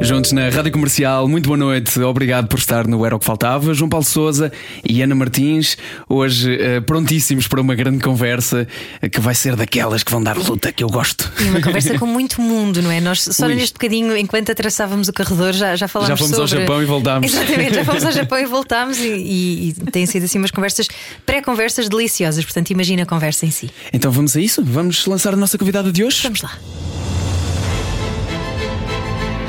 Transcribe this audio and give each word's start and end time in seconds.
Juntos 0.00 0.30
na 0.32 0.48
Rádio 0.48 0.70
Comercial, 0.70 1.26
muito 1.26 1.46
boa 1.46 1.56
noite, 1.56 2.00
obrigado 2.00 2.46
por 2.46 2.58
estar 2.58 2.86
no 2.86 3.04
Era 3.04 3.16
o 3.16 3.18
que 3.18 3.24
Faltava. 3.24 3.74
João 3.74 3.88
Paulo 3.88 4.06
Souza 4.06 4.52
e 4.88 5.02
Ana 5.02 5.14
Martins, 5.14 5.76
hoje 6.08 6.56
eh, 6.58 6.80
prontíssimos 6.80 7.48
para 7.48 7.60
uma 7.60 7.74
grande 7.74 7.98
conversa 7.98 8.66
eh, 9.02 9.08
que 9.08 9.20
vai 9.20 9.34
ser 9.34 9.56
daquelas 9.56 10.04
que 10.04 10.10
vão 10.12 10.22
dar 10.22 10.36
luta, 10.38 10.72
que 10.72 10.84
eu 10.84 10.88
gosto. 10.88 11.30
E 11.40 11.50
uma 11.50 11.60
conversa 11.60 11.98
com 11.98 12.06
muito 12.06 12.40
mundo, 12.42 12.80
não 12.80 12.90
é? 12.92 13.00
Nós 13.00 13.22
só 13.22 13.46
Ui. 13.46 13.56
neste 13.56 13.72
bocadinho, 13.72 14.16
enquanto 14.16 14.52
atravessávamos 14.52 15.08
o 15.08 15.12
corredor, 15.12 15.52
já, 15.52 15.74
já 15.74 15.88
falámos 15.88 16.10
Já 16.10 16.16
fomos 16.16 16.36
sobre... 16.36 16.54
ao 16.54 16.60
Japão 16.60 16.82
e 16.82 16.86
voltámos. 16.86 17.32
Exatamente, 17.34 17.74
já 17.74 17.84
fomos 17.84 18.04
ao 18.04 18.12
Japão 18.12 18.38
e 18.38 18.46
voltámos 18.46 18.98
e, 18.98 19.08
e, 19.08 19.68
e 19.70 19.72
têm 19.90 20.06
sido 20.06 20.24
assim 20.24 20.38
umas 20.38 20.52
conversas, 20.52 20.86
pré-conversas 21.26 21.88
deliciosas, 21.88 22.44
portanto 22.44 22.70
imagina 22.70 23.02
a 23.02 23.06
conversa 23.06 23.44
em 23.44 23.50
si. 23.50 23.68
Então 23.92 24.12
vamos 24.12 24.36
a 24.36 24.40
isso? 24.40 24.62
Vamos 24.64 25.06
lançar 25.06 25.34
a 25.34 25.36
nossa 25.36 25.58
convidada 25.58 25.90
de 25.90 26.04
hoje? 26.04 26.22
Vamos 26.22 26.40
lá. 26.40 26.52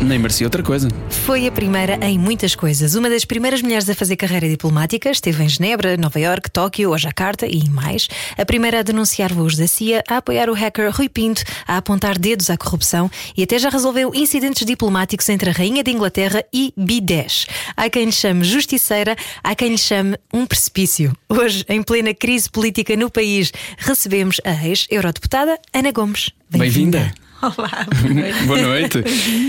Nem 0.00 0.16
merecia 0.16 0.46
outra 0.46 0.62
coisa. 0.62 0.88
Foi 1.10 1.48
a 1.48 1.50
primeira 1.50 1.98
em 2.06 2.16
muitas 2.16 2.54
coisas. 2.54 2.94
Uma 2.94 3.10
das 3.10 3.24
primeiras 3.24 3.60
mulheres 3.60 3.88
a 3.90 3.94
fazer 3.96 4.14
carreira 4.14 4.48
diplomática, 4.48 5.10
esteve 5.10 5.42
em 5.42 5.48
Genebra, 5.48 5.96
Nova 5.96 6.20
Iorque, 6.20 6.48
Tóquio 6.48 6.90
ou 6.90 6.98
Jacarta 6.98 7.46
e 7.46 7.68
mais. 7.68 8.06
A 8.36 8.46
primeira 8.46 8.78
a 8.78 8.82
denunciar 8.82 9.34
voos 9.34 9.56
da 9.56 9.66
CIA, 9.66 10.04
a 10.08 10.18
apoiar 10.18 10.48
o 10.48 10.54
hacker 10.54 10.94
Rui 10.94 11.08
Pinto, 11.08 11.42
a 11.66 11.78
apontar 11.78 12.16
dedos 12.16 12.48
à 12.48 12.56
corrupção 12.56 13.10
e 13.36 13.42
até 13.42 13.58
já 13.58 13.68
resolveu 13.70 14.12
incidentes 14.14 14.64
diplomáticos 14.64 15.28
entre 15.28 15.50
a 15.50 15.52
Rainha 15.52 15.82
de 15.82 15.90
Inglaterra 15.90 16.44
e 16.52 16.72
B10. 16.78 17.48
Há 17.76 17.90
quem 17.90 18.04
lhe 18.04 18.12
chame 18.12 18.44
justiceira, 18.44 19.16
há 19.42 19.54
quem 19.56 19.70
lhe 19.70 19.78
chame 19.78 20.16
um 20.32 20.46
precipício. 20.46 21.12
Hoje, 21.28 21.64
em 21.68 21.82
plena 21.82 22.14
crise 22.14 22.48
política 22.48 22.96
no 22.96 23.10
país, 23.10 23.52
recebemos 23.76 24.40
a 24.44 24.52
ex-eurodeputada 24.64 25.58
Ana 25.74 25.90
Gomes. 25.90 26.30
Bem-vinda. 26.48 27.12
Olá, 27.40 27.86
boa 28.00 28.14
noite. 28.14 28.42
Boa 28.46 28.62
noite. 28.62 29.02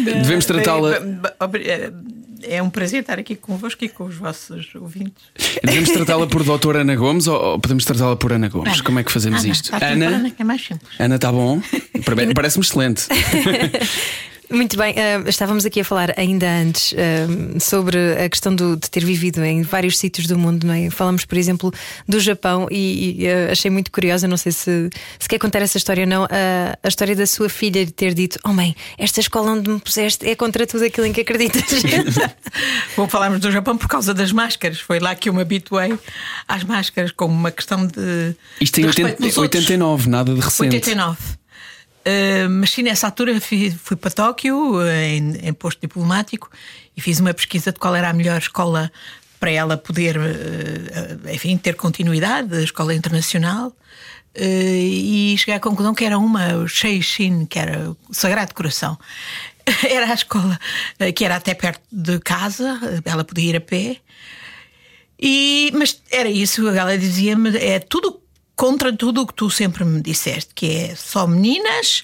Devemos 0.03 0.45
tratá-la. 0.45 0.97
Obri- 1.39 1.67
é- 1.69 2.61
um 2.63 2.69
prazer 2.69 3.01
estar 3.01 3.19
aqui 3.19 3.35
convosco 3.35 3.83
e 3.83 3.89
com 3.89 4.05
os 4.05 4.15
vossos 4.15 4.73
ouvintes. 4.75 5.23
Devemos 5.63 5.89
tratá-la 5.89 6.25
por 6.27 6.43
doutora 6.43 6.81
Ana 6.81 6.95
Gomes 6.95 7.27
ou 7.27 7.59
podemos 7.59 7.83
tratá-la 7.83 8.15
por 8.15 8.31
Ana 8.31 8.47
Gomes? 8.47 8.75
Ana. 8.75 8.83
Como 8.83 8.99
é 8.99 9.03
que 9.03 9.11
fazemos 9.11 9.43
Ana, 9.43 9.51
isto? 9.51 9.71
Ana, 9.75 10.29
que 10.31 10.41
é 10.41 10.45
mais 10.45 10.61
simples. 10.65 10.89
Ana, 10.99 11.15
está 11.15 11.31
bom? 11.31 11.61
Parece- 12.05 12.33
Parece-me 12.35 12.63
excelente. 12.65 13.07
Muito 14.51 14.75
bem, 14.77 14.95
ah, 14.97 15.29
estávamos 15.29 15.63
aqui 15.65 15.79
a 15.81 15.85
falar 15.85 16.13
ainda 16.17 16.49
antes 16.49 16.93
ah, 16.97 17.59
sobre 17.59 17.97
a 18.13 18.27
questão 18.27 18.55
do- 18.55 18.75
de 18.75 18.89
ter 18.89 19.05
vivido 19.05 19.43
em 19.43 19.61
vários 19.61 19.97
sítios 19.99 20.25
do 20.25 20.37
mundo, 20.39 20.65
não 20.65 20.73
é? 20.73 20.89
Falamos, 20.89 21.23
por 21.23 21.37
exemplo, 21.37 21.71
do 22.07 22.19
Japão 22.19 22.67
e, 22.71 23.21
e, 23.23 23.27
ah, 23.29 23.51
achei 23.51 23.69
muito 23.69 23.91
curiosa, 23.91 24.27
não 24.27 24.37
sei 24.37 24.51
se, 24.51 24.89
se 25.19 25.29
quer 25.29 25.37
contar 25.37 25.61
essa 25.61 25.77
história 25.77 26.03
ou 26.03 26.09
não, 26.09 26.23
a 26.25 26.87
história 26.87 27.15
da 27.15 27.27
sua 27.27 27.47
filha 27.47 27.85
de 27.85 27.91
ter 27.91 28.13
dito: 28.15 28.39
Oh 28.43 28.51
mãe, 28.51 28.75
esta 28.97 29.19
escola 29.19 29.51
onde 29.51 29.69
me 29.69 29.79
puseste 29.79 30.27
é 30.27 30.35
contra 30.35 30.65
tudo 30.65 30.83
aquilo 30.83 31.05
em 31.05 31.13
que 31.13 31.21
acreditas. 31.21 31.63
Bom, 32.97 33.07
falámos 33.07 33.39
do 33.39 33.51
Japão 33.51 33.77
por 33.77 33.87
causa 33.87 34.13
das 34.13 34.31
máscaras. 34.31 34.79
Foi 34.79 34.99
lá 34.99 35.13
que 35.13 35.29
eu 35.29 35.33
me 35.33 35.41
habituei 35.41 35.93
às 36.47 36.63
máscaras 36.63 37.11
como 37.11 37.33
uma 37.33 37.51
questão 37.51 37.85
de. 37.85 38.35
Isto 38.59 38.79
em 38.79 38.81
de 38.81 38.87
respeito 38.87 39.09
80, 39.11 39.17
pelos 39.17 39.37
outros. 39.37 39.63
89, 39.63 40.09
nada 40.09 40.33
de 40.33 40.39
recente. 40.41 40.75
89. 40.75 41.17
Uh, 41.99 42.49
mas 42.49 42.71
sim, 42.71 42.83
nessa 42.83 43.07
altura 43.07 43.39
fui, 43.41 43.71
fui 43.71 43.97
para 43.97 44.09
Tóquio, 44.09 44.75
uh, 44.75 44.87
em, 44.87 45.47
em 45.47 45.53
posto 45.53 45.81
diplomático, 45.81 46.49
e 46.95 47.01
fiz 47.01 47.19
uma 47.19 47.33
pesquisa 47.33 47.71
de 47.71 47.79
qual 47.79 47.95
era 47.95 48.09
a 48.09 48.13
melhor 48.13 48.37
escola 48.37 48.91
para 49.39 49.51
ela 49.51 49.77
poder, 49.77 50.17
uh, 50.17 51.33
enfim, 51.33 51.57
ter 51.57 51.75
continuidade, 51.75 52.55
a 52.55 52.61
escola 52.61 52.93
internacional. 52.93 53.69
Uh, 54.37 54.41
e 54.41 55.35
cheguei 55.37 55.55
à 55.55 55.59
conclusão 55.59 55.93
que 55.93 56.05
era 56.05 56.17
uma, 56.17 56.55
o 56.55 56.67
Sheishin, 56.67 57.45
que 57.45 57.59
era 57.59 57.91
o 57.91 58.13
Sagrado 58.13 58.53
Coração. 58.53 58.97
Era 59.87 60.09
a 60.09 60.15
escola 60.15 60.59
que 61.15 61.23
era 61.23 61.35
até 61.35 61.53
perto 61.53 61.83
de 61.91 62.17
casa, 62.21 62.79
ela 63.05 63.23
podia 63.23 63.51
ir 63.51 63.55
a 63.55 63.61
pé. 63.61 63.97
E, 65.21 65.71
mas 65.75 66.01
era 66.09 66.29
isso, 66.29 66.67
ela 66.69 66.97
dizia-me: 66.97 67.55
é 67.57 67.77
tudo 67.77 68.18
contra 68.59 68.91
tudo 68.91 69.21
o 69.21 69.25
que 69.25 69.33
tu 69.33 69.49
sempre 69.49 69.85
me 69.85 70.01
disseste, 70.01 70.53
que 70.53 70.65
é 70.69 70.93
só 70.93 71.25
meninas, 71.25 72.03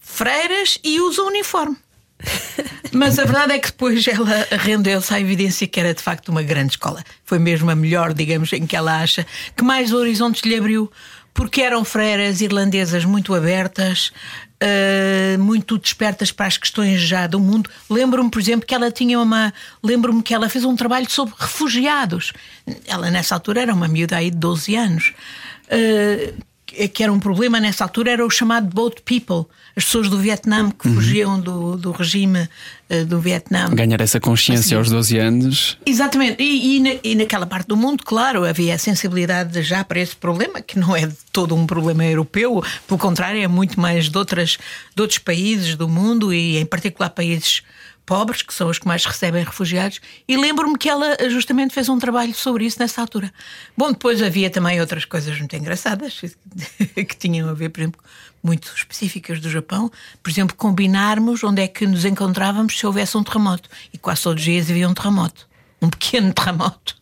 freiras 0.00 0.76
e 0.82 1.00
usa 1.00 1.22
uniforme. 1.22 1.76
Mas 2.90 3.16
a 3.16 3.24
verdade 3.24 3.52
é 3.52 3.60
que 3.60 3.68
depois 3.68 4.04
ela 4.08 4.44
rendeu-se 4.50 5.14
à 5.14 5.20
evidência 5.20 5.68
que 5.68 5.78
era 5.78 5.94
de 5.94 6.02
facto 6.02 6.30
uma 6.30 6.42
grande 6.42 6.72
escola. 6.72 7.04
Foi 7.24 7.38
mesmo 7.38 7.70
a 7.70 7.76
melhor, 7.76 8.12
digamos, 8.12 8.52
em 8.52 8.66
que 8.66 8.74
ela 8.74 9.00
acha 9.00 9.24
que 9.56 9.62
mais 9.62 9.92
horizontes 9.92 10.42
lhe 10.42 10.56
abriu, 10.56 10.90
porque 11.32 11.62
eram 11.62 11.84
freiras 11.84 12.40
irlandesas 12.40 13.04
muito 13.04 13.32
abertas, 13.32 14.12
eh, 14.58 15.36
muito 15.38 15.78
despertas 15.78 16.32
para 16.32 16.46
as 16.46 16.58
questões 16.58 17.00
já 17.00 17.28
do 17.28 17.38
mundo. 17.38 17.70
Lembro-me, 17.88 18.28
por 18.28 18.40
exemplo, 18.40 18.66
que 18.66 18.74
ela 18.74 18.90
tinha 18.90 19.20
uma. 19.20 19.54
Lembro-me 19.80 20.24
que 20.24 20.34
ela 20.34 20.48
fez 20.48 20.64
um 20.64 20.74
trabalho 20.74 21.08
sobre 21.08 21.36
refugiados. 21.38 22.32
Ela, 22.84 23.12
nessa 23.12 23.36
altura, 23.36 23.62
era 23.62 23.72
uma 23.72 23.86
miúda 23.86 24.16
aí 24.16 24.28
de 24.28 24.36
12 24.38 24.74
anos. 24.74 25.14
Eh, 25.70 26.34
que 26.92 27.02
era 27.02 27.10
um 27.12 27.18
problema 27.18 27.58
nessa 27.58 27.82
altura 27.82 28.10
era 28.12 28.24
o 28.24 28.28
chamado 28.30 28.66
boat 28.68 29.00
people, 29.02 29.50
as 29.74 29.84
pessoas 29.84 30.08
do 30.10 30.18
Vietnã 30.18 30.70
que 30.70 30.86
fugiam 30.90 31.40
do, 31.40 31.76
do 31.78 31.90
regime 31.92 32.46
eh, 32.90 33.04
do 33.04 33.18
Vietnã. 33.18 33.70
Ganhar 33.74 34.00
essa 34.02 34.20
consciência 34.20 34.66
Assim. 34.66 34.74
aos 34.76 34.90
12 34.90 35.18
anos. 35.18 35.78
Exatamente, 35.86 36.42
e, 36.42 36.76
e, 36.76 36.80
na- 36.80 37.00
e 37.02 37.14
naquela 37.14 37.46
parte 37.46 37.66
do 37.68 37.76
mundo, 37.76 38.04
claro, 38.04 38.44
havia 38.44 38.74
a 38.74 38.78
sensibilidade 38.78 39.62
já 39.62 39.82
para 39.82 39.98
esse 39.98 40.14
problema, 40.14 40.60
que 40.60 40.78
não 40.78 40.94
é 40.94 41.10
todo 41.32 41.54
um 41.56 41.66
problema 41.66 42.04
europeu, 42.04 42.62
pelo 42.86 42.98
contrário, 43.00 43.42
é 43.42 43.48
muito 43.48 43.80
mais 43.80 44.10
de, 44.10 44.18
outras, 44.18 44.58
de 44.94 45.00
outros 45.02 45.18
países 45.18 45.74
do 45.74 45.88
mundo 45.88 46.34
e, 46.34 46.58
em 46.58 46.66
particular, 46.66 47.08
países 47.08 47.62
pobres, 48.08 48.40
que 48.40 48.54
são 48.54 48.70
os 48.70 48.78
que 48.78 48.88
mais 48.88 49.04
recebem 49.04 49.44
refugiados. 49.44 50.00
E 50.26 50.34
lembro-me 50.34 50.78
que 50.78 50.88
ela 50.88 51.14
justamente 51.28 51.74
fez 51.74 51.90
um 51.90 51.98
trabalho 51.98 52.34
sobre 52.34 52.64
isso 52.64 52.78
nessa 52.80 53.02
altura. 53.02 53.30
Bom, 53.76 53.92
depois 53.92 54.22
havia 54.22 54.48
também 54.48 54.80
outras 54.80 55.04
coisas 55.04 55.38
muito 55.38 55.54
engraçadas 55.54 56.22
que 56.96 57.16
tinham 57.18 57.50
a 57.50 57.52
ver, 57.52 57.68
por 57.68 57.80
exemplo, 57.80 58.00
muito 58.42 58.72
específicas 58.74 59.40
do 59.40 59.50
Japão. 59.50 59.92
Por 60.22 60.30
exemplo, 60.30 60.56
combinarmos 60.56 61.44
onde 61.44 61.60
é 61.60 61.68
que 61.68 61.86
nos 61.86 62.06
encontrávamos 62.06 62.78
se 62.78 62.86
houvesse 62.86 63.14
um 63.18 63.22
terremoto. 63.22 63.68
E 63.92 63.98
quase 63.98 64.22
todos 64.22 64.40
os 64.40 64.44
dias 64.44 64.70
havia 64.70 64.88
um 64.88 64.94
terremoto. 64.94 65.46
Um 65.82 65.90
pequeno 65.90 66.32
terremoto. 66.34 66.96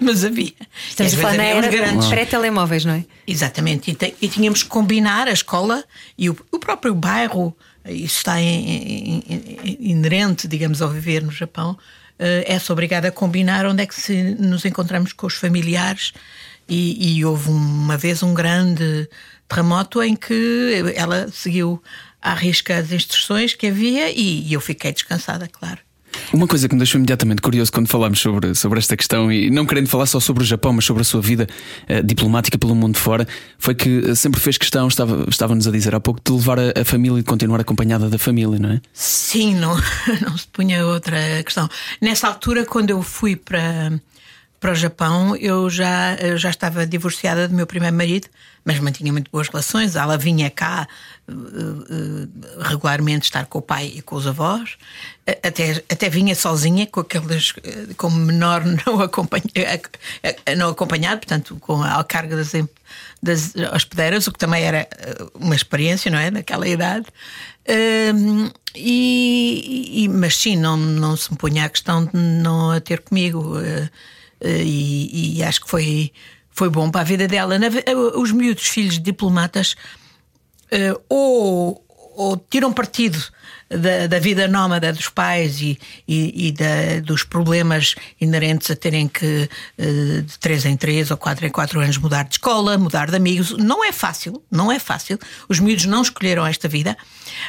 Mas 0.00 0.24
havia. 0.24 0.52
Estamos 0.88 1.14
a 1.14 1.16
falar 1.16 1.36
na 1.36 1.44
era 1.44 1.68
grandes. 1.68 2.08
pré-telemóveis, 2.08 2.84
não 2.84 2.94
é? 2.94 3.04
Exatamente, 3.26 3.90
e, 3.90 4.14
e 4.20 4.28
tínhamos 4.28 4.62
que 4.62 4.68
combinar 4.68 5.28
a 5.28 5.32
escola 5.32 5.82
e 6.18 6.28
o, 6.28 6.36
o 6.52 6.58
próprio 6.58 6.94
bairro, 6.94 7.56
isso 7.86 8.18
está 8.18 8.40
inerente, 9.78 10.46
digamos, 10.46 10.82
ao 10.82 10.90
viver 10.90 11.22
no 11.22 11.30
Japão, 11.30 11.78
eh, 12.18 12.44
é-se 12.46 12.70
obrigado 12.72 13.06
a 13.06 13.10
combinar 13.10 13.64
onde 13.66 13.82
é 13.82 13.86
que 13.86 13.94
se 13.94 14.22
nos 14.34 14.64
encontramos 14.64 15.12
com 15.12 15.26
os 15.26 15.34
familiares. 15.34 16.12
E, 16.68 17.16
e 17.16 17.24
houve 17.24 17.48
uma 17.48 17.96
vez 17.96 18.22
um 18.22 18.34
grande 18.34 19.08
terremoto 19.48 20.02
em 20.02 20.14
que 20.14 20.92
ela 20.94 21.26
seguiu 21.32 21.82
à 22.20 22.34
risca 22.34 22.76
as 22.76 22.92
instruções 22.92 23.54
que 23.54 23.68
havia 23.68 24.10
e, 24.10 24.46
e 24.46 24.52
eu 24.52 24.60
fiquei 24.60 24.92
descansada, 24.92 25.48
claro. 25.48 25.87
Uma 26.32 26.46
coisa 26.46 26.68
que 26.68 26.74
me 26.74 26.78
deixou 26.78 26.98
imediatamente 26.98 27.40
curioso 27.42 27.70
quando 27.72 27.88
falámos 27.88 28.20
sobre, 28.20 28.54
sobre 28.54 28.78
esta 28.78 28.96
questão, 28.96 29.30
e 29.32 29.50
não 29.50 29.64
querendo 29.66 29.88
falar 29.88 30.06
só 30.06 30.20
sobre 30.20 30.42
o 30.42 30.46
Japão, 30.46 30.72
mas 30.72 30.84
sobre 30.84 31.00
a 31.00 31.04
sua 31.04 31.20
vida 31.20 31.46
eh, 31.86 32.02
diplomática 32.02 32.58
pelo 32.58 32.74
mundo 32.74 32.98
fora, 32.98 33.26
foi 33.58 33.74
que 33.74 34.02
eh, 34.10 34.14
sempre 34.14 34.40
fez 34.40 34.58
questão, 34.58 34.88
estava- 34.88 35.24
estava-nos 35.28 35.66
a 35.66 35.70
dizer 35.70 35.94
há 35.94 36.00
pouco, 36.00 36.20
de 36.24 36.32
levar 36.32 36.58
a, 36.58 36.80
a 36.80 36.84
família 36.84 37.18
e 37.18 37.22
de 37.22 37.26
continuar 37.28 37.60
acompanhada 37.60 38.08
da 38.08 38.18
família, 38.18 38.58
não 38.58 38.70
é? 38.72 38.80
Sim, 38.92 39.54
não, 39.54 39.74
não 40.26 40.36
se 40.36 40.46
punha 40.48 40.84
outra 40.86 41.16
questão. 41.44 41.68
Nessa 42.00 42.28
altura, 42.28 42.64
quando 42.64 42.90
eu 42.90 43.02
fui 43.02 43.34
para, 43.36 43.92
para 44.60 44.72
o 44.72 44.74
Japão, 44.74 45.36
eu 45.36 45.70
já, 45.70 46.14
eu 46.16 46.36
já 46.36 46.50
estava 46.50 46.86
divorciada 46.86 47.46
do 47.48 47.54
meu 47.54 47.66
primeiro 47.66 47.94
marido, 47.96 48.28
mas 48.64 48.78
mantinha 48.80 49.12
muito 49.12 49.30
boas 49.30 49.48
relações. 49.48 49.94
Ela 49.96 50.18
vinha 50.18 50.50
cá 50.50 50.86
eh, 51.28 51.32
eh, 51.32 52.68
regularmente 52.68 53.24
estar 53.24 53.46
com 53.46 53.58
o 53.60 53.62
pai 53.62 53.92
e 53.96 54.02
com 54.02 54.16
os 54.16 54.26
avós. 54.26 54.76
Eh, 55.26 55.38
Até, 55.44 55.82
até 55.88 56.08
vinha 56.08 56.34
sozinha, 56.34 56.86
com 56.86 57.00
aqueles, 57.00 57.52
como 57.96 58.16
menor 58.16 58.62
não, 58.84 59.00
acompanha, 59.00 59.44
não 60.56 60.70
acompanhado, 60.70 61.18
portanto, 61.20 61.56
com 61.60 61.82
a 61.82 62.02
carga 62.04 62.36
das, 62.36 62.52
das 63.22 63.54
hospedeiras, 63.72 64.26
o 64.26 64.32
que 64.32 64.38
também 64.38 64.64
era 64.64 64.88
uma 65.34 65.54
experiência, 65.54 66.10
não 66.10 66.18
é? 66.18 66.30
Naquela 66.30 66.66
idade. 66.66 67.06
Hum, 68.14 68.50
e, 68.74 70.04
e- 70.04 70.08
mas 70.08 70.36
sim, 70.36 70.56
não, 70.56 70.76
não 70.76 71.16
se 71.16 71.30
me 71.30 71.36
punha 71.38 71.64
a 71.64 71.68
questão 71.68 72.04
de 72.04 72.16
não 72.16 72.70
a 72.72 72.80
ter 72.80 73.00
comigo. 73.00 73.54
Eh, 74.40 74.62
e, 74.64 75.38
e 75.38 75.42
acho 75.42 75.62
que 75.62 75.70
foi, 75.70 76.12
foi 76.50 76.68
bom 76.68 76.90
para 76.90 77.02
a 77.02 77.04
vida 77.04 77.26
dela. 77.26 77.56
Os 78.16 78.32
miúdos 78.32 78.66
filhos 78.66 78.94
de 78.94 79.00
diplomatas 79.00 79.76
ou, 81.08 81.82
ou 82.14 82.36
tiram 82.36 82.72
partido 82.72 83.18
da, 83.68 84.06
da, 84.06 84.18
vida 84.18 84.48
nómada 84.48 84.92
dos 84.92 85.08
pais 85.08 85.60
e, 85.60 85.78
e, 86.06 86.48
e 86.48 86.52
da, 86.52 87.00
dos 87.02 87.22
problemas 87.22 87.94
inerentes 88.20 88.70
a 88.70 88.76
terem 88.76 89.06
que 89.06 89.48
eh, 89.76 90.22
de 90.22 90.38
três 90.38 90.64
em 90.64 90.76
três 90.76 91.10
ou 91.10 91.16
quatro 91.16 91.46
em 91.46 91.50
quatro 91.50 91.80
anos 91.80 91.98
mudar 91.98 92.24
de 92.24 92.34
escola, 92.34 92.78
mudar 92.78 93.10
de 93.10 93.16
amigos. 93.16 93.50
Não 93.52 93.84
é 93.84 93.92
fácil, 93.92 94.42
não 94.50 94.72
é 94.72 94.78
fácil. 94.78 95.18
Os 95.48 95.60
miúdos 95.60 95.84
não 95.84 96.02
escolheram 96.02 96.46
esta 96.46 96.66
vida, 96.66 96.96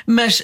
mas 0.06 0.44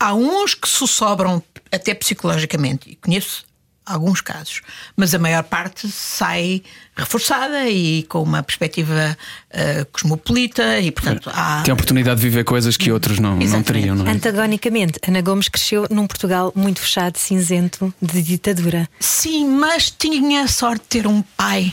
há 0.00 0.14
uns 0.14 0.54
que 0.54 0.68
se 0.68 0.86
sobram 0.86 1.42
até 1.70 1.94
psicologicamente. 1.94 2.90
E 2.90 2.96
conheço 2.96 3.44
alguns 3.86 4.20
casos, 4.20 4.62
mas 4.96 5.14
a 5.14 5.18
maior 5.18 5.44
parte 5.44 5.88
sai 5.88 6.62
reforçada 6.96 7.68
e 7.68 8.02
com 8.04 8.22
uma 8.22 8.42
perspectiva 8.42 9.16
uh, 9.50 9.86
cosmopolita 9.92 10.80
e, 10.80 10.90
portanto, 10.90 11.30
há... 11.32 11.62
Tem 11.62 11.70
a 11.70 11.74
oportunidade 11.74 12.20
de 12.20 12.28
viver 12.28 12.42
coisas 12.44 12.76
que 12.76 12.90
outros 12.90 13.20
não, 13.20 13.36
não 13.36 13.62
teriam. 13.62 13.94
Não 13.94 14.06
é? 14.06 14.10
Antagonicamente, 14.10 14.98
Ana 15.06 15.20
Gomes 15.20 15.48
cresceu 15.48 15.86
num 15.88 16.06
Portugal 16.06 16.52
muito 16.56 16.80
fechado, 16.80 17.16
cinzento, 17.16 17.94
de 18.02 18.22
ditadura. 18.22 18.88
Sim, 18.98 19.46
mas 19.48 19.90
tinha 19.90 20.42
a 20.42 20.48
sorte 20.48 20.82
de 20.82 20.88
ter 20.88 21.06
um 21.06 21.22
pai 21.22 21.72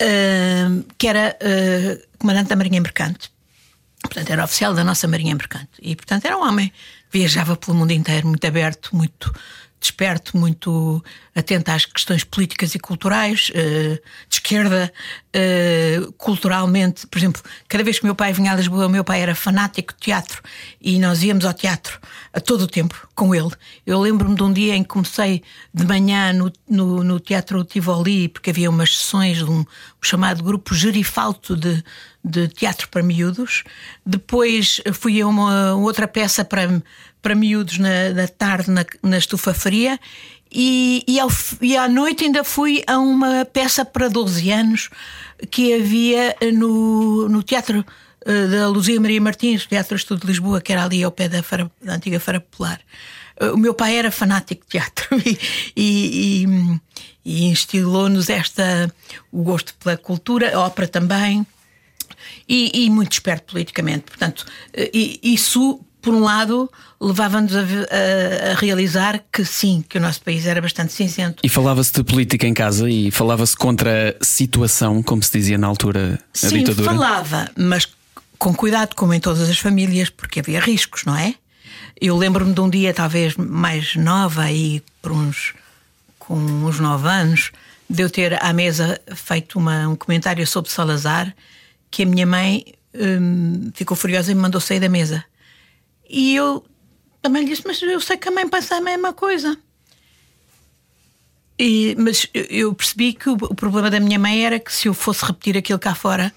uh, 0.00 0.84
que 0.96 1.08
era 1.08 1.36
uh, 1.42 2.18
comandante 2.18 2.48
da 2.48 2.56
Marinha 2.56 2.80
Mercante. 2.80 3.30
Portanto, 4.02 4.30
era 4.30 4.44
oficial 4.44 4.74
da 4.74 4.84
nossa 4.84 5.06
Marinha 5.08 5.34
Mercante. 5.34 5.70
E, 5.82 5.96
portanto, 5.96 6.24
era 6.24 6.36
um 6.38 6.46
homem. 6.46 6.72
Viajava 7.12 7.56
pelo 7.56 7.76
mundo 7.76 7.90
inteiro, 7.90 8.28
muito 8.28 8.46
aberto, 8.46 8.94
muito 8.94 9.34
desperto, 9.80 10.36
muito 10.36 11.02
atento 11.34 11.70
às 11.70 11.86
questões 11.86 12.22
políticas 12.22 12.74
e 12.74 12.78
culturais, 12.78 13.50
uh, 13.50 13.94
de 14.28 14.34
esquerda, 14.34 14.92
uh, 15.34 16.12
culturalmente. 16.12 17.06
Por 17.06 17.18
exemplo, 17.18 17.42
cada 17.66 17.82
vez 17.82 17.98
que 17.98 18.04
meu 18.04 18.14
pai 18.14 18.32
vinha 18.32 18.52
a 18.52 18.56
Lisboa, 18.56 18.88
meu 18.88 19.02
pai 19.02 19.22
era 19.22 19.34
fanático 19.34 19.94
de 19.94 20.00
teatro 20.00 20.42
e 20.80 20.98
nós 20.98 21.22
íamos 21.22 21.44
ao 21.44 21.54
teatro 21.54 21.98
a 22.32 22.40
todo 22.40 22.62
o 22.62 22.66
tempo 22.66 23.08
com 23.14 23.34
ele. 23.34 23.50
Eu 23.86 23.98
lembro-me 24.00 24.36
de 24.36 24.42
um 24.42 24.52
dia 24.52 24.76
em 24.76 24.82
que 24.82 24.90
comecei 24.90 25.42
de 25.72 25.84
manhã 25.84 26.32
no, 26.32 26.52
no, 26.68 27.02
no 27.02 27.18
Teatro 27.18 27.64
Tivoli, 27.64 28.28
porque 28.28 28.50
havia 28.50 28.70
umas 28.70 28.96
sessões 28.96 29.38
de 29.38 29.44
um 29.44 29.64
chamado 30.02 30.42
grupo 30.42 30.74
gerifalto 30.74 31.56
de, 31.56 31.82
de 32.22 32.48
teatro 32.48 32.88
para 32.88 33.02
miúdos. 33.02 33.64
Depois 34.04 34.80
fui 34.92 35.20
a 35.20 35.26
uma 35.26 35.74
outra 35.74 36.06
peça 36.06 36.44
para 36.44 36.82
para 37.22 37.34
miúdos 37.34 37.78
na, 37.78 38.10
na 38.10 38.28
tarde 38.28 38.70
na, 38.70 38.84
na 39.02 39.18
estufa 39.18 39.54
fria 39.54 39.98
e, 40.52 41.04
e, 41.06 41.20
ao, 41.20 41.28
e, 41.60 41.76
à 41.76 41.88
noite 41.88 42.24
ainda 42.24 42.42
fui 42.42 42.82
a 42.86 42.98
uma 42.98 43.44
peça 43.44 43.84
para 43.84 44.08
12 44.08 44.50
anos 44.50 44.90
que 45.50 45.74
havia 45.74 46.34
no, 46.52 47.28
no 47.28 47.42
Teatro 47.42 47.84
uh, 48.26 48.50
da 48.50 48.68
Luzia 48.68 49.00
Maria 49.00 49.20
Martins, 49.20 49.66
Teatro 49.66 49.96
Estudo 49.96 50.22
de 50.22 50.26
Lisboa, 50.26 50.60
que 50.60 50.72
era 50.72 50.84
ali 50.84 51.04
ao 51.04 51.12
pé 51.12 51.28
da, 51.28 51.42
Feira, 51.42 51.70
da 51.80 51.94
antiga 51.94 52.18
Feira 52.18 52.40
Popular. 52.40 52.80
Uh, 53.40 53.54
o 53.54 53.56
meu 53.56 53.72
pai 53.72 53.96
era 53.96 54.10
fanático 54.10 54.64
de 54.64 54.70
teatro 54.70 55.06
e, 55.24 55.38
e, 55.76 56.80
e 57.24 57.44
instilou-nos 57.44 58.28
esta 58.28 58.92
o 59.30 59.44
gosto 59.44 59.72
pela 59.74 59.96
cultura, 59.96 60.52
a 60.54 60.60
ópera 60.60 60.88
também. 60.88 61.46
E, 62.48 62.90
muito 62.90 63.12
esperto 63.12 63.52
politicamente. 63.52 64.06
Portanto, 64.06 64.40
uh, 64.40 64.90
isso 65.22 65.80
por 66.00 66.14
um 66.14 66.20
lado, 66.20 66.70
levava-nos 67.00 67.54
a, 67.54 67.60
a, 67.60 68.52
a, 68.52 68.54
realizar 68.54 69.22
que 69.32 69.44
sim, 69.44 69.84
que 69.88 69.98
o 69.98 70.00
nosso 70.00 70.22
país 70.22 70.46
era 70.46 70.60
bastante 70.60 70.92
cinzento. 70.92 71.40
E 71.42 71.48
falava-se 71.48 71.92
de 71.92 72.02
política 72.02 72.46
em 72.46 72.54
casa 72.54 72.88
e 72.88 73.10
falava-se 73.10 73.56
contra 73.56 74.16
a 74.20 74.24
situação, 74.24 75.02
como 75.02 75.22
se 75.22 75.32
dizia 75.32 75.58
na 75.58 75.66
altura, 75.66 76.18
a 76.34 76.36
sim, 76.36 76.58
ditadura? 76.58 76.90
Sim, 76.90 76.98
falava, 76.98 77.50
mas 77.56 77.88
com 78.38 78.54
cuidado, 78.54 78.94
como 78.94 79.12
em 79.12 79.20
todas 79.20 79.48
as 79.48 79.58
famílias, 79.58 80.08
porque 80.08 80.40
havia 80.40 80.60
riscos, 80.60 81.04
não 81.04 81.16
é? 81.16 81.34
Eu 82.00 82.16
lembro-me 82.16 82.54
de 82.54 82.60
um 82.60 82.70
dia, 82.70 82.94
talvez 82.94 83.36
mais 83.36 83.94
nova, 83.96 84.44
aí 84.44 84.82
por 85.02 85.12
uns, 85.12 85.52
com 86.18 86.34
uns 86.36 86.80
nove 86.80 87.06
anos, 87.06 87.50
de 87.88 88.02
eu 88.02 88.08
ter 88.08 88.42
à 88.42 88.52
mesa 88.52 88.98
feito 89.14 89.58
uma, 89.58 89.86
um 89.88 89.96
comentário 89.96 90.46
sobre 90.46 90.70
Salazar, 90.70 91.34
que 91.90 92.04
a 92.04 92.06
minha 92.06 92.24
mãe 92.24 92.64
hum, 92.94 93.70
ficou 93.74 93.96
furiosa 93.96 94.32
e 94.32 94.34
me 94.34 94.40
mandou 94.40 94.60
sair 94.60 94.80
da 94.80 94.88
mesa. 94.88 95.24
E 96.10 96.34
eu 96.34 96.64
também 97.22 97.44
lhe 97.44 97.50
disse: 97.50 97.62
Mas 97.64 97.80
eu 97.80 98.00
sei 98.00 98.16
que 98.16 98.28
a 98.28 98.32
mãe 98.32 98.48
passa 98.48 98.76
a 98.76 98.80
mesma 98.80 99.12
coisa. 99.12 99.56
E, 101.56 101.94
mas 101.98 102.26
eu 102.32 102.74
percebi 102.74 103.12
que 103.12 103.28
o, 103.28 103.34
o, 103.34 103.54
problema 103.54 103.90
da 103.90 104.00
minha 104.00 104.18
mãe 104.18 104.44
era 104.44 104.58
que 104.58 104.72
se 104.72 104.88
eu 104.88 104.94
fosse 104.94 105.24
repetir 105.24 105.58
aquilo 105.58 105.78
cá 105.78 105.94
fora, 105.94 106.32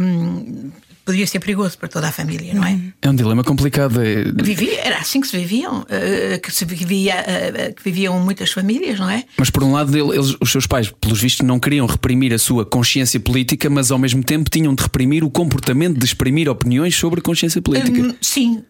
hum, 0.00 0.70
podia 1.06 1.26
ser 1.26 1.38
perigoso 1.38 1.78
para 1.78 1.88
toda 1.88 2.08
a 2.08 2.12
família, 2.12 2.52
não 2.52 2.64
é? 2.64 2.78
É 3.00 3.08
um 3.08 3.14
dilema 3.14 3.44
complicado. 3.44 4.02
É... 4.02 4.24
Vivia, 4.42 4.80
era 4.80 4.98
assim 4.98 5.20
que 5.20 5.28
se 5.28 5.36
viviam, 5.38 5.82
uh, 5.82 6.40
que 6.42 6.50
se 6.50 6.64
vivia, 6.64 7.14
uh, 7.14 7.74
que 7.74 7.82
viviam 7.84 8.18
muitas 8.18 8.50
famílias, 8.50 8.98
não 8.98 9.08
é? 9.08 9.24
Mas 9.38 9.48
por 9.48 9.62
um 9.62 9.72
lado, 9.72 9.96
eles, 9.96 10.34
os 10.40 10.50
seus 10.50 10.66
pais, 10.66 10.92
pelos 11.00 11.20
vistos, 11.20 11.46
não 11.46 11.60
queriam 11.60 11.86
reprimir 11.86 12.34
a 12.34 12.38
sua 12.38 12.66
consciência 12.66 13.20
política, 13.20 13.70
mas 13.70 13.92
ao 13.92 13.98
mesmo 13.98 14.22
tempo 14.22 14.50
tinham 14.50 14.74
de 14.74 14.82
reprimir 14.82 15.22
o 15.22 15.30
comportamento 15.30 15.96
de 15.96 16.04
exprimir 16.04 16.48
opiniões 16.48 16.96
sobre 16.96 17.20
a 17.20 17.22
consciência 17.22 17.62
política. 17.62 18.00
Uh, 18.00 18.16
sim, 18.20 18.64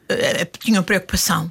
tinham 0.60 0.82
preocupação 0.82 1.50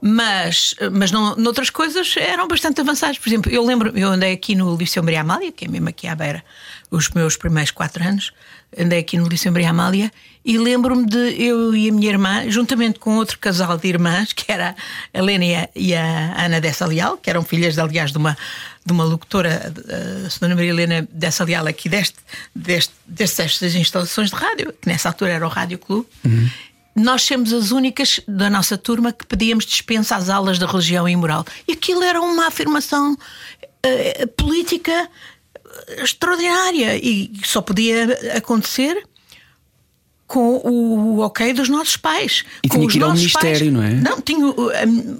mas, 0.00 0.74
mas 0.92 1.10
não, 1.10 1.34
noutras 1.36 1.70
coisas 1.70 2.14
eram 2.16 2.46
bastante 2.46 2.80
avançados. 2.80 3.18
Por 3.18 3.28
exemplo, 3.28 3.50
eu 3.50 3.64
lembro, 3.64 3.96
eu 3.98 4.08
andei 4.08 4.32
aqui 4.32 4.54
no 4.54 4.76
Liceu 4.76 5.02
Maria 5.02 5.22
Amália, 5.22 5.50
que 5.50 5.64
é 5.64 5.68
mesmo 5.68 5.88
aqui 5.88 6.06
à 6.06 6.14
beira, 6.14 6.42
os 6.90 7.08
meus 7.10 7.36
primeiros 7.36 7.70
quatro 7.70 8.02
anos, 8.02 8.32
andei 8.78 9.00
aqui 9.00 9.18
no 9.18 9.26
Liceu 9.26 9.50
Maria 9.50 9.70
Amália 9.70 10.10
e 10.44 10.56
lembro-me 10.56 11.04
de 11.04 11.42
eu 11.42 11.74
e 11.74 11.90
a 11.90 11.92
minha 11.92 12.08
irmã, 12.08 12.48
juntamente 12.48 12.98
com 12.98 13.16
outro 13.16 13.38
casal 13.38 13.76
de 13.76 13.88
irmãs, 13.88 14.32
que 14.32 14.50
era 14.50 14.74
a 15.12 15.18
Helena 15.18 15.68
e 15.74 15.94
a 15.94 16.44
Ana 16.44 16.60
Dessa 16.60 16.86
Leal, 16.86 17.16
que 17.18 17.28
eram 17.28 17.42
filhas, 17.42 17.78
aliás, 17.78 18.12
de 18.12 18.18
uma, 18.18 18.38
de 18.86 18.92
uma 18.92 19.04
locutora, 19.04 19.72
a 20.24 20.28
Sra. 20.28 20.48
Maria 20.48 20.70
Helena 20.70 21.08
Dessa 21.12 21.44
Leal, 21.44 21.66
aqui 21.66 21.88
deste, 21.88 22.16
deste, 22.54 22.94
destas 23.06 23.74
instalações 23.74 24.30
de 24.30 24.36
rádio, 24.36 24.72
que 24.80 24.88
nessa 24.88 25.08
altura 25.08 25.32
era 25.32 25.44
o 25.44 25.50
Rádio 25.50 25.78
Clube. 25.78 26.08
Uhum 26.24 26.48
nós 26.98 27.22
somos 27.22 27.52
as 27.52 27.70
únicas 27.70 28.20
da 28.26 28.50
nossa 28.50 28.76
turma 28.76 29.12
que 29.12 29.26
pedíamos 29.26 29.64
dispensa 29.64 30.16
às 30.16 30.28
aulas 30.28 30.58
da 30.58 30.66
religião 30.66 31.08
e 31.08 31.16
moral. 31.16 31.44
E 31.66 31.72
aquilo 31.72 32.02
era 32.02 32.20
uma 32.20 32.46
afirmação 32.46 33.12
uh, 33.14 34.28
política 34.36 35.08
extraordinária 36.02 36.96
e 36.96 37.30
só 37.44 37.60
podia 37.60 38.36
acontecer 38.36 39.02
com 40.28 40.56
o 40.62 41.20
ok 41.20 41.54
dos 41.54 41.70
nossos 41.70 41.96
pais. 41.96 42.44
E 42.62 42.68
com 42.68 42.76
tinha 42.76 42.88
que 42.88 42.98
ir 42.98 43.02
ao 43.02 43.14
Ministério, 43.14 43.58
pais. 43.58 43.72
não 43.72 43.82
é? 43.82 43.90
Não, 43.94 44.20
tinha 44.20 44.46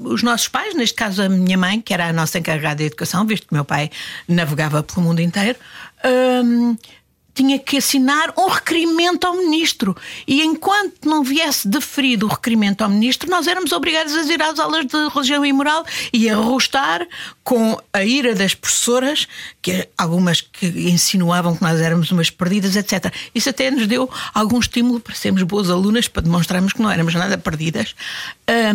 os 0.04 0.22
nossos 0.22 0.48
pais, 0.48 0.74
neste 0.74 0.94
caso 0.94 1.22
a 1.22 1.28
minha 1.30 1.56
mãe, 1.56 1.80
que 1.80 1.94
era 1.94 2.08
a 2.08 2.12
nossa 2.12 2.38
encarregada 2.38 2.76
de 2.76 2.84
educação, 2.84 3.26
visto 3.26 3.48
que 3.48 3.54
meu 3.54 3.64
pai 3.64 3.90
navegava 4.28 4.82
pelo 4.82 5.00
mundo 5.00 5.20
inteiro. 5.20 5.58
Hum, 6.04 6.76
tinha 7.38 7.56
que 7.56 7.76
assinar 7.76 8.34
um 8.36 8.48
requerimento 8.48 9.24
ao 9.24 9.36
ministro. 9.36 9.96
E 10.26 10.42
enquanto 10.42 11.08
não 11.08 11.22
viesse 11.22 11.68
deferido 11.68 12.26
o 12.26 12.28
requerimento 12.28 12.82
ao 12.82 12.90
ministro, 12.90 13.30
nós 13.30 13.46
éramos 13.46 13.70
obrigados 13.70 14.12
a 14.12 14.24
ir 14.24 14.42
às 14.42 14.58
aulas 14.58 14.86
de 14.86 15.08
religião 15.14 15.46
e 15.46 15.52
moral 15.52 15.86
e 16.12 16.28
a 16.28 16.34
arrostar 16.34 17.06
com 17.44 17.80
a 17.92 18.02
ira 18.02 18.34
das 18.34 18.54
professoras, 18.54 19.28
que 19.62 19.88
algumas 19.96 20.40
que 20.40 20.66
insinuavam 20.66 21.54
que 21.54 21.62
nós 21.62 21.80
éramos 21.80 22.10
umas 22.10 22.28
perdidas, 22.28 22.74
etc. 22.74 23.12
Isso 23.32 23.48
até 23.48 23.70
nos 23.70 23.86
deu 23.86 24.10
algum 24.34 24.58
estímulo 24.58 24.98
para 24.98 25.14
sermos 25.14 25.44
boas 25.44 25.70
alunas, 25.70 26.08
para 26.08 26.22
demonstrarmos 26.22 26.72
que 26.72 26.82
não 26.82 26.90
éramos 26.90 27.14
nada 27.14 27.38
perdidas. 27.38 27.94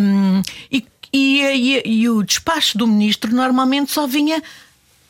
Um, 0.00 0.40
e, 0.72 0.86
e, 1.12 1.42
e, 1.42 1.82
e 1.84 2.08
o 2.08 2.22
despacho 2.22 2.78
do 2.78 2.86
ministro 2.86 3.30
normalmente 3.30 3.92
só 3.92 4.06
vinha 4.06 4.42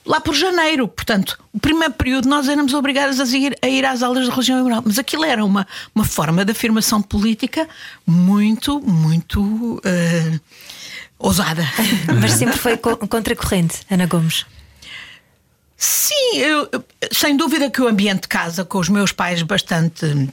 lá 0.04 0.20
por 0.20 0.34
janeiro. 0.34 0.87
Portanto, 0.87 1.38
o 1.52 1.58
primeiro 1.58 1.94
período 1.94 2.28
nós 2.28 2.49
éramos 2.49 2.75
obrigados 2.75 3.20
a 3.20 3.37
ir, 3.37 3.56
a 3.62 3.68
ir 3.68 3.84
às 3.84 4.02
aulas 4.02 4.25
de 4.25 4.30
religião 4.30 4.61
e 4.61 4.62
moral. 4.62 4.82
Mas 4.84 4.99
aquilo 4.99 5.25
era 5.25 5.44
uma, 5.44 5.66
uma 5.94 6.04
forma 6.04 6.44
de 6.44 6.52
afirmação 6.52 7.00
política 7.00 7.68
muito, 8.06 8.80
muito 8.80 9.40
uh, 9.76 10.40
ousada. 11.18 11.64
Mas 12.20 12.32
sempre 12.32 12.58
foi 12.58 12.76
contracorrente, 12.76 13.80
Ana 13.90 14.06
Gomes. 14.06 14.46
Sim, 15.76 16.37
eu, 16.37 16.68
sem 17.12 17.37
dúvida 17.37 17.70
que 17.70 17.82
o 17.82 17.88
ambiente 17.88 18.23
de 18.23 18.28
casa, 18.28 18.64
com 18.64 18.78
os 18.78 18.88
meus 18.88 19.12
pais 19.12 19.42
bastante 19.42 20.30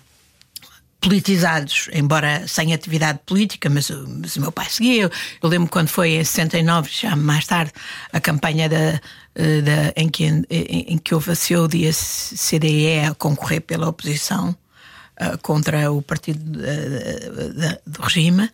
politizados, 1.01 1.89
embora 1.91 2.47
sem 2.47 2.73
atividade 2.73 3.19
política, 3.25 3.67
mas, 3.69 3.89
mas 3.89 4.35
o 4.35 4.41
meu 4.41 4.51
pai 4.51 4.67
seguia. 4.69 5.03
Eu, 5.03 5.11
eu 5.41 5.49
lembro 5.49 5.67
quando 5.67 5.87
foi 5.87 6.11
em 6.11 6.23
69, 6.23 6.89
já 6.93 7.15
mais 7.15 7.45
tarde, 7.47 7.73
a 8.13 8.21
campanha 8.21 8.69
da, 8.69 9.01
eh, 9.33 9.61
da, 9.61 9.93
em, 9.95 10.09
que, 10.09 10.25
em, 10.25 10.45
em 10.49 10.97
que 10.97 11.15
houve 11.15 11.31
a 11.31 11.35
COD 11.35 11.77
e 11.77 11.87
a 11.87 11.93
CDE 11.93 12.99
a 13.07 13.13
concorrer 13.13 13.61
pela 13.61 13.87
oposição 13.87 14.49
uh, 14.49 15.37
contra 15.41 15.91
o 15.91 16.01
partido 16.01 16.59
uh, 16.59 17.81
do 17.89 18.01
regime. 18.01 18.49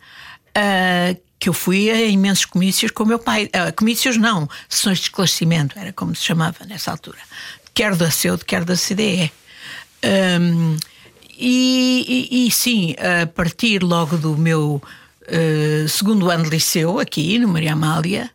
Que 1.40 1.48
eu 1.48 1.52
fui 1.52 1.88
a 1.88 2.02
imensos 2.02 2.44
comícios 2.44 2.90
com 2.90 3.04
o 3.04 3.06
meu 3.06 3.18
pai. 3.20 3.48
Comícios 3.76 4.16
não, 4.16 4.48
sessões 4.68 4.98
de 4.98 5.04
esclarecimento, 5.04 5.78
era 5.78 5.92
como 5.92 6.12
se 6.16 6.24
chamava 6.24 6.64
nessa 6.66 6.90
altura. 6.90 7.18
Quer 7.72 7.94
da 7.94 8.10
CEUD, 8.10 8.44
quer 8.44 8.64
da 8.64 8.74
CDE. 8.74 9.30
Um, 10.40 10.76
e, 11.38 12.28
e, 12.32 12.48
e, 12.48 12.50
sim, 12.50 12.96
a 12.98 13.24
partir 13.28 13.84
logo 13.84 14.16
do 14.16 14.36
meu 14.36 14.82
uh, 14.82 15.88
segundo 15.88 16.28
ano 16.28 16.42
de 16.42 16.50
liceu, 16.50 16.98
aqui 16.98 17.38
no 17.38 17.46
Maria 17.46 17.74
Amália, 17.74 18.28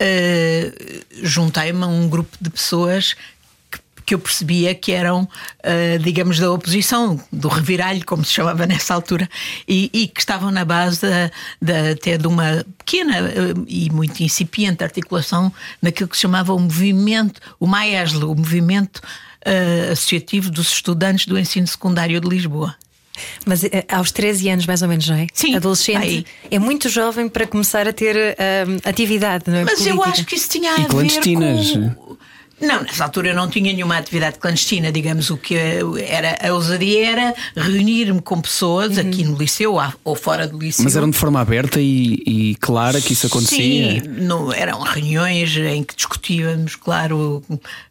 uh, 0.00 1.04
juntei-me 1.22 1.82
a 1.82 1.86
um 1.86 2.08
grupo 2.08 2.36
de 2.40 2.50
pessoas 2.50 3.14
que 4.04 4.14
eu 4.14 4.20
percebia 4.20 4.72
que 4.72 4.92
eram, 4.92 5.24
uh, 5.24 5.98
digamos, 5.98 6.38
da 6.38 6.50
oposição, 6.52 7.20
do 7.32 7.48
reviralho, 7.48 8.06
como 8.06 8.24
se 8.24 8.32
chamava 8.32 8.64
nessa 8.66 8.94
altura, 8.94 9.28
e, 9.66 9.90
e 9.92 10.06
que 10.06 10.20
estavam 10.20 10.52
na 10.52 10.64
base 10.64 11.04
até 11.92 12.16
de 12.16 12.26
uma 12.28 12.64
pequena 12.78 13.20
uh, 13.22 13.64
e 13.66 13.90
muito 13.90 14.22
incipiente 14.22 14.84
articulação 14.84 15.52
naquilo 15.82 16.08
que 16.08 16.16
se 16.16 16.22
chamava 16.22 16.54
o 16.54 16.58
movimento, 16.58 17.40
o 17.58 17.66
MAESL, 17.66 18.30
o 18.30 18.36
movimento 18.36 19.00
associativo 19.92 20.50
dos 20.50 20.72
estudantes 20.72 21.24
do 21.26 21.38
ensino 21.38 21.68
secundário 21.68 22.20
de 22.20 22.28
Lisboa. 22.28 22.74
Mas 23.44 23.62
aos 23.88 24.10
13 24.10 24.48
anos, 24.50 24.66
mais 24.66 24.82
ou 24.82 24.88
menos, 24.88 25.08
não 25.08 25.16
é? 25.16 25.26
Sim. 25.32 25.54
Adolescente. 25.56 25.96
Aí. 25.98 26.24
É 26.50 26.58
muito 26.58 26.88
jovem 26.88 27.28
para 27.28 27.46
começar 27.46 27.86
a 27.88 27.92
ter 27.92 28.36
atividade, 28.84 29.44
não 29.48 29.58
é? 29.58 29.64
Mas 29.64 29.74
Política. 29.80 29.96
eu 29.96 30.02
acho 30.04 30.24
que 30.24 30.34
isso 30.34 30.48
tinha 30.48 30.72
a 30.72 30.78
E 30.80 30.86
ver 30.86 30.88
com. 31.34 32.16
Não, 32.60 32.82
nessa 32.82 33.04
altura 33.04 33.28
eu 33.28 33.34
não 33.34 33.48
tinha 33.50 33.70
nenhuma 33.72 33.98
atividade 33.98 34.38
clandestina, 34.38 34.90
digamos, 34.90 35.28
o 35.28 35.36
que 35.36 35.54
era 36.08 36.38
a 36.48 36.52
ousadia 36.54 37.10
era 37.10 37.34
reunir-me 37.54 38.20
com 38.22 38.40
pessoas 38.40 38.96
aqui 38.96 39.24
no 39.24 39.36
liceu 39.36 39.76
ou 40.02 40.14
fora 40.14 40.46
do 40.48 40.58
liceu. 40.58 40.82
Mas 40.84 40.96
eram 40.96 41.10
de 41.10 41.18
forma 41.18 41.38
aberta 41.40 41.78
e, 41.80 42.22
e 42.26 42.54
clara 42.56 43.00
que 43.00 43.12
isso 43.12 43.26
acontecia. 43.26 44.00
Sim, 44.02 44.08
não, 44.08 44.50
eram 44.52 44.80
reuniões 44.80 45.54
em 45.56 45.84
que 45.84 45.94
discutíamos, 45.94 46.76
claro, 46.76 47.42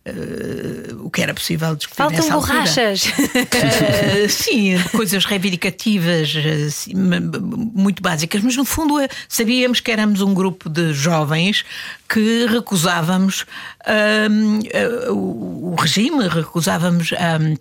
eh, 0.04 0.94
o 1.00 1.10
que 1.12 1.22
era 1.22 1.34
possível 1.34 1.76
discutir 1.76 1.98
Faltam 1.98 2.18
nessa 2.20 2.34
altura. 2.34 2.54
borrachas. 2.54 3.04
Eh, 3.36 4.28
sim, 4.30 4.78
coisas 4.92 5.26
reivindicativas 5.26 6.34
eh, 6.36 6.70
sim, 6.70 6.94
m- 6.94 7.18
m- 7.18 7.72
muito 7.74 8.02
básicas, 8.02 8.42
mas 8.42 8.56
no 8.56 8.66
fundo 8.66 9.00
eh, 9.00 9.08
sabíamos 9.30 9.80
que 9.80 9.92
éramos 9.92 10.22
um 10.22 10.34
grupo 10.34 10.70
de 10.70 10.94
jovens 10.94 11.64
que 12.10 12.46
recusávamos 12.48 13.46
hum, 13.88 14.60
eh, 14.72 15.10
o, 15.10 15.72
o 15.72 15.76
regime, 15.80 16.28
recusávamos 16.28 17.12
hum, 17.12 17.56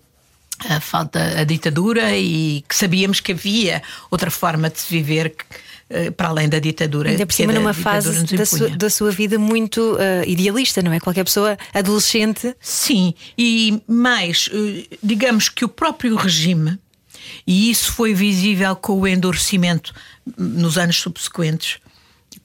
a 0.69 0.79
falta, 0.79 1.39
a 1.39 1.43
ditadura 1.43 2.15
e 2.15 2.63
que 2.67 2.75
sabíamos 2.75 3.19
que 3.19 3.33
havia 3.33 3.81
outra 4.09 4.31
forma 4.31 4.69
de 4.69 4.79
se 4.79 4.89
viver 4.89 5.29
que, 5.31 5.45
eh, 5.89 6.11
para 6.11 6.29
além 6.29 6.47
da 6.49 6.59
ditadura. 6.59 7.09
Ainda 7.09 7.25
por 7.25 7.33
cima, 7.33 7.51
a 7.51 7.55
numa 7.55 7.73
fase 7.73 8.35
da 8.35 8.45
sua, 8.45 8.69
da 8.69 8.89
sua 8.89 9.11
vida 9.11 9.37
muito 9.37 9.97
eh, 9.99 10.23
idealista, 10.27 10.81
não 10.81 10.93
é? 10.93 10.99
Qualquer 10.99 11.23
pessoa 11.23 11.57
adolescente. 11.73 12.55
Sim, 12.59 13.13
e 13.37 13.81
mais, 13.87 14.49
digamos 15.03 15.49
que 15.49 15.65
o 15.65 15.69
próprio 15.69 16.15
regime, 16.15 16.79
e 17.45 17.69
isso 17.69 17.91
foi 17.91 18.13
visível 18.13 18.75
com 18.75 18.99
o 18.99 19.07
endurecimento 19.07 19.93
nos 20.37 20.77
anos 20.77 20.97
subsequentes, 20.97 21.79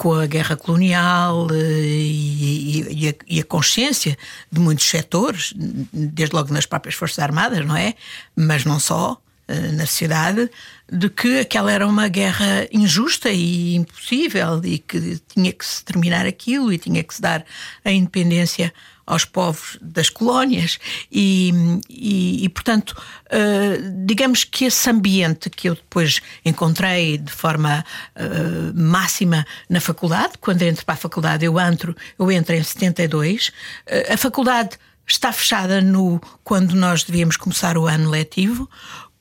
com 0.01 0.15
a 0.15 0.25
guerra 0.25 0.57
colonial 0.57 1.47
eh, 1.51 1.57
e, 1.59 2.81
e- 2.81 3.05
e 3.05 3.09
a, 3.11 3.15
e 3.29 3.41
a 3.41 3.45
consciência 3.45 4.17
de 4.51 4.59
muitos 4.59 4.89
setores, 4.89 5.53
desde 5.93 6.35
logo 6.35 6.51
nas 6.55 6.65
próprias 6.65 6.95
Forças 6.95 7.19
Armadas, 7.19 7.67
não 7.67 7.77
é? 7.77 7.93
Mas 8.35 8.65
não 8.65 8.81
só, 8.81 9.21
eh, 9.47 9.73
na 9.73 9.85
sociedade, 9.85 10.49
de 10.91 11.11
que 11.11 11.41
aquela 11.41 11.71
era 11.71 11.87
uma 11.87 12.09
guerra 12.09 12.67
injusta 12.73 13.29
e 13.31 13.75
impossível 13.75 14.59
e 14.65 14.79
que 14.79 15.21
tinha 15.35 15.53
que 15.53 15.67
se 15.67 15.85
terminar 15.85 16.25
aquilo 16.25 16.73
e 16.73 16.79
tinha 16.79 17.05
que 17.05 17.15
se 17.15 17.21
dar 17.21 17.45
a 17.85 17.91
independência 17.93 18.73
aos 19.11 19.25
povos 19.25 19.77
das 19.83 20.09
colónias 20.09 20.79
e, 21.11 21.53
e, 21.89 22.45
e, 22.45 22.49
portanto 22.49 22.97
eh, 23.29 23.81
digamos 24.07 24.45
que 24.45 24.67
esse 24.67 24.89
ambiente 24.89 25.51
que 25.51 25.69
eu 25.69 25.75
depois 25.75 26.21
encontrei 26.45 27.19
de 27.19 27.33
forma 27.33 27.85
eh, 28.15 28.73
máxima 28.73 29.45
na 29.69 29.81
faculdade 29.81 30.35
quando 30.41 30.63
entro 30.63 30.85
para 30.87 30.95
a 30.95 30.99
faculdade 30.99 31.45
eu 31.45 31.59
entro 31.59 31.97
eu 32.17 32.31
entro 32.31 32.55
em 32.55 32.63
72 32.63 33.51
eh, 33.87 34.15
a 34.15 34.17
faculdade 34.17 34.79
está 35.05 35.33
fechada 35.33 35.81
no 35.81 36.21
quando 36.45 36.77
nós 36.77 37.03
devíamos 37.03 37.37
começar 37.37 37.77
o 37.77 37.89
ano 37.89 38.09
letivo 38.11 38.71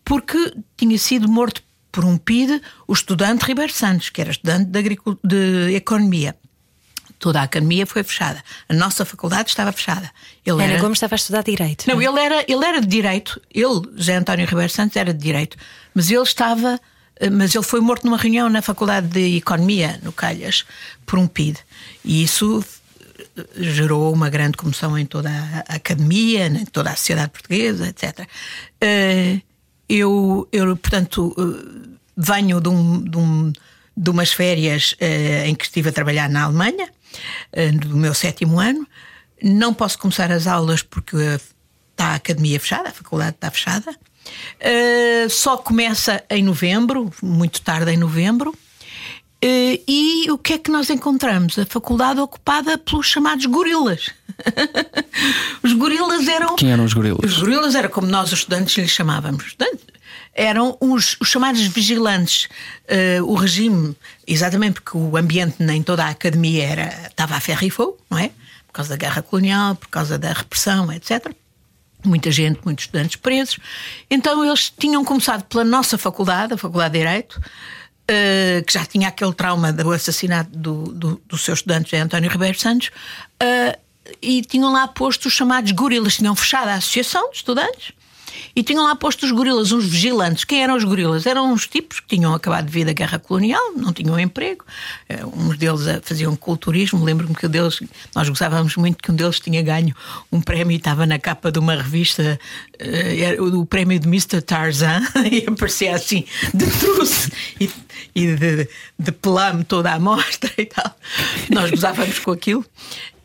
porque 0.05 0.53
tinha 0.77 0.99
sido 0.99 1.27
morto 1.27 1.63
por 1.91 2.05
um 2.05 2.15
PID 2.15 2.61
o 2.87 2.93
estudante 2.93 3.43
Ribeiro 3.43 3.73
Santos 3.73 4.11
que 4.11 4.21
era 4.21 4.29
estudante 4.29 4.69
de, 4.69 4.99
de 5.23 5.75
economia 5.75 6.35
Toda 7.19 7.41
a 7.41 7.43
academia 7.43 7.85
foi 7.85 8.01
fechada. 8.01 8.41
A 8.69 8.73
nossa 8.73 9.03
faculdade 9.03 9.49
estava 9.49 9.71
fechada. 9.73 10.09
Ele 10.45 10.63
Ana 10.63 10.73
era... 10.73 10.81
Gomes 10.81 10.95
estava 10.97 11.15
a 11.15 11.17
estudar 11.17 11.43
Direito. 11.43 11.85
Não, 11.85 12.01
ele 12.01 12.19
era, 12.19 12.45
ele 12.47 12.65
era 12.65 12.79
de 12.79 12.87
direito. 12.87 13.39
Ele, 13.53 13.81
José 13.95 14.15
António 14.15 14.47
Ribeiro 14.47 14.71
Santos, 14.71 14.95
era 14.95 15.13
de 15.13 15.19
direito. 15.19 15.57
Mas 15.93 16.09
ele 16.09 16.21
estava. 16.23 16.79
eh, 17.19 17.29
Mas 17.29 17.53
ele 17.53 17.63
foi 17.65 17.81
morto 17.81 18.05
numa 18.05 18.15
reunião 18.17 18.49
na 18.49 18.61
Faculdade 18.61 19.07
de 19.07 19.35
Economia, 19.37 19.99
no 20.01 20.13
Calhas, 20.13 20.63
por 21.05 21.19
um 21.19 21.27
PID. 21.27 21.57
E 22.05 22.23
isso 22.23 22.63
eh, 23.37 23.43
gerou 23.57 24.13
uma 24.13 24.29
grande 24.29 24.55
comoção 24.55 24.97
em 24.97 25.05
toda 25.05 25.29
a 25.67 25.75
academia, 25.75 26.47
em 26.47 26.65
toda 26.65 26.89
a 26.91 26.95
sociedade 26.95 27.31
portuguesa, 27.31 27.89
etc. 27.89 28.25
Eh, 28.79 29.41
Eu, 29.89 30.47
eu 30.51 30.77
portanto, 30.77 31.35
venho 32.15 32.61
de, 32.61 32.69
um, 32.69 33.01
de, 33.01 33.17
um- 33.17 33.51
de 33.97 34.09
umas 34.09 34.31
férias 34.31 34.95
em 35.45 35.55
que 35.55 35.65
estive 35.65 35.89
a 35.89 35.91
trabalhar 35.91 36.29
na 36.29 36.43
Alemanha, 36.43 36.87
do 37.79 37.97
meu 37.97 38.13
sétimo 38.13 38.59
ano. 38.59 38.87
Não 39.41 39.73
posso 39.73 39.97
começar 39.97 40.31
as 40.31 40.47
aulas 40.47 40.83
porque 40.83 41.15
eh, 41.15 41.39
está 41.91 42.07
a 42.07 42.15
academia 42.15 42.59
fechada, 42.59 42.89
a 42.89 42.91
faculdade 42.91 43.35
está 43.35 43.49
fechada. 43.49 43.95
Eh, 44.59 45.27
só 45.29 45.57
começa 45.57 46.23
em 46.29 46.43
novembro, 46.43 47.11
muito 47.21 47.61
tarde 47.61 47.91
em 47.91 47.97
novembro. 47.97 48.53
Eh, 49.41 49.81
e 49.87 50.29
o 50.29 50.37
que 50.37 50.53
é 50.53 50.57
que 50.57 50.69
nós 50.69 50.89
encontramos? 50.89 51.57
A 51.57 51.65
faculdade 51.65 52.19
ocupada 52.19 52.77
pelos 52.77 53.07
chamados 53.07 53.45
gorilas. 53.45 54.09
os 55.63 55.73
gorilas 55.73 56.27
eram. 56.27 56.55
Quem 56.57 56.71
eram 56.71 56.83
os 56.83 56.93
gorilas? 56.93 57.19
Os 57.23 57.39
gorilas 57.39 57.75
era 57.75 57.87
como 57.87 58.07
nós, 58.07 58.31
os 58.33 58.39
estudantes, 58.39 58.77
lhes 58.77 58.91
chamávamos. 58.91 59.45
Estudantes. 59.45 59.85
Eram 60.41 60.77
os, 60.79 61.17
os 61.19 61.27
chamados 61.27 61.61
vigilantes. 61.63 62.47
Eh, 62.87 63.21
o 63.21 63.33
regime, 63.33 63.93
exatamente 64.25 64.79
porque 64.79 64.97
o 64.97 65.17
ambiente 65.17 65.61
em 65.61 65.83
toda 65.83 66.05
a 66.05 66.09
academia 66.11 66.65
era, 66.65 67.07
estava 67.07 67.35
a 67.35 67.41
ferro 67.41 67.65
e 67.65 67.69
fogo, 67.69 67.97
não 68.09 68.17
é? 68.17 68.29
Por 68.67 68.71
causa 68.71 68.91
da 68.91 68.95
guerra 68.95 69.21
colonial, 69.21 69.75
por 69.75 69.89
causa 69.89 70.17
da 70.17 70.31
repressão, 70.31 70.89
etc. 70.93 71.29
Muita 72.05 72.31
gente, 72.31 72.61
muitos 72.63 72.85
estudantes 72.85 73.17
presos. 73.17 73.59
Então 74.09 74.45
eles 74.45 74.69
tinham 74.69 75.03
começado 75.03 75.43
pela 75.43 75.65
nossa 75.65 75.97
faculdade, 75.97 76.53
a 76.53 76.57
Faculdade 76.57 76.93
de 76.93 76.99
Direito, 76.99 77.41
eh, 78.07 78.63
que 78.65 78.71
já 78.71 78.85
tinha 78.85 79.09
aquele 79.09 79.33
trauma 79.33 79.73
do 79.73 79.91
assassinato 79.91 80.57
do, 80.57 80.83
do, 80.93 81.21
do 81.27 81.37
seu 81.37 81.53
estudante 81.53 81.97
António 81.97 82.31
Ribeiro 82.31 82.57
Santos, 82.57 82.91
eh, 83.41 83.77
e 84.21 84.41
tinham 84.41 84.71
lá 84.71 84.87
posto 84.87 85.27
os 85.27 85.33
chamados 85.33 85.73
gorilas, 85.73 86.15
tinham 86.15 86.33
fechado 86.33 86.69
a 86.69 86.75
associação 86.75 87.29
de 87.29 87.35
estudantes. 87.35 87.91
E 88.55 88.63
tinham 88.63 88.83
lá 88.83 88.95
posto 88.95 89.25
os 89.25 89.31
gorilas, 89.31 89.71
uns 89.71 89.85
vigilantes. 89.85 90.43
Quem 90.43 90.63
eram 90.63 90.75
os 90.75 90.83
gorilas? 90.83 91.25
Eram 91.25 91.51
uns 91.51 91.67
tipos 91.67 91.99
que 91.99 92.15
tinham 92.15 92.33
acabado 92.33 92.65
de 92.65 92.71
vir 92.71 92.85
da 92.85 92.93
guerra 92.93 93.19
colonial, 93.19 93.73
não 93.75 93.93
tinham 93.93 94.19
emprego. 94.19 94.65
Eh, 95.07 95.25
Uns 95.25 95.57
deles 95.57 95.85
eh, 95.87 96.01
faziam 96.03 96.35
culturismo. 96.35 97.03
Lembro-me 97.03 97.35
que 97.35 97.45
um 97.45 97.49
deles, 97.49 97.79
nós 98.15 98.27
gostávamos 98.27 98.75
muito 98.75 98.97
que 98.97 99.11
um 99.11 99.15
deles 99.15 99.39
tinha 99.39 99.61
ganho 99.61 99.95
um 100.31 100.41
prémio 100.41 100.71
e 100.71 100.77
estava 100.77 101.05
na 101.05 101.19
capa 101.19 101.51
de 101.51 101.59
uma 101.59 101.75
revista, 101.75 102.39
eh, 102.77 103.19
era 103.21 103.43
o 103.43 103.65
prémio 103.65 103.99
de 103.99 104.07
Mr. 104.07 104.41
Tarzan, 104.41 105.01
e 105.31 105.45
aparecia 105.47 105.95
assim, 105.95 106.25
de 106.53 106.65
truce 106.79 107.31
e, 107.59 107.69
e 108.15 108.35
de, 108.35 108.69
de 108.97 109.11
pelame 109.11 109.63
toda 109.63 109.93
a 109.93 109.99
mostra 109.99 110.51
e 110.57 110.65
tal. 110.65 110.95
Nós 111.49 111.69
gozávamos 111.71 112.19
com 112.19 112.31
aquilo. 112.31 112.65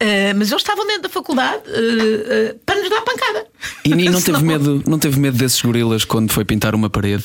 Eh, 0.00 0.32
mas 0.34 0.50
eles 0.50 0.60
estavam 0.62 0.86
dentro 0.86 1.02
da 1.02 1.08
faculdade 1.08 1.62
eh, 1.68 2.26
eh, 2.50 2.56
para 2.66 2.80
nos 2.80 2.90
dar 2.90 3.00
pancada. 3.02 3.46
E, 3.84 3.90
e 3.92 4.08
não, 4.10 4.20
teve 4.22 4.42
medo, 4.42 4.82
não 4.86 4.98
teve 4.98 5.18
medo 5.20 5.36
desses 5.38 5.60
gorilas 5.62 6.04
quando 6.04 6.32
foi 6.32 6.44
pintar 6.44 6.74
uma 6.74 6.90
parede? 6.90 7.24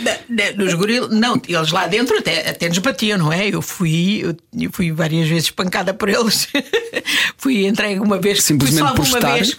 da- 0.00 0.50
Dos 0.56 0.74
gorilas, 0.74 1.10
não, 1.10 1.40
eles 1.46 1.70
lá 1.70 1.86
dentro 1.86 2.16
até, 2.18 2.48
até 2.50 2.68
nos 2.68 2.78
batiam, 2.78 3.18
não 3.18 3.32
é? 3.32 3.48
Eu 3.48 3.62
fui, 3.62 4.22
eu, 4.58 4.70
fui 4.72 4.90
várias 4.90 5.28
vezes 5.28 5.44
espancada 5.44 5.92
por 5.94 6.08
eles. 6.08 6.48
fui 7.36 7.66
entregue 7.66 8.00
uma 8.00 8.18
vez, 8.18 8.42
Simplesmente 8.42 8.80
fui 8.80 8.88
só 8.88 8.94
por 8.94 9.04
estar? 9.06 9.34
vez. 9.34 9.56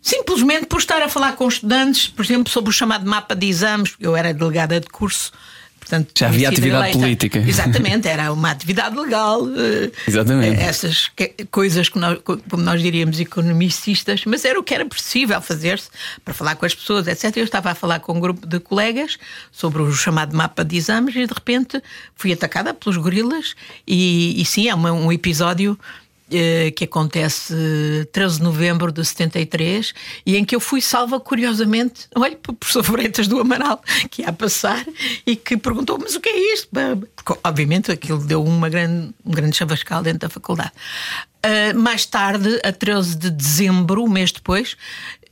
Simplesmente 0.00 0.66
por 0.66 0.78
estar 0.78 1.02
a 1.02 1.08
falar 1.08 1.32
com 1.32 1.46
estudantes, 1.46 2.08
por 2.08 2.24
exemplo, 2.24 2.50
sobre 2.50 2.70
o 2.70 2.72
chamado 2.72 3.08
mapa 3.08 3.34
de 3.36 3.46
exames, 3.46 3.94
eu 4.00 4.16
era 4.16 4.32
delegada 4.32 4.80
de 4.80 4.86
curso, 4.88 5.32
portanto, 5.88 6.10
Já 6.18 6.26
havia 6.28 6.48
atividade 6.48 6.92
política. 6.92 7.38
Exatamente, 7.38 8.06
era 8.08 8.32
uma 8.32 8.50
atividade 8.50 8.96
legal. 8.96 9.40
eh, 9.56 9.90
Exatamente. 10.06 10.60
Essas 10.60 11.08
que- 11.08 11.34
coisas 11.50 11.88
que 11.88 11.98
nós, 11.98 12.18
como 12.24 12.62
nós 12.62 12.82
diríamos, 12.82 13.18
economicistas, 13.18 14.22
mas 14.26 14.44
era 14.44 14.58
o 14.58 14.62
que 14.62 14.74
era 14.74 14.84
possível 14.84 15.40
fazer-se 15.40 15.88
para 16.24 16.34
falar 16.34 16.56
com 16.56 16.66
as 16.66 16.74
pessoas, 16.74 17.06
etc. 17.06 17.36
Eu 17.36 17.44
estava 17.44 17.70
a 17.70 17.74
falar 17.74 18.00
com 18.00 18.12
um 18.12 18.20
grupo 18.20 18.46
de 18.46 18.60
colegas 18.60 19.16
sobre 19.50 19.82
o 19.82 19.90
chamado 19.92 20.36
mapa 20.36 20.64
de 20.64 20.76
exames 20.76 21.14
e 21.16 21.26
de 21.26 21.32
repente 21.32 21.82
fui 22.14 22.32
atacada 22.32 22.74
pelos 22.74 22.96
gorilas. 22.96 23.54
E, 23.86 24.40
e 24.40 24.44
sim, 24.44 24.68
é 24.68 24.74
uma- 24.74 24.92
um 24.92 25.10
episódio 25.10 25.78
eh, 25.78 26.07
que 26.74 26.84
acontece 26.84 27.54
eh, 27.54 28.04
13 28.12 28.38
de 28.38 28.42
novembro 28.42 28.92
de 28.92 29.04
73 29.04 29.94
e 30.26 30.36
em 30.36 30.44
que 30.44 30.54
eu 30.54 30.60
fui 30.60 30.80
salva 30.80 31.18
curiosamente, 31.18 32.06
olha, 32.16 32.36
pelo 32.36 32.56
professor 32.56 32.82
Freitas 32.82 33.26
do 33.28 33.40
Amaral 33.40 33.82
que 34.10 34.22
ia 34.22 34.28
a 34.28 34.32
passar 34.32 34.84
e 35.26 35.36
que 35.36 35.56
perguntou: 35.56 35.98
Mas 35.98 36.14
o 36.14 36.20
que 36.20 36.28
é 36.28 36.54
isto? 36.54 36.68
Porque, 37.16 37.40
obviamente, 37.42 37.90
aquilo 37.90 38.18
deu 38.18 38.44
uma 38.44 38.68
grande, 38.68 39.14
um 39.24 39.30
grande 39.30 39.56
chavascal 39.56 40.02
dentro 40.02 40.20
da 40.20 40.28
faculdade. 40.28 40.72
Ah, 41.42 41.72
mais 41.74 42.04
tarde, 42.04 42.60
a 42.64 42.72
13 42.72 43.16
de 43.16 43.30
dezembro, 43.30 44.04
um 44.04 44.08
mês 44.08 44.32
depois, 44.32 44.76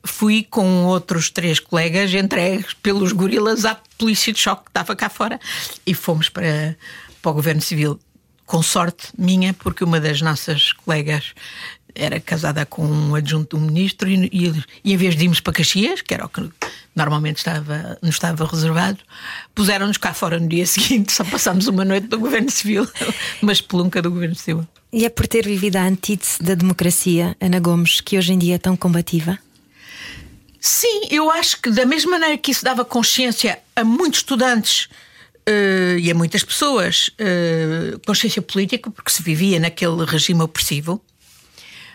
fui 0.05 0.47
com 0.49 0.85
outros 0.85 1.31
três 1.31 1.59
colegas 1.61 2.15
entregues 2.15 2.75
pelos 2.75 3.13
gorilas 3.13 3.65
à 3.65 3.77
polícia 3.99 4.33
de 4.33 4.39
choque 4.39 4.65
que 4.65 4.71
estava 4.71 4.95
cá 4.95 5.09
fora 5.09 5.39
e 5.87 5.93
fomos 5.93 6.29
para, 6.29 6.77
para 7.21 7.31
o 7.31 7.35
governo 7.35 7.61
civil 7.61 7.99
com 8.47 8.63
sorte 8.63 9.09
minha, 9.19 9.53
porque 9.53 9.85
uma 9.85 10.01
das 10.01 10.23
nossas 10.23 10.73
colegas 10.73 11.35
era 11.95 12.21
casada 12.21 12.65
com 12.65 12.87
um 12.87 13.15
adjunto 13.15 13.57
do 13.57 13.63
ministro 13.63 14.09
e, 14.09 14.29
e, 14.33 14.65
e 14.85 14.93
em 14.93 14.97
vez 14.97 15.17
de 15.17 15.25
irmos 15.25 15.41
para 15.41 15.55
Caxias, 15.55 16.03
que 16.03 16.15
era 16.15 16.27
o 16.27 16.29
que 16.29 16.49
normalmente 16.95 17.39
estava, 17.39 17.99
nos 18.03 18.15
estava 18.15 18.47
reservado, 18.47 18.99
puseram-nos 19.55 19.97
cá 19.97 20.15
fora 20.15 20.39
no 20.39 20.49
dia 20.49 20.65
seguinte, 20.67 21.13
só 21.13 21.25
passámos 21.25 21.67
uma 21.67 21.85
noite 21.85 22.07
do 22.07 22.19
Governo 22.19 22.51
Civil, 22.51 22.87
uma 23.43 23.53
espelunca 23.53 24.01
do 24.01 24.11
Governo 24.11 24.35
Civil. 24.35 24.67
E 24.93 25.05
é 25.05 25.09
por 25.09 25.27
ter 25.27 25.45
vivido 25.45 25.77
a 25.77 25.83
antítese 25.83 26.43
da 26.43 26.55
democracia, 26.55 27.37
Ana 27.41 27.59
Gomes, 27.59 28.01
que 28.01 28.17
hoje 28.17 28.33
em 28.33 28.39
dia 28.39 28.55
é 28.55 28.59
tão 28.59 28.77
combativa? 28.77 29.39
Sim, 30.61 31.07
eu 31.11 31.31
acho 31.31 31.61
que 31.61 31.71
da 31.71 31.85
mesma 31.85 32.13
maneira 32.13 32.39
que 32.39 32.51
isso 32.51 32.65
dava 32.65 32.85
consciência 32.85 33.59
a 33.75 33.85
muitos 33.85 34.21
estudantes 34.21 34.89
eh, 35.47 35.97
e 36.01 36.11
a 36.11 36.15
muitas 36.15 36.43
pessoas, 36.45 37.11
eh, 37.19 37.97
consciência 38.07 38.43
política, 38.43 38.91
porque 38.91 39.11
se 39.11 39.23
vivia 39.23 39.59
naquele 39.61 40.05
regime 40.05 40.43
opressivo, 40.43 41.01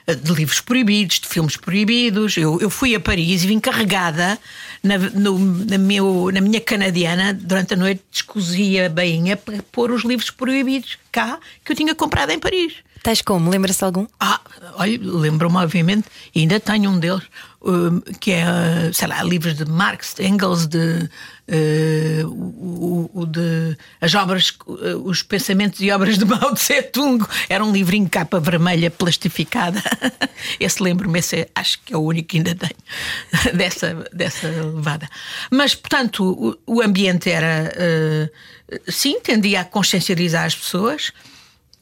eh, 0.07 0.15
de 0.15 0.31
livros 0.33 0.61
proibidos, 0.61 1.19
de 1.19 1.27
filmes 1.27 1.57
proibidos. 1.57 2.37
Eu, 2.37 2.59
eu 2.61 2.69
fui 2.69 2.95
a 2.95 2.99
Paris 2.99 3.43
e 3.43 3.47
vim 3.47 3.59
carregada 3.59 4.39
na, 4.83 4.97
no- 4.97 5.37
na, 5.65 5.77
meu, 5.77 6.31
na 6.33 6.41
minha 6.41 6.59
canadiana 6.61 7.33
durante 7.33 7.73
a 7.73 7.77
noite, 7.77 8.01
descosia 8.11 8.87
a 8.87 8.89
bainha 8.89 9.35
para 9.37 9.61
pôr 9.71 9.91
os 9.91 10.03
livros 10.03 10.29
proibidos 10.31 10.97
cá 11.11 11.39
que 11.63 11.71
eu 11.71 11.75
tinha 11.75 11.93
comprado 11.93 12.31
em 12.31 12.39
Paris. 12.39 12.73
Tais 13.03 13.21
como? 13.21 13.49
Lembra-se 13.49 13.83
algum? 13.83 14.05
Ah, 14.19 14.39
olha, 14.75 14.99
lembro-me, 15.01 15.57
obviamente, 15.57 16.07
ainda 16.35 16.59
tenho 16.59 16.91
um 16.91 16.99
deles, 16.99 17.23
um, 17.61 17.99
que 18.19 18.31
é, 18.31 18.91
sei 18.93 19.07
lá, 19.07 19.23
livros 19.23 19.55
de 19.55 19.65
Marx, 19.65 20.13
de 20.13 20.23
Engels, 20.27 20.67
de. 20.67 21.09
uh, 21.49 22.27
o, 22.27 23.09
o- 23.11 23.25
de 23.25 23.75
as 23.99 24.13
obras, 24.13 24.51
uh, 24.67 25.01
os 25.03 25.23
pensamentos 25.23 25.81
e 25.81 25.89
obras 25.91 26.17
de 26.17 26.25
Mao 26.25 26.53
Tse 26.53 26.81
Tung. 26.83 27.25
Era 27.49 27.63
um 27.65 27.71
livrinho 27.71 28.07
capa 28.07 28.39
vermelha 28.39 28.91
plastificada. 28.91 29.81
Esse 30.59 30.81
lembro-me, 30.83 31.17
esse 31.19 31.37
é- 31.41 31.49
acho 31.55 31.79
que 31.83 31.93
é 31.93 31.97
o 31.97 32.01
único 32.01 32.29
que 32.29 32.37
ainda 32.37 32.53
tenho 32.55 32.75
dessa, 33.57 33.93
dessa 34.13 34.47
levada. 34.47 35.09
Mas, 35.51 35.73
portanto, 35.73 36.23
o, 36.67 36.75
o 36.75 36.81
ambiente 36.83 37.29
era. 37.31 37.71
uh, 37.75 38.91
sim, 38.91 39.19
tendia 39.21 39.61
a 39.61 39.65
consciencializar 39.65 40.45
as 40.45 40.55
pessoas. 40.55 41.11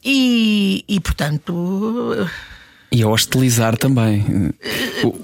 E, 0.02 0.84
e, 0.88 0.98
portanto, 1.00 2.28
E 2.90 3.02
a 3.02 3.08
hostilizar 3.08 3.76
também. 3.76 4.52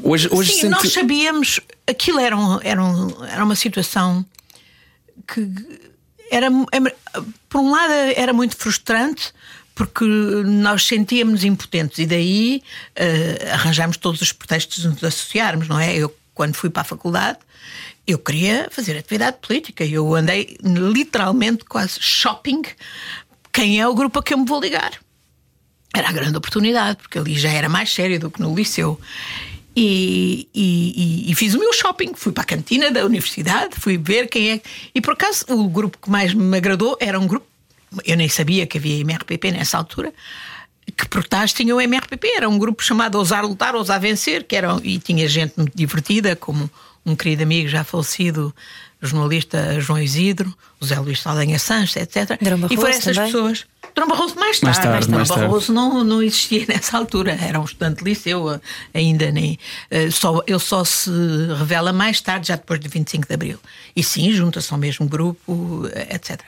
Hoje, 0.03 0.29
hoje 0.31 0.53
sim, 0.53 0.61
sente- 0.63 0.71
nós 0.85 0.93
sabíamos 0.93 1.61
aquilo 1.87 2.21
era, 2.21 2.37
um- 2.37 2.61
era, 2.63 2.83
um- 2.83 3.25
era 3.25 3.45
uma 3.45 3.57
situação 3.57 4.25
que 5.27 5.49
era, 6.31 6.49
era- 6.73 6.95
por 7.49 7.61
um 7.61 7.71
lado 7.71 7.93
era 8.17 8.33
muito 8.33 8.57
frustrante 8.57 9.33
porque 9.75 10.05
nós 10.05 10.85
sentíamos 10.87 11.45
impotentes 11.45 11.99
e 11.99 12.07
daí 12.07 12.63
eh, 12.95 13.51
arranjámos 13.53 13.97
todos 13.99 14.21
os 14.23 14.33
pretextos 14.33 14.83
de 14.83 14.89
nos 14.89 15.05
associarmos, 15.05 15.69
não 15.69 15.79
é? 15.79 15.95
Eu 15.97 16.15
quando 16.35 16.55
fui 16.55 16.69
para 16.71 16.83
a 16.83 16.85
faculdade 16.85 17.39
eu 18.07 18.19
queria 18.19 18.69
fazer 18.71 18.97
atividade 18.97 19.39
política 19.43 19.85
e 19.85 19.95
eu 19.95 20.15
andei 20.15 20.57
literalmente 20.63 21.65
quase 21.65 21.99
shopping 22.01 22.63
quem 23.57 23.81
é 23.81 23.89
o 23.89 23.95
grupo 23.95 24.19
a 24.19 24.23
que 24.23 24.35
eu 24.35 24.39
me 24.39 24.45
vou 24.45 24.61
ligar 24.61 24.93
era 25.95 26.11
a 26.11 26.13
grande 26.13 26.37
oportunidade, 26.37 26.99
porque 26.99 27.19
ali 27.19 27.39
já 27.39 27.49
era 27.51 27.71
mais 27.71 27.91
sério 27.91 28.21
do 28.21 28.31
que 28.31 28.39
no 28.39 28.55
liceu. 28.55 29.01
E, 29.75 30.47
e- 30.55 31.31
e- 31.31 31.35
fiz 31.35 31.55
o 31.55 31.59
meu 31.59 31.73
shopping, 31.73 32.13
fui 32.15 32.33
para 32.33 32.43
a 32.43 32.47
cantina 32.47 32.91
da 32.91 33.03
universidade, 33.05 33.77
fui 33.81 33.97
ver 33.97 34.29
quem 34.29 34.51
é. 34.51 34.61
E 34.95 35.01
por 35.01 35.15
acaso 35.15 35.47
o 35.49 35.69
grupo 35.71 35.97
que 35.97 36.11
mais 36.11 36.35
me 36.35 36.55
agradou 36.57 36.99
era 37.01 37.19
um 37.19 37.27
grupo, 37.27 37.47
eu 38.05 38.15
nem 38.15 38.29
sabia 38.29 38.67
que 38.67 38.77
havia 38.77 39.01
MRPP 39.01 39.51
nessa 39.53 39.79
altura, 39.79 40.13
que 40.95 41.09
por 41.09 41.27
trás 41.27 41.55
tinha 41.55 41.75
o 41.75 41.81
MRPP, 41.81 42.29
era 42.37 42.47
um 42.49 42.59
grupo 42.59 42.83
chamado 42.85 43.17
Ousar 43.17 43.43
Lutar, 43.47 43.75
Ousar 43.75 43.99
Vencer, 43.99 44.45
que 44.45 44.55
era, 44.55 44.79
e 44.83 44.99
tinha 44.99 45.27
gente 45.27 45.55
muito 45.57 45.75
divertida, 45.75 46.37
como 46.37 46.71
um 47.07 47.17
querido 47.17 47.43
amigo 47.43 47.69
já 47.71 47.85
falecido, 47.85 48.55
jornalista 49.01 49.81
João 49.81 49.99
Isidro, 49.99 50.55
o 50.81 50.85
Zé 50.87 50.99
Luís 50.99 51.21
Saldanha 51.21 51.59
Sanches, 51.59 51.97
etc. 51.97 52.39
E 52.71 52.77
foram 52.77 52.89
essas 52.91 53.17
também? 53.17 53.33
pessoas. 53.33 53.65
Drão 53.95 54.09
Barroso 54.09 54.35
mais 54.35 54.61
tarde, 54.61 54.65
Mais 54.65 54.77
tarde, 54.79 55.11
mais 55.11 55.29
tarde. 55.29 55.43
Barroso 55.45 55.73
não, 55.73 56.05
não 56.05 56.23
existia 56.23 56.67
nessa 56.69 56.99
altura, 56.99 57.33
era 57.41 57.59
um 57.59 57.65
estudante 57.65 58.05
de 58.05 58.11
liceu 58.11 58.51
eh, 58.53 58.61
ainda 58.93 59.31
nem. 59.33 59.59
eh, 59.91 60.11
Só, 60.11 60.43
ele 60.47 60.59
só 60.59 60.85
se 60.85 61.11
revela 61.59 61.95
mais 61.95 62.21
tarde, 62.21 62.49
já 62.49 62.57
depois 62.57 62.79
de 62.79 62.89
25 62.89 63.27
de 63.27 63.33
Abril. 63.35 63.59
E 63.95 64.03
sim, 64.05 64.31
junta-se 64.33 64.71
ao 64.71 64.79
mesmo 64.79 65.09
grupo, 65.09 65.89
eh, 65.95 66.15
etc. 66.17 66.41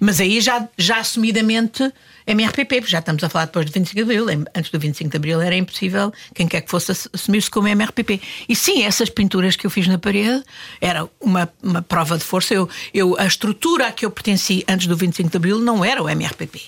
Mas 0.00 0.18
aí 0.20 0.40
já, 0.40 0.66
já 0.76 0.98
assumidamente 0.98 1.92
MRPP, 2.26 2.80
porque 2.80 2.90
já 2.90 2.98
estamos 2.98 3.22
a 3.24 3.28
falar 3.28 3.46
depois 3.46 3.64
de 3.66 3.72
25 3.72 3.94
de 3.94 4.02
Abril. 4.02 4.26
Antes 4.54 4.70
do 4.70 4.78
25 4.78 5.10
de 5.10 5.16
Abril 5.16 5.40
era 5.40 5.54
impossível 5.56 6.12
quem 6.34 6.46
quer 6.48 6.60
que 6.62 6.70
fosse 6.70 6.90
ass- 6.92 7.08
assumir-se 7.12 7.48
como 7.50 7.68
MRPP. 7.68 8.20
E 8.48 8.56
sim, 8.56 8.82
essas 8.82 9.08
pinturas 9.08 9.54
que 9.56 9.66
eu 9.66 9.70
fiz 9.70 9.86
na 9.86 9.98
parede 9.98 10.42
era 10.80 11.08
uma, 11.20 11.48
uma 11.62 11.80
prova 11.80 12.18
de 12.18 12.24
força. 12.24 12.52
Eu, 12.54 12.68
eu, 12.92 13.16
a 13.18 13.24
estrutura 13.26 13.67
a 13.82 13.92
que 13.92 14.04
eu 14.06 14.10
pertenci 14.10 14.64
antes 14.68 14.86
do 14.86 14.96
25 14.96 15.30
de 15.30 15.36
Abril 15.36 15.58
não 15.58 15.84
era 15.84 16.02
o 16.02 16.08
MRPP 16.08 16.60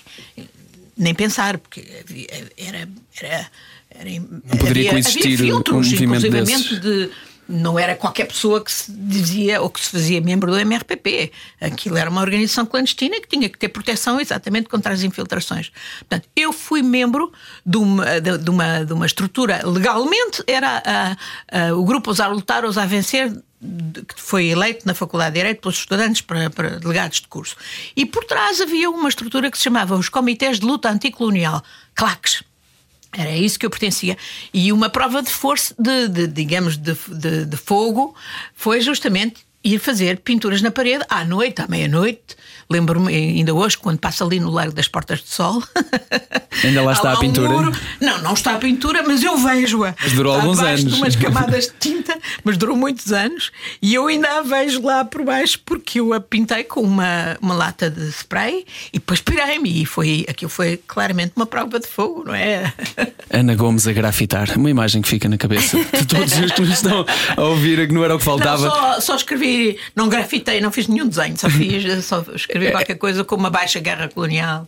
nem 0.97 1.15
pensar, 1.15 1.57
porque 1.57 1.81
era. 2.57 2.87
era, 3.19 3.49
era 3.89 4.09
Não 4.19 4.57
poderia 4.57 4.67
havia, 4.69 4.91
coexistir 4.91 5.23
havia 5.33 5.37
filtros, 5.37 5.87
um 5.87 5.91
movimento 5.91 6.25
inclusivamente 6.27 6.75
desses. 6.75 6.81
de. 6.81 7.09
Não 7.49 7.77
era 7.79 7.95
qualquer 7.95 8.27
pessoa 8.27 8.63
que 8.63 8.71
se 8.71 8.89
dizia 8.91 9.61
ou 9.61 9.69
que 9.69 9.83
se 9.83 9.89
fazia 9.89 10.21
membro 10.21 10.51
do 10.51 10.57
MRPP. 10.59 11.31
Aquilo 11.59 11.97
era 11.97 12.09
uma 12.09 12.21
organização 12.21 12.65
clandestina 12.65 13.19
que 13.19 13.27
tinha 13.27 13.49
que 13.49 13.57
ter 13.57 13.67
proteção 13.69 14.21
exatamente 14.21 14.69
contra 14.69 14.93
as 14.93 15.01
infiltrações. 15.03 15.69
Portanto, 15.99 16.29
eu 16.35 16.53
fui 16.53 16.81
membro 16.83 17.31
de 17.65 17.77
uma, 17.77 18.21
de, 18.21 18.49
uma, 18.49 18.85
de 18.85 18.93
uma 18.93 19.05
estrutura. 19.05 19.67
Legalmente 19.67 20.41
era 20.47 20.81
a- 20.85 21.17
a- 21.69 21.75
o 21.75 21.83
grupo 21.83 22.11
Ousar 22.11 22.31
Lutar, 22.31 22.63
Ousar 22.63 22.87
Vencer, 22.87 23.33
que 24.07 24.19
foi 24.19 24.47
eleito 24.47 24.87
na 24.87 24.95
Faculdade 24.95 25.33
de 25.33 25.39
Direito 25.39 25.61
pelos 25.61 25.77
estudantes 25.77 26.21
para, 26.21 26.49
para 26.49 26.79
delegados 26.79 27.21
de 27.21 27.27
curso. 27.27 27.55
E 27.95 28.05
por 28.05 28.25
trás 28.25 28.59
havia 28.59 28.89
uma 28.89 29.07
estrutura 29.07 29.51
que 29.51 29.57
se 29.57 29.63
chamava 29.63 29.95
os 29.95 30.09
Comitês 30.09 30.59
de 30.59 30.65
Luta 30.65 30.89
Anticolonial, 30.89 31.63
CLACs. 31.93 32.43
Era 33.13 33.35
isso 33.35 33.59
que 33.59 33.65
eu 33.65 33.69
pertencia. 33.69 34.17
E 34.53 34.71
uma 34.71 34.89
prova 34.89 35.21
de 35.21 35.29
força, 35.29 35.75
de, 35.77 36.07
de, 36.07 36.27
digamos, 36.27 36.77
de, 36.77 36.95
de, 37.09 37.45
de 37.45 37.57
fogo, 37.57 38.15
foi 38.55 38.81
justamente 38.81 39.45
ir 39.63 39.79
fazer 39.79 40.19
pinturas 40.19 40.61
na 40.61 40.71
parede 40.71 41.03
à 41.09 41.23
noite, 41.23 41.61
à 41.61 41.67
meia-noite. 41.67 42.35
Lembro-me 42.69 43.13
ainda 43.13 43.53
hoje, 43.53 43.77
quando 43.77 43.99
passa 43.99 44.23
ali 44.23 44.39
no 44.39 44.49
Largo 44.49 44.73
das 44.73 44.87
Portas 44.87 45.21
do 45.21 45.27
Sol. 45.27 45.61
Ainda 46.63 46.83
lá 46.83 46.91
está 46.91 47.11
a 47.13 47.15
um 47.15 47.19
pintura? 47.19 47.49
muro. 47.49 47.71
Não, 47.99 48.21
não 48.21 48.33
está 48.33 48.53
a 48.55 48.57
pintura, 48.57 49.01
mas 49.03 49.23
eu 49.23 49.37
vejo-a. 49.37 49.95
Mas 49.99 50.13
durou 50.13 50.35
alguns 50.35 50.59
anos. 50.59 50.83
De 50.85 50.93
umas 50.95 51.15
camadas 51.17 51.65
de 51.65 51.73
tinta, 51.79 52.17
mas 52.43 52.55
durou 52.57 52.75
muitos 52.75 53.11
anos. 53.11 53.51
E 53.81 53.93
eu 53.93 54.07
ainda 54.07 54.37
a 54.37 54.41
vejo 54.41 54.81
lá 54.83 55.03
por 55.03 55.23
baixo 55.23 55.59
porque 55.65 55.99
eu 55.99 56.13
a 56.13 56.19
pintei 56.19 56.63
com 56.63 56.81
uma, 56.81 57.37
uma 57.41 57.55
lata 57.55 57.89
de 57.89 58.07
spray 58.11 58.65
e 58.93 58.99
depois 58.99 59.21
pirei-me. 59.21 59.81
E 59.81 59.85
foi, 59.85 60.25
aquilo 60.29 60.49
foi 60.49 60.77
claramente 60.87 61.33
uma 61.35 61.45
prova 61.45 61.79
de 61.79 61.87
fogo, 61.87 62.23
não 62.25 62.35
é? 62.35 62.71
Ana 63.31 63.55
Gomes 63.55 63.87
a 63.87 63.93
grafitar, 63.93 64.49
uma 64.57 64.69
imagem 64.69 65.01
que 65.01 65.07
fica 65.09 65.27
na 65.27 65.37
cabeça 65.37 65.77
de 65.77 66.05
todos 66.05 66.37
os 66.37 66.51
que 66.51 66.61
nos 66.61 66.69
estão 66.69 67.05
a 67.37 67.41
ouvir, 67.43 67.87
que 67.87 67.93
não 67.93 68.03
era 68.03 68.15
o 68.15 68.19
que 68.19 68.25
Não, 68.27 68.37
faltava. 68.37 68.69
só, 68.69 68.99
só 69.01 69.15
escrevi, 69.15 69.50
não 69.95 70.09
grafitei, 70.09 70.61
não 70.61 70.71
fiz 70.71 70.87
nenhum 70.87 71.07
desenho, 71.07 71.37
só 71.37 71.49
fiz, 71.49 72.05
só 72.05 72.23
escrevi 72.33 72.71
qualquer 72.71 72.95
coisa 72.95 73.23
com 73.23 73.35
uma 73.35 73.49
baixa 73.49 73.79
guerra 73.79 74.07
colonial. 74.07 74.67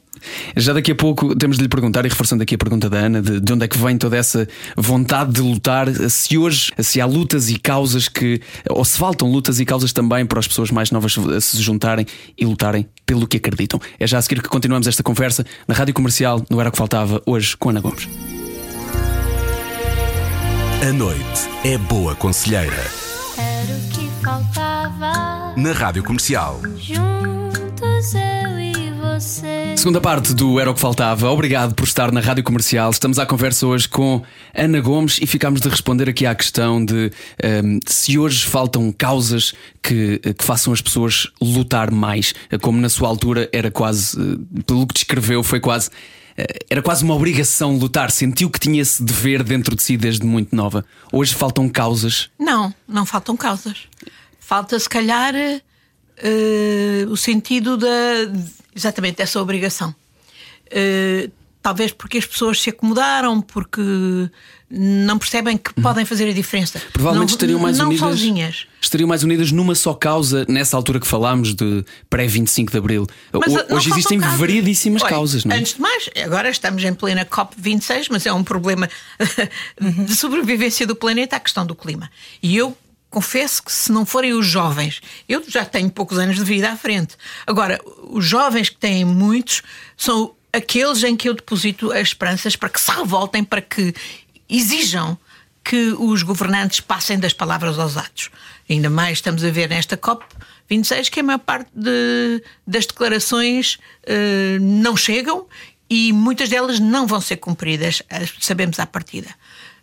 Já 0.56 0.74
daqui 0.74 0.92
a 0.92 0.96
pouco 0.96 1.36
temos 1.36 1.58
de 1.58 1.64
lhe 1.64 1.70
perguntar, 1.70 2.06
e 2.06 2.10
reforçando 2.10 2.44
aqui 2.44 2.56
a 2.56 2.58
pergunta 2.58 2.90
da 2.90 2.98
Ana, 2.98 3.22
de, 3.22 3.40
de 3.40 3.54
onde 3.54 3.66
é 3.66 3.68
que 3.68 3.78
vem 3.78 3.98
toda 3.98 4.16
essa 4.16 4.48
vontade 4.76 5.34
de 5.34 5.42
lutar, 5.42 5.88
se 6.10 6.38
hoje 6.38 6.72
se 6.80 7.02
há 7.02 7.06
lutas 7.06 7.50
e 7.50 7.60
causas 7.60 8.08
que, 8.08 8.42
ou 8.70 8.86
se 8.86 8.98
faltam 8.98 9.30
lutas 9.32 9.60
e 9.60 9.66
causas 9.66 9.92
também 9.92 10.26
para 10.26 10.40
as 10.40 10.48
pessoas 10.48 10.72
mais 10.72 10.92
novas 10.92 11.16
se 11.42 11.62
juntarem 11.62 12.06
e 12.38 12.46
lutarem 12.46 12.88
pelo 13.06 13.28
que 13.28 13.38
acreditam. 13.38 13.80
É 14.00 14.08
já 14.08 14.18
a 14.18 14.22
seguir 14.22 14.42
que 14.42 14.50
continuamos 14.50 14.88
esta 14.88 15.04
conversa 15.04 15.46
na 15.68 15.76
Rádio 15.76 15.94
Comercial, 15.94 16.44
no 16.50 16.60
Era 16.60 16.70
o 16.70 16.72
que 16.72 16.78
Faltava, 16.78 17.22
hoje 17.26 17.58
com 17.58 17.70
Ana 17.70 17.82
Gomes. 17.82 18.08
A 20.82 20.92
noite 20.92 21.50
é 21.64 21.78
boa 21.78 22.14
conselheira. 22.16 22.74
Era 23.38 23.78
o 23.78 23.90
que 23.90 23.93
faltava. 24.24 25.54
Na 25.58 25.74
Rádio 25.74 26.02
Comercial. 26.02 26.62
Juntos 26.78 28.14
eu 28.16 28.60
e 28.60 28.92
você. 29.02 29.76
Segunda 29.76 30.00
parte 30.00 30.34
do 30.34 30.60
Era 30.62 30.72
o 30.72 30.74
que 30.74 30.80
Faltava. 30.80 31.30
Obrigado 31.30 31.76
por 31.76 31.84
estar 31.84 32.10
na 32.10 32.22
Rádio 32.22 32.42
Comercial. 32.44 32.90
Estamos 32.90 33.20
à 33.20 33.26
conversa 33.26 33.68
hoje 33.68 33.90
com 33.90 34.24
Ana 34.56 34.80
Gomes 34.80 35.20
e 35.22 35.28
ficámos 35.28 35.60
de 35.60 35.68
responder 35.68 36.08
aqui 36.08 36.26
à 36.26 36.34
questão 36.34 36.84
de 36.84 37.12
ehm, 37.42 37.80
se 37.86 38.18
hoje 38.18 38.46
faltam 38.46 38.94
causas 38.94 39.54
que, 39.82 40.20
que 40.20 40.44
façam 40.44 40.72
as 40.72 40.82
pessoas 40.82 41.28
lutar 41.42 41.92
mais. 41.92 42.34
Como 42.62 42.80
na 42.80 42.88
sua 42.88 43.10
altura 43.10 43.50
era 43.52 43.70
quase, 43.70 44.18
eh, 44.18 44.62
pelo 44.66 44.88
que 44.88 44.94
descreveu, 44.94 45.44
foi 45.44 45.60
quase. 45.60 45.90
Eh, 46.38 46.60
Era 46.70 46.82
quase 46.82 47.04
uma 47.04 47.14
obrigação 47.14 47.78
lutar, 47.78 48.12
sentiu 48.12 48.50
que 48.50 48.60
tinha 48.60 48.82
esse 48.82 49.04
dever 49.04 49.44
dentro 49.44 49.76
de 49.76 49.84
si 49.84 49.98
desde 49.98 50.26
muito 50.26 50.56
nova. 50.56 50.86
Hoje 51.12 51.34
faltam 51.34 51.70
causas. 51.70 52.30
Não, 52.40 52.74
não 52.88 53.06
faltam 53.06 53.36
causas. 53.38 53.88
Falta, 54.40 54.78
se 54.80 54.90
calhar, 54.90 55.34
eh, 55.36 57.06
o 57.10 57.18
sentido 57.18 57.78
da, 57.78 57.88
exatamente 58.76 59.18
dessa 59.18 59.42
obrigação. 59.42 59.94
Eh, 60.70 61.30
talvez 61.62 61.92
porque 61.92 62.18
as 62.18 62.26
pessoas 62.26 62.62
se 62.62 62.70
acomodaram, 62.70 63.42
porque 63.42 63.82
não 64.76 65.20
percebem 65.20 65.56
que 65.56 65.72
podem 65.76 66.04
fazer 66.04 66.28
a 66.28 66.34
diferença. 66.34 66.82
Provavelmente 66.92 67.30
não, 67.30 67.36
estariam 67.36 67.60
mais 67.60 67.78
não 67.78 67.86
unidas. 67.86 68.10
sozinhas. 68.10 68.68
Estariam 68.82 69.08
mais 69.08 69.24
unidas 69.24 69.52
numa 69.52 69.76
só 69.76 69.94
causa, 69.94 70.46
nessa 70.50 70.76
altura 70.76 71.00
que 71.00 71.06
falámos 71.06 71.54
de 71.54 71.86
pré-25 72.10 72.72
de 72.72 72.78
Abril. 72.78 73.08
Mas, 73.32 73.54
não 73.54 73.78
Hoje 73.78 73.92
existem 73.92 74.18
variedíssimas 74.18 75.04
Olha, 75.04 75.12
causas, 75.12 75.46
não 75.46 75.56
é? 75.56 75.60
Antes 75.60 75.76
de 75.76 75.82
mais, 75.82 76.10
agora 76.24 76.50
estamos 76.50 76.84
em 76.84 76.94
plena 76.94 77.24
COP26, 77.24 78.08
mas 78.10 78.26
é 78.26 78.34
um 78.34 78.44
problema 78.44 78.90
de 79.80 80.16
sobrevivência 80.16 80.88
do 80.88 80.96
planeta 80.96 81.36
a 81.36 81.40
questão 81.40 81.66
do 81.66 81.76
clima. 81.76 82.10
E 82.42 82.58
eu 82.58 82.76
confesso 83.12 83.62
que 83.62 83.72
se 83.72 83.92
não 83.92 84.08
forem 84.08 84.34
os 84.34 84.48
jovens, 84.48 85.02
eu 85.30 85.44
já 85.48 85.64
tenho 85.64 85.90
poucos 85.92 86.18
anos 86.18 86.38
de 86.38 86.44
vida 86.44 86.72
à 86.72 86.76
frente. 86.76 87.16
Agora, 87.46 87.80
os 88.10 88.26
jovens 88.26 88.70
que 88.70 88.78
têm 88.78 89.06
muitos 89.06 89.62
são 89.96 90.34
aqueles 90.52 91.04
em 91.04 91.16
que 91.16 91.28
eu 91.28 91.34
deposito 91.34 91.92
as 91.92 92.10
esperanças 92.10 92.56
para 92.56 92.70
que 92.70 92.80
se 92.80 92.92
revoltem, 92.92 93.44
para 93.44 93.62
que 93.62 93.94
exijam 94.54 95.18
que 95.64 95.96
os 95.98 96.24
governantes 96.24 96.80
passem 96.80 97.18
das 97.18 97.34
palavras 97.34 97.80
aos 97.80 97.98
atos. 97.98 98.30
Ainda 98.70 98.90
mais 98.90 99.18
estamos 99.18 99.44
a 99.44 99.50
ver 99.50 99.70
nesta 99.70 99.96
COP 99.98 100.24
26 100.70 101.10
que 101.10 101.20
a 101.20 101.24
maior 101.24 101.40
parte 101.40 101.70
de- 101.74 102.42
das 102.68 102.86
declarações 102.86 103.78
eh, 104.06 104.58
não 104.60 104.96
chegam 104.98 105.46
e 105.90 106.12
muitas 106.14 106.50
delas 106.50 106.80
não 106.80 107.06
vão 107.08 107.20
ser 107.22 107.38
cumpridas, 107.38 108.02
as 108.10 108.34
sabemos 108.40 108.80
à 108.80 108.86
partida. 108.86 109.30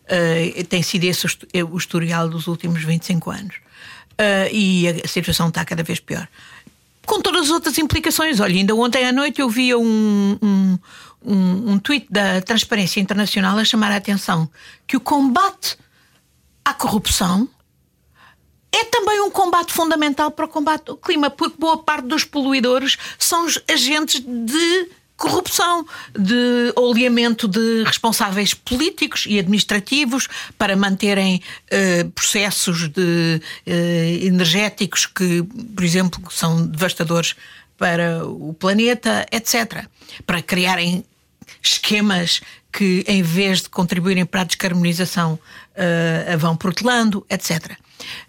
Eh, 0.06 0.64
tem 0.68 0.82
sido 0.82 1.04
esse 1.04 1.26
o 1.26 1.30
o 1.74 1.78
historial 1.78 2.28
dos 2.28 2.46
últimos 2.46 2.82
25 2.82 3.30
anos. 3.30 3.56
Eh, 4.18 4.50
e 4.52 4.88
a 4.88 5.08
situação 5.08 5.48
está 5.48 5.64
cada 5.64 5.82
vez 5.82 5.98
pior. 6.00 6.26
Com 7.06 7.20
todas 7.22 7.44
as 7.46 7.50
outras 7.50 7.78
implicações. 7.78 8.38
Olha, 8.40 8.54
ainda 8.54 8.74
ontem 8.74 9.04
à 9.06 9.12
noite 9.12 9.40
eu 9.40 9.48
via 9.48 9.78
um, 9.78 10.38
um, 10.42 10.78
um, 11.24 11.72
um 11.72 11.78
tweet 11.78 12.06
da 12.10 12.40
Transparência 12.40 13.00
Internacional 13.00 13.58
a 13.58 13.64
chamar 13.64 13.92
a 13.92 13.96
atenção 13.96 14.48
que 14.86 14.96
o 14.96 15.00
combate 15.00 15.76
à 16.64 16.74
corrupção 16.74 17.48
é 18.72 18.84
também 18.84 19.20
um 19.20 19.30
combate 19.30 19.72
fundamental 19.72 20.30
para 20.30 20.44
o 20.44 20.48
combate 20.48 20.90
ao 20.90 20.96
clima, 20.96 21.28
porque 21.28 21.56
boa 21.58 21.78
parte 21.78 22.06
dos 22.06 22.24
poluidores 22.24 22.96
são 23.18 23.44
os 23.44 23.60
agentes 23.68 24.20
de 24.20 24.88
corrupção, 25.16 25.86
de 26.18 26.72
oleamento 26.74 27.46
de 27.46 27.82
responsáveis 27.84 28.54
políticos 28.54 29.26
e 29.28 29.38
administrativos 29.38 30.28
para 30.56 30.74
manterem 30.74 31.42
eh, 31.70 32.04
processos 32.14 32.88
de, 32.88 33.42
eh, 33.66 34.18
energéticos 34.22 35.04
que, 35.04 35.42
por 35.42 35.84
exemplo, 35.84 36.22
são 36.30 36.66
devastadores 36.66 37.34
para 37.76 38.26
o 38.26 38.54
planeta, 38.54 39.26
etc. 39.30 39.84
Para 40.26 40.40
criarem 40.40 41.04
esquemas 41.62 42.40
que, 42.72 43.04
em 43.06 43.22
vez 43.22 43.62
de 43.62 43.68
contribuírem 43.68 44.24
para 44.24 44.42
a 44.42 44.44
descarbonização, 44.44 45.38
a 46.32 46.36
vão 46.36 46.56
protelando, 46.56 47.24
etc. 47.28 47.72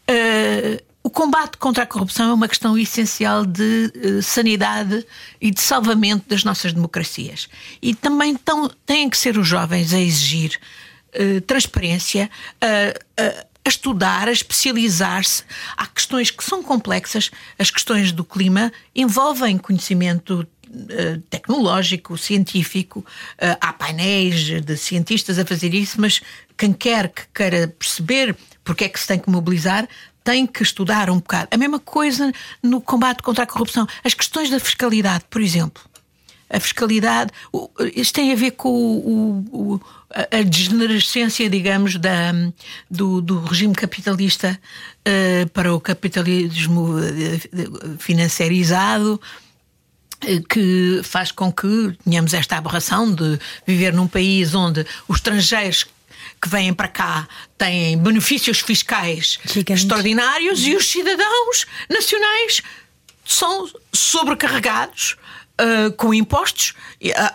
Eh, 0.08 0.82
o 1.04 1.10
combate 1.10 1.58
contra 1.58 1.84
a 1.84 1.86
corrupção 1.86 2.30
é 2.30 2.34
uma 2.34 2.48
questão 2.48 2.78
essencial 2.78 3.46
de 3.46 3.92
eh, 3.96 4.22
sanidade 4.22 5.06
e 5.40 5.52
de 5.52 5.62
salvamento 5.62 6.28
das 6.28 6.44
nossas 6.44 6.74
democracias. 6.74 7.48
E 7.82 7.94
também 7.94 8.36
tão, 8.36 8.70
têm 8.86 9.10
que 9.10 9.18
ser 9.18 9.38
os 9.38 9.48
jovens 9.48 9.94
a 9.94 10.00
exigir 10.00 10.60
transparência, 11.46 12.30
a- 12.62 13.46
estudar, 13.68 14.28
a 14.28 14.32
especializar-se. 14.32 15.44
Há 15.78 15.86
questões 15.88 16.32
que 16.32 16.44
são 16.44 16.64
complexas. 16.64 17.30
As 17.60 17.70
questões 17.70 18.12
do 18.12 18.24
clima 18.24 18.72
envolvem 18.96 19.58
conhecimento 19.58 20.48
tecnológico, 21.30 22.18
científico. 22.18 23.06
Eh, 23.38 23.58
há 23.60 23.74
painéis 23.74 24.36
de 24.64 24.78
cientistas 24.78 25.38
a 25.40 25.46
fazer 25.46 25.74
isso, 25.74 26.00
mas 26.00 26.22
quem 26.58 26.74
quer 26.74 27.10
que 27.10 27.24
queira 27.34 27.68
perceber 27.68 28.36
porque 28.64 28.86
é 28.86 28.90
que 28.90 29.00
se 29.00 29.08
tem 29.08 29.20
que 29.20 29.30
mobilizar 29.30 29.88
tem 30.24 30.46
que 30.46 30.62
estudar 30.62 31.10
um 31.10 31.16
bocado. 31.18 31.48
A 31.52 31.58
mesma 31.58 31.80
coisa 31.80 32.32
no 32.62 32.80
combate 32.80 33.24
contra 33.24 33.44
a 33.44 33.48
corrupção. 33.48 33.88
As 34.04 34.14
questões 34.14 34.52
da 34.52 34.60
fiscalidade, 34.60 35.24
por 35.30 35.42
exemplo. 35.42 35.82
A 36.48 36.60
fiscalidade, 36.60 37.32
isto 37.96 38.14
tem 38.14 38.32
a 38.32 38.36
ver 38.36 38.52
com 38.52 38.70
o- 38.70 39.46
o- 39.52 39.82
a 40.14 40.42
degenerescência, 40.44 41.50
digamos, 41.50 41.96
da, 41.96 42.34
do, 42.90 43.20
do 43.22 43.40
regime 43.46 43.74
capitalista 43.74 44.60
eh, 45.06 45.46
para 45.54 45.74
o 45.74 45.80
capitalismo 45.80 47.00
eh, 47.00 47.40
financiarizado, 47.98 49.20
eh, 49.20 49.51
que 50.50 51.02
faz 51.04 51.32
com 51.32 51.52
que 51.52 51.96
tenhamos 52.04 52.34
esta 52.34 52.58
aberração 52.58 53.14
de 53.14 53.40
viver 53.66 53.94
num 53.94 54.08
país 54.08 54.54
onde 54.54 54.86
os 55.08 55.18
estrangeiros 55.18 55.86
que 56.42 56.50
vêm 56.50 56.74
para 56.74 56.88
cá 56.88 57.28
têm 57.58 57.98
benefícios 57.98 58.60
fiscais 58.60 59.40
Gigantes. 59.46 59.84
extraordinários 59.84 60.66
e 60.66 60.76
os 60.76 60.90
cidadãos 60.90 61.66
nacionais 61.90 62.62
são 63.26 63.70
sobrecarregados 63.94 65.16
uh, 65.60 65.92
com 65.94 66.14
impostos, 66.14 66.74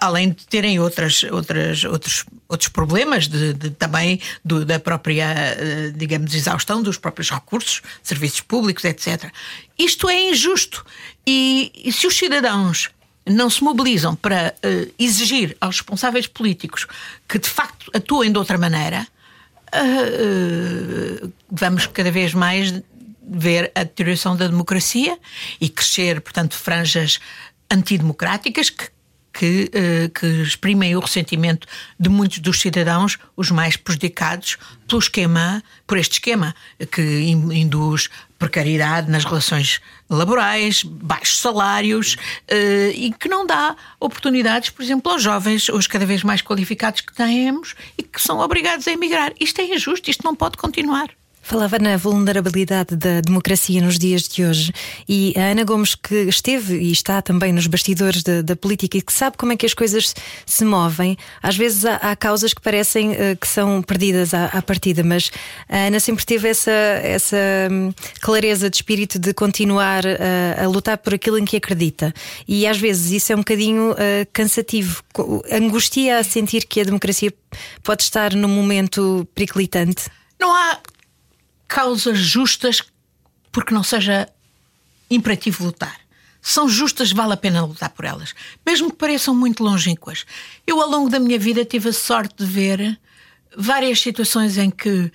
além 0.00 0.30
de 0.30 0.46
terem 0.46 0.78
outras, 0.78 1.22
outras, 1.24 1.84
outros, 1.84 2.24
outros 2.48 2.68
problemas 2.68 3.26
de, 3.28 3.52
de- 3.54 3.70
também 3.70 4.20
do- 4.44 4.64
da 4.64 4.78
própria, 4.78 5.26
uh, 5.28 5.92
digamos, 5.98 6.34
exaustão 6.34 6.82
dos 6.82 6.96
próprios 6.96 7.30
recursos, 7.30 7.82
serviços 8.02 8.40
públicos, 8.40 8.84
etc. 8.84 9.30
Isto 9.78 10.08
é 10.08 10.30
injusto. 10.30 10.84
E, 11.26 11.72
e 11.84 11.92
se 11.92 12.06
os 12.06 12.16
cidadãos 12.16 12.90
não 13.28 13.50
se 13.50 13.62
mobilizam 13.64 14.14
para 14.14 14.54
uh, 14.64 14.92
exigir 14.98 15.56
aos 15.60 15.76
responsáveis 15.78 16.26
políticos 16.28 16.86
que 17.28 17.38
de 17.38 17.48
facto 17.48 17.90
atuem 17.92 18.30
de 18.30 18.38
outra 18.38 18.56
maneira, 18.56 19.06
uh, 19.74 21.32
vamos 21.50 21.86
cada 21.86 22.10
vez 22.10 22.32
mais 22.34 22.72
ver 23.28 23.72
a 23.74 23.80
deterioração 23.82 24.36
da 24.36 24.46
democracia 24.46 25.18
e 25.60 25.68
crescer, 25.68 26.20
portanto, 26.20 26.54
franjas 26.54 27.18
antidemocráticas 27.68 28.70
que, 28.70 28.88
que, 29.38 29.70
eh, 29.72 30.10
que 30.18 30.26
exprimem 30.42 30.96
o 30.96 31.00
ressentimento 31.00 31.66
de 32.00 32.08
muitos 32.08 32.38
dos 32.38 32.60
cidadãos, 32.60 33.18
os 33.36 33.50
mais 33.50 33.76
prejudicados 33.76 34.56
pelo 34.88 35.00
esquema, 35.00 35.62
por 35.86 35.98
este 35.98 36.12
esquema 36.14 36.54
que 36.90 37.02
in- 37.02 37.52
induz 37.52 38.08
precariedade 38.38 39.10
nas 39.10 39.24
relações 39.24 39.80
laborais, 40.08 40.82
baixos 40.82 41.38
salários 41.40 42.16
eh, 42.48 42.92
e 42.94 43.12
que 43.12 43.28
não 43.28 43.46
dá 43.46 43.74
oportunidades, 44.00 44.70
por 44.70 44.82
exemplo, 44.82 45.10
aos 45.12 45.22
jovens, 45.22 45.68
os 45.68 45.86
cada 45.86 46.06
vez 46.06 46.22
mais 46.22 46.40
qualificados 46.42 47.00
que 47.00 47.12
temos 47.14 47.74
e 47.98 48.02
que 48.02 48.20
são 48.20 48.38
obrigados 48.40 48.86
a 48.88 48.92
emigrar. 48.92 49.32
Isto 49.40 49.60
é 49.60 49.74
injusto, 49.74 50.10
isto 50.10 50.22
não 50.24 50.34
pode 50.34 50.56
continuar. 50.56 51.08
Falava 51.46 51.78
na 51.78 51.96
vulnerabilidade 51.96 52.96
da 52.96 53.20
democracia 53.20 53.80
nos 53.80 54.00
dias 54.00 54.22
de 54.22 54.44
hoje 54.44 54.72
e 55.08 55.32
a 55.36 55.52
Ana 55.52 55.62
Gomes, 55.62 55.94
que 55.94 56.22
esteve 56.22 56.76
e 56.76 56.90
está 56.90 57.22
também 57.22 57.52
nos 57.52 57.68
bastidores 57.68 58.24
da, 58.24 58.42
da 58.42 58.56
política 58.56 58.98
e 58.98 59.00
que 59.00 59.12
sabe 59.12 59.36
como 59.36 59.52
é 59.52 59.56
que 59.56 59.64
as 59.64 59.72
coisas 59.72 60.12
se 60.44 60.64
movem, 60.64 61.16
às 61.40 61.56
vezes 61.56 61.84
há, 61.84 61.94
há 61.98 62.16
causas 62.16 62.52
que 62.52 62.60
parecem 62.60 63.12
uh, 63.12 63.36
que 63.40 63.46
são 63.46 63.80
perdidas 63.80 64.34
à, 64.34 64.46
à, 64.46 64.60
partida, 64.60 65.04
mas 65.04 65.30
a 65.68 65.86
Ana 65.86 66.00
sempre 66.00 66.26
teve 66.26 66.48
essa, 66.48 66.72
essa 66.72 67.36
um, 67.70 67.92
clareza 68.20 68.68
de 68.68 68.78
espírito 68.78 69.16
de 69.16 69.32
continuar 69.32 70.04
uh, 70.04 70.64
a 70.64 70.66
lutar 70.66 70.98
por 70.98 71.14
aquilo 71.14 71.38
em 71.38 71.44
que 71.44 71.58
acredita. 71.58 72.12
E 72.48 72.66
às 72.66 72.76
vezes 72.76 73.12
isso 73.12 73.32
é 73.32 73.36
um 73.36 73.40
bocadinho 73.40 73.92
uh, 73.92 73.96
cansativo, 74.32 75.00
angustia 75.52 76.18
a 76.18 76.24
sentir 76.24 76.66
que 76.66 76.80
a 76.80 76.84
democracia 76.84 77.32
pode 77.84 78.02
estar 78.02 78.34
num 78.34 78.48
momento 78.48 79.24
periclitante. 79.32 80.06
Não 80.40 80.52
há 80.52 80.80
causas 81.68 82.18
justas 82.18 82.82
porque 83.52 83.74
não 83.74 83.82
seja 83.82 84.28
imperativo 85.10 85.64
lutar. 85.64 85.98
São 86.42 86.68
justas, 86.68 87.10
vale 87.10 87.32
a 87.32 87.36
pena 87.36 87.64
lutar 87.64 87.90
por 87.90 88.04
elas, 88.04 88.34
mesmo 88.64 88.90
que 88.90 88.96
pareçam 88.96 89.34
muito 89.34 89.64
longínquas. 89.64 90.24
Eu, 90.66 90.80
ao 90.80 90.88
longo 90.88 91.10
da 91.10 91.18
minha 91.18 91.38
vida, 91.38 91.64
tive 91.64 91.88
a 91.88 91.92
sorte 91.92 92.36
de 92.38 92.46
ver 92.46 93.00
várias 93.56 94.00
situações 94.00 94.56
em 94.56 94.70
que 94.70 95.10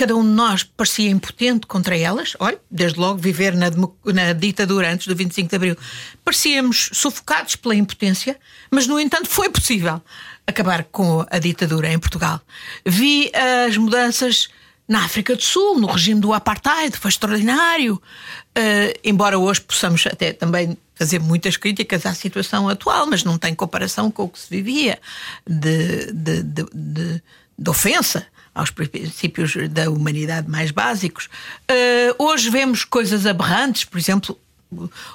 cada 0.00 0.16
um 0.16 0.22
de 0.22 0.30
nós 0.30 0.62
parecia 0.62 1.10
impotente 1.10 1.66
contra 1.66 1.94
elas. 1.94 2.34
Olha, 2.38 2.58
desde 2.70 2.98
logo 2.98 3.18
viver 3.18 3.54
na, 3.54 3.66
na, 4.14 4.32
ditadura 4.32 4.90
antes 4.90 5.06
do 5.06 5.14
25 5.14 5.50
de 5.50 5.56
Abril. 5.56 5.76
Parecíamos 6.24 6.88
sufocados 6.94 7.56
pela 7.56 7.74
impotência, 7.74 8.38
mas, 8.70 8.86
no 8.86 8.98
entanto, 8.98 9.28
foi 9.28 9.50
possível 9.50 10.00
acabar 10.46 10.84
com 10.84 11.26
a 11.30 11.38
ditadura 11.38 11.92
em 11.92 11.98
Portugal. 11.98 12.40
Vi 12.86 13.30
as 13.66 13.76
mudanças 13.76 14.48
na 14.90 15.04
África 15.04 15.36
do 15.36 15.42
Sul, 15.42 15.78
no 15.78 15.86
regime 15.86 16.20
do 16.20 16.32
apartheid, 16.32 16.96
foi 16.96 17.10
extraordinário. 17.10 17.94
Uh, 17.94 18.98
embora 19.04 19.38
hoje 19.38 19.60
possamos 19.60 20.04
até 20.04 20.32
também 20.32 20.76
fazer 20.96 21.20
muitas 21.20 21.56
críticas 21.56 22.04
à 22.04 22.12
situação 22.12 22.68
atual, 22.68 23.06
mas 23.06 23.22
não 23.22 23.38
tem 23.38 23.54
comparação 23.54 24.10
com 24.10 24.24
o 24.24 24.28
que 24.28 24.40
se 24.40 24.50
vivia 24.50 24.98
de, 25.46 26.12
de, 26.12 26.42
de, 26.42 26.64
de, 26.74 27.22
de 27.56 27.70
ofensa 27.70 28.26
aos 28.52 28.72
princípios 28.72 29.54
da 29.70 29.88
humanidade 29.88 30.50
mais 30.50 30.72
básicos. 30.72 31.26
Uh, 31.70 32.24
hoje 32.24 32.50
vemos 32.50 32.82
coisas 32.82 33.26
aberrantes, 33.26 33.84
por 33.84 33.96
exemplo, 33.96 34.36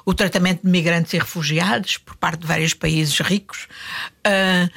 o 0.05 0.13
tratamento 0.13 0.61
de 0.63 0.69
migrantes 0.69 1.13
e 1.13 1.17
refugiados 1.17 1.97
por 1.97 2.15
parte 2.15 2.39
de 2.39 2.47
vários 2.47 2.73
países 2.73 3.19
ricos. 3.19 3.67
Uh, 4.25 4.71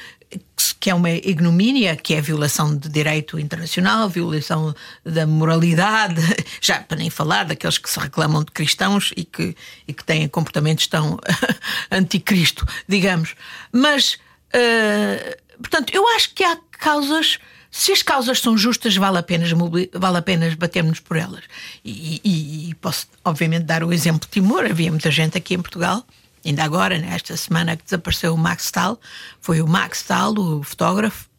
que 0.79 0.89
é 0.89 0.95
uma 0.95 1.09
ignomínia, 1.11 1.95
que 1.95 2.13
é 2.13 2.21
violação 2.21 2.75
de 2.75 2.87
direito 2.87 3.37
internacional, 3.37 4.07
violação 4.07 4.73
da 5.03 5.27
moralidade, 5.27 6.21
já 6.61 6.79
para 6.79 6.97
nem 6.97 7.09
falar 7.09 7.45
daqueles 7.45 7.77
que 7.77 7.89
se 7.89 7.99
reclamam 7.99 8.43
de 8.43 8.51
cristãos 8.51 9.11
e 9.15 9.25
que, 9.25 9.55
e 9.87 9.93
que 9.93 10.03
têm 10.03 10.27
comportamentos 10.27 10.87
tão 10.87 11.19
anticristo, 11.91 12.65
digamos. 12.87 13.35
Mas, 13.71 14.13
uh, 14.53 15.57
portanto, 15.57 15.93
eu 15.93 16.07
acho 16.15 16.33
que 16.33 16.43
há 16.43 16.57
causas. 16.71 17.39
Se 17.71 17.91
as 17.91 18.01
causas 18.01 18.39
são 18.39 18.57
justas, 18.57 18.95
vale 18.95 19.19
a 19.19 19.23
pena, 19.23 19.45
vale 19.93 20.17
a 20.17 20.21
pena 20.23 20.55
batermos 20.57 20.99
por 20.99 21.17
elas. 21.17 21.43
E, 21.85 22.19
e, 22.23 22.69
e 22.69 22.75
posso, 22.75 23.07
obviamente, 23.23 23.65
dar 23.65 23.83
o 23.83 23.93
exemplo 23.93 24.21
de 24.21 24.27
Timor. 24.27 24.65
Havia 24.65 24.89
muita 24.89 25.11
gente 25.11 25.37
aqui 25.37 25.53
em 25.53 25.61
Portugal 25.61 26.03
ainda 26.45 26.63
agora, 26.63 26.97
nesta 26.97 27.35
semana 27.35 27.75
que 27.75 27.83
desapareceu 27.83 28.33
o 28.33 28.37
Max 28.37 28.71
Tal, 28.71 28.99
foi 29.41 29.61
o 29.61 29.67
Max 29.67 30.03
Tal, 30.03 30.33
o 30.33 30.63
fotógrafo 30.63 31.29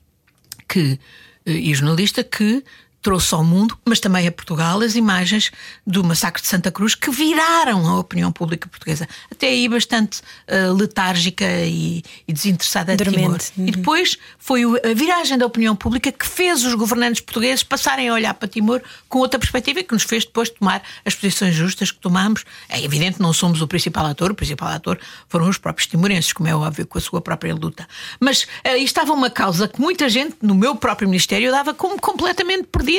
que, 0.69 0.99
eh, 1.47 1.53
e 1.53 1.75
jornalista 1.75 2.23
que 2.23 2.65
trouxe 3.03 3.35
ao 3.35 3.43
mundo, 3.43 3.79
mas 3.85 3.99
também 3.99 4.27
a 4.27 4.33
Portugal, 4.33 4.81
as 4.81 4.95
imagens 4.95 5.51
do 5.87 6.05
massacre 6.05 6.43
de 6.43 6.49
Santa 6.49 6.71
Cruz 6.71 6.95
que 6.95 7.11
viraram 7.11 7.87
a 7.87 7.99
opinião 7.99 8.31
pública 8.31 8.69
portuguesa. 8.69 9.09
Até 9.31 9.49
aí 9.49 9.69
bastante 9.69 10.21
uh, 10.21 10.73
letárgica 10.75 11.45
e, 11.65 12.03
e 12.29 12.33
desinteressada 12.33 12.97
de 12.97 13.05
Timor. 13.05 13.39
Uhum. 13.57 13.67
E 13.67 13.71
depois 13.71 14.19
foi 14.39 14.63
a 14.65 14.95
viragem 14.95 15.39
da 15.39 15.47
opinião 15.47 15.75
pública 15.75 16.13
que 16.13 16.27
fez 16.27 16.65
os 16.65 16.75
governantes 16.75 17.21
portugueses 17.21 17.63
passarem 17.63 18.09
a 18.09 18.15
olhar 18.15 18.35
para 18.35 18.49
Timor 18.49 18.83
com 19.09 19.19
outra 19.19 19.39
perspectiva 19.39 19.81
e 19.81 19.85
que 19.85 19.95
nos 19.95 20.03
fez 20.03 20.25
depois 20.25 20.51
tomar 20.51 20.83
as 21.05 21.15
posições 21.15 21.55
justas 21.55 21.91
que 21.91 21.99
tomamos. 21.99 22.45
É 22.69 22.83
evidente, 22.83 23.21
não 23.21 23.33
somos 23.33 23.63
o 23.63 23.67
principal 23.67 24.05
ator, 24.07 24.31
o 24.31 24.35
principal 24.35 24.69
ator 24.69 24.99
foram 25.29 25.49
os 25.49 25.57
próprios 25.57 25.87
timorenses, 25.87 26.33
como 26.33 26.49
é 26.49 26.55
óbvio, 26.55 26.87
com 26.87 26.99
a 26.99 27.01
sua 27.01 27.21
própria 27.23 27.55
luta. 27.55 27.89
Mas 28.19 28.43
uh, 28.43 28.77
estava 28.77 29.13
uma 29.13 29.31
causa 29.31 29.67
que 29.67 29.81
muita 29.81 30.09
gente 30.09 30.37
no 30.43 30.55
meu 30.55 30.77
próprio 30.77 31.09
ministério 31.09 31.51
dava 31.51 31.73
como 31.73 31.99
completamente 31.99 32.65
perdida 32.65 32.89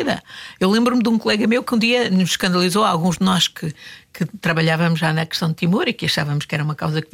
Eu 0.60 0.69
lembro-me 0.69 1.04
de 1.04 1.10
um 1.10 1.17
colega 1.17 1.45
meu 1.47 1.63
que 1.63 1.75
um 1.75 1.77
dia 1.77 2.10
nos 2.10 2.32
escandalizou, 2.32 2.86
alguns 2.86 3.17
de 3.17 3.25
nós 3.25 3.47
que, 3.47 3.73
que 4.13 4.25
trabalhávamos 4.39 4.99
já 4.99 5.12
na 5.12 5.25
questão 5.25 5.49
de 5.49 5.56
Timor 5.56 5.88
e 5.88 5.93
que 5.93 6.06
achávamos 6.06 6.45
que 6.45 6.56
era 6.56 6.63
uma 6.63 6.75
causa 6.75 7.01
que 7.01 7.10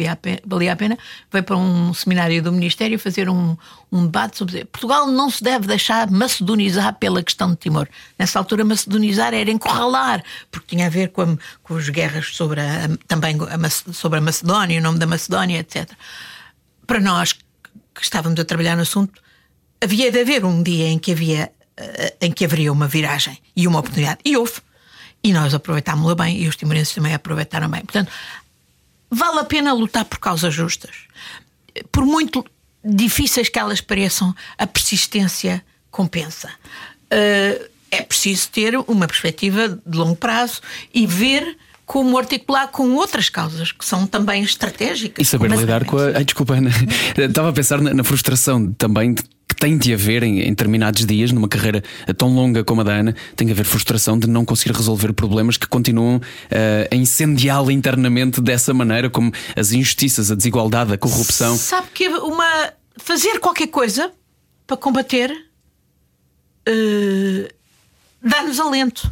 valia 0.45 0.73
a 0.73 0.75
pena, 0.75 0.97
veio 1.31 1.43
para 1.43 1.57
um 1.57 1.93
seminário 1.93 2.41
do 2.41 2.51
Ministério 2.51 2.99
fazer 2.99 3.29
um, 3.29 3.57
um 3.91 4.05
debate 4.05 4.37
sobre 4.37 4.65
Portugal 4.65 5.07
não 5.07 5.29
se 5.29 5.43
deve 5.43 5.67
deixar 5.67 6.09
macedonizar 6.11 6.93
pela 6.95 7.23
questão 7.23 7.51
de 7.51 7.57
Timor. 7.57 7.87
Nessa 8.17 8.39
altura, 8.39 8.63
macedonizar 8.63 9.33
era 9.33 9.49
encurralar, 9.49 10.23
porque 10.51 10.75
tinha 10.75 10.87
a 10.87 10.89
ver 10.89 11.09
com, 11.09 11.21
a, 11.21 11.37
com 11.63 11.75
as 11.75 11.89
guerras 11.89 12.35
sobre 12.35 12.61
a, 12.61 12.89
também 13.07 13.37
a, 13.41 13.69
sobre 13.93 14.19
a 14.19 14.21
Macedónia, 14.21 14.79
o 14.79 14.83
nome 14.83 14.99
da 14.99 15.07
Macedónia, 15.07 15.59
etc. 15.59 15.89
Para 16.85 16.99
nós 16.99 17.33
que 17.33 18.03
estávamos 18.03 18.39
a 18.39 18.45
trabalhar 18.45 18.75
no 18.75 18.83
assunto, 18.83 19.19
havia 19.81 20.11
de 20.11 20.21
haver 20.21 20.45
um 20.45 20.61
dia 20.61 20.87
em 20.87 20.99
que 20.99 21.11
havia 21.11 21.51
em 22.19 22.31
que 22.31 22.45
haveria 22.45 22.71
uma 22.71 22.87
viragem 22.87 23.37
e 23.55 23.67
uma 23.67 23.79
oportunidade. 23.79 24.19
E 24.25 24.35
houve. 24.35 24.61
E 25.23 25.33
nós 25.33 25.53
aproveitámos-la 25.53 26.15
bem 26.15 26.41
e 26.41 26.47
os 26.47 26.55
timorenses 26.55 26.93
também 26.93 27.13
aproveitaram 27.13 27.69
bem. 27.69 27.81
Portanto, 27.81 28.11
vale 29.09 29.39
a 29.39 29.43
pena 29.43 29.73
lutar 29.73 30.05
por 30.05 30.19
causas 30.19 30.53
justas. 30.53 30.95
Por 31.91 32.05
muito 32.05 32.45
difíceis 32.83 33.49
que 33.49 33.59
elas 33.59 33.81
pareçam, 33.81 34.33
a 34.57 34.65
persistência 34.65 35.63
compensa. 35.91 36.49
Uh, 37.11 37.69
é 37.89 38.01
preciso 38.01 38.49
ter 38.49 38.77
uma 38.87 39.07
perspectiva 39.07 39.69
de 39.69 39.97
longo 39.97 40.15
prazo 40.15 40.61
e 40.93 41.05
ver 41.07 41.57
como 41.85 42.17
articular 42.17 42.67
com 42.67 42.95
outras 42.95 43.29
causas 43.29 43.71
que 43.71 43.85
são 43.85 44.05
também 44.05 44.43
estratégicas. 44.43 45.25
E 45.25 45.29
saber 45.29 45.49
lidar 45.51 45.85
com 45.85 45.97
a. 45.97 46.17
Ai, 46.17 46.25
desculpa, 46.25 46.55
Ana. 46.55 46.69
Estava 47.17 47.49
a 47.49 47.53
pensar 47.53 47.79
na, 47.79 47.93
na 47.93 48.03
frustração 48.03 48.73
também 48.73 49.15
tem 49.59 49.77
de 49.77 49.93
haver 49.93 50.23
em, 50.23 50.41
em, 50.41 50.49
determinados 50.49 51.05
dias, 51.05 51.31
numa 51.31 51.47
carreira 51.47 51.83
tão 52.17 52.33
longa 52.33 52.63
como 52.63 52.81
a 52.81 52.83
da 52.83 52.93
Ana, 52.93 53.15
tem 53.35 53.47
de 53.47 53.53
haver 53.53 53.65
frustração 53.65 54.17
de 54.17 54.27
não 54.27 54.45
conseguir 54.45 54.75
resolver 54.75 55.13
problemas 55.13 55.57
que 55.57 55.67
continuam 55.67 56.17
uh, 56.17 56.21
a 56.91 56.95
incendiá-la 56.95 57.73
internamente 57.73 58.41
dessa 58.41 58.73
maneira, 58.73 59.09
como 59.09 59.31
as 59.55 59.71
injustiças, 59.71 60.31
a 60.31 60.35
desigualdade, 60.35 60.93
a 60.93 60.97
corrupção. 60.97 61.57
Sabe 61.57 61.87
que 61.93 62.07
uma 62.07 62.73
fazer 62.97 63.39
qualquer 63.39 63.67
coisa 63.67 64.11
para 64.65 64.77
combater 64.77 65.31
uh, 65.31 67.47
dá-nos 68.21 68.59
alento. 68.59 69.11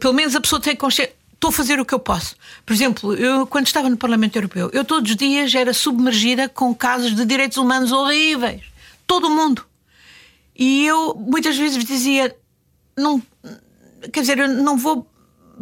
Pelo 0.00 0.12
menos 0.12 0.34
a 0.34 0.40
pessoa 0.40 0.60
tem 0.60 0.76
consciência. 0.76 1.14
Estou 1.32 1.48
a 1.48 1.52
fazer 1.52 1.80
o 1.80 1.86
que 1.86 1.94
eu 1.94 1.98
posso. 1.98 2.36
Por 2.66 2.74
exemplo, 2.74 3.14
eu, 3.14 3.46
quando 3.46 3.66
estava 3.66 3.88
no 3.88 3.96
Parlamento 3.96 4.36
Europeu, 4.36 4.68
eu 4.74 4.84
todos 4.84 5.10
os 5.10 5.16
dias 5.16 5.54
era 5.54 5.72
submergida 5.72 6.50
com 6.50 6.74
casos 6.74 7.16
de 7.16 7.24
direitos 7.24 7.56
humanos 7.56 7.92
horríveis 7.92 8.69
todo 9.10 9.28
mundo. 9.28 9.66
E 10.54 10.86
eu 10.86 11.16
muitas 11.16 11.58
vezes 11.58 11.84
dizia, 11.84 12.32
não, 12.96 13.20
quer 14.12 14.20
dizer, 14.20 14.38
eu 14.38 14.46
não 14.46 14.76
vou 14.76 15.04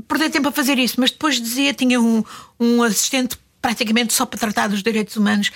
perder 0.06 0.28
tempo 0.28 0.48
a 0.48 0.52
fazer 0.52 0.78
isso, 0.78 1.00
mas 1.00 1.10
depois 1.10 1.40
dizia, 1.40 1.72
tinha 1.72 1.98
um, 1.98 2.22
um 2.60 2.82
assistente 2.82 3.38
praticamente 3.62 4.12
só 4.12 4.26
para 4.26 4.38
tratar 4.38 4.68
dos 4.68 4.82
direitos 4.82 5.16
humanos. 5.16 5.50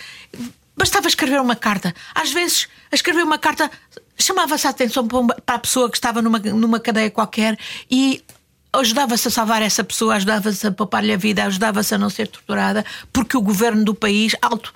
Bastava 0.75 1.07
escrever 1.07 1.39
uma 1.39 1.55
carta. 1.55 1.95
Às 2.15 2.33
vezes, 2.33 2.67
a 2.91 2.95
escrever 2.95 3.23
uma 3.23 3.37
carta 3.37 3.71
chamava-se 4.19 4.67
a 4.67 4.71
atenção 4.71 5.07
para 5.07 5.57
a 5.57 5.59
pessoa 5.59 5.91
que 5.91 5.99
estava 5.99 6.23
numa, 6.23 6.39
numa 6.39 6.81
cadeia 6.81 7.11
qualquer 7.11 7.59
e 7.91 8.25
ajudava-se 8.73 9.29
a 9.29 9.31
salvar 9.31 9.61
essa 9.61 9.85
pessoa, 9.85 10.15
ajudava-se 10.15 10.67
a 10.67 10.73
poupar-lhe 10.73 11.13
a 11.13 11.19
vida, 11.19 11.45
ajudava-se 11.45 11.95
a 11.95 11.99
não 11.99 12.09
ser 12.09 12.27
torturada, 12.29 12.87
porque 13.13 13.37
o 13.37 13.43
governo 13.43 13.85
do 13.85 13.95
país, 13.95 14.35
alto 14.41 14.73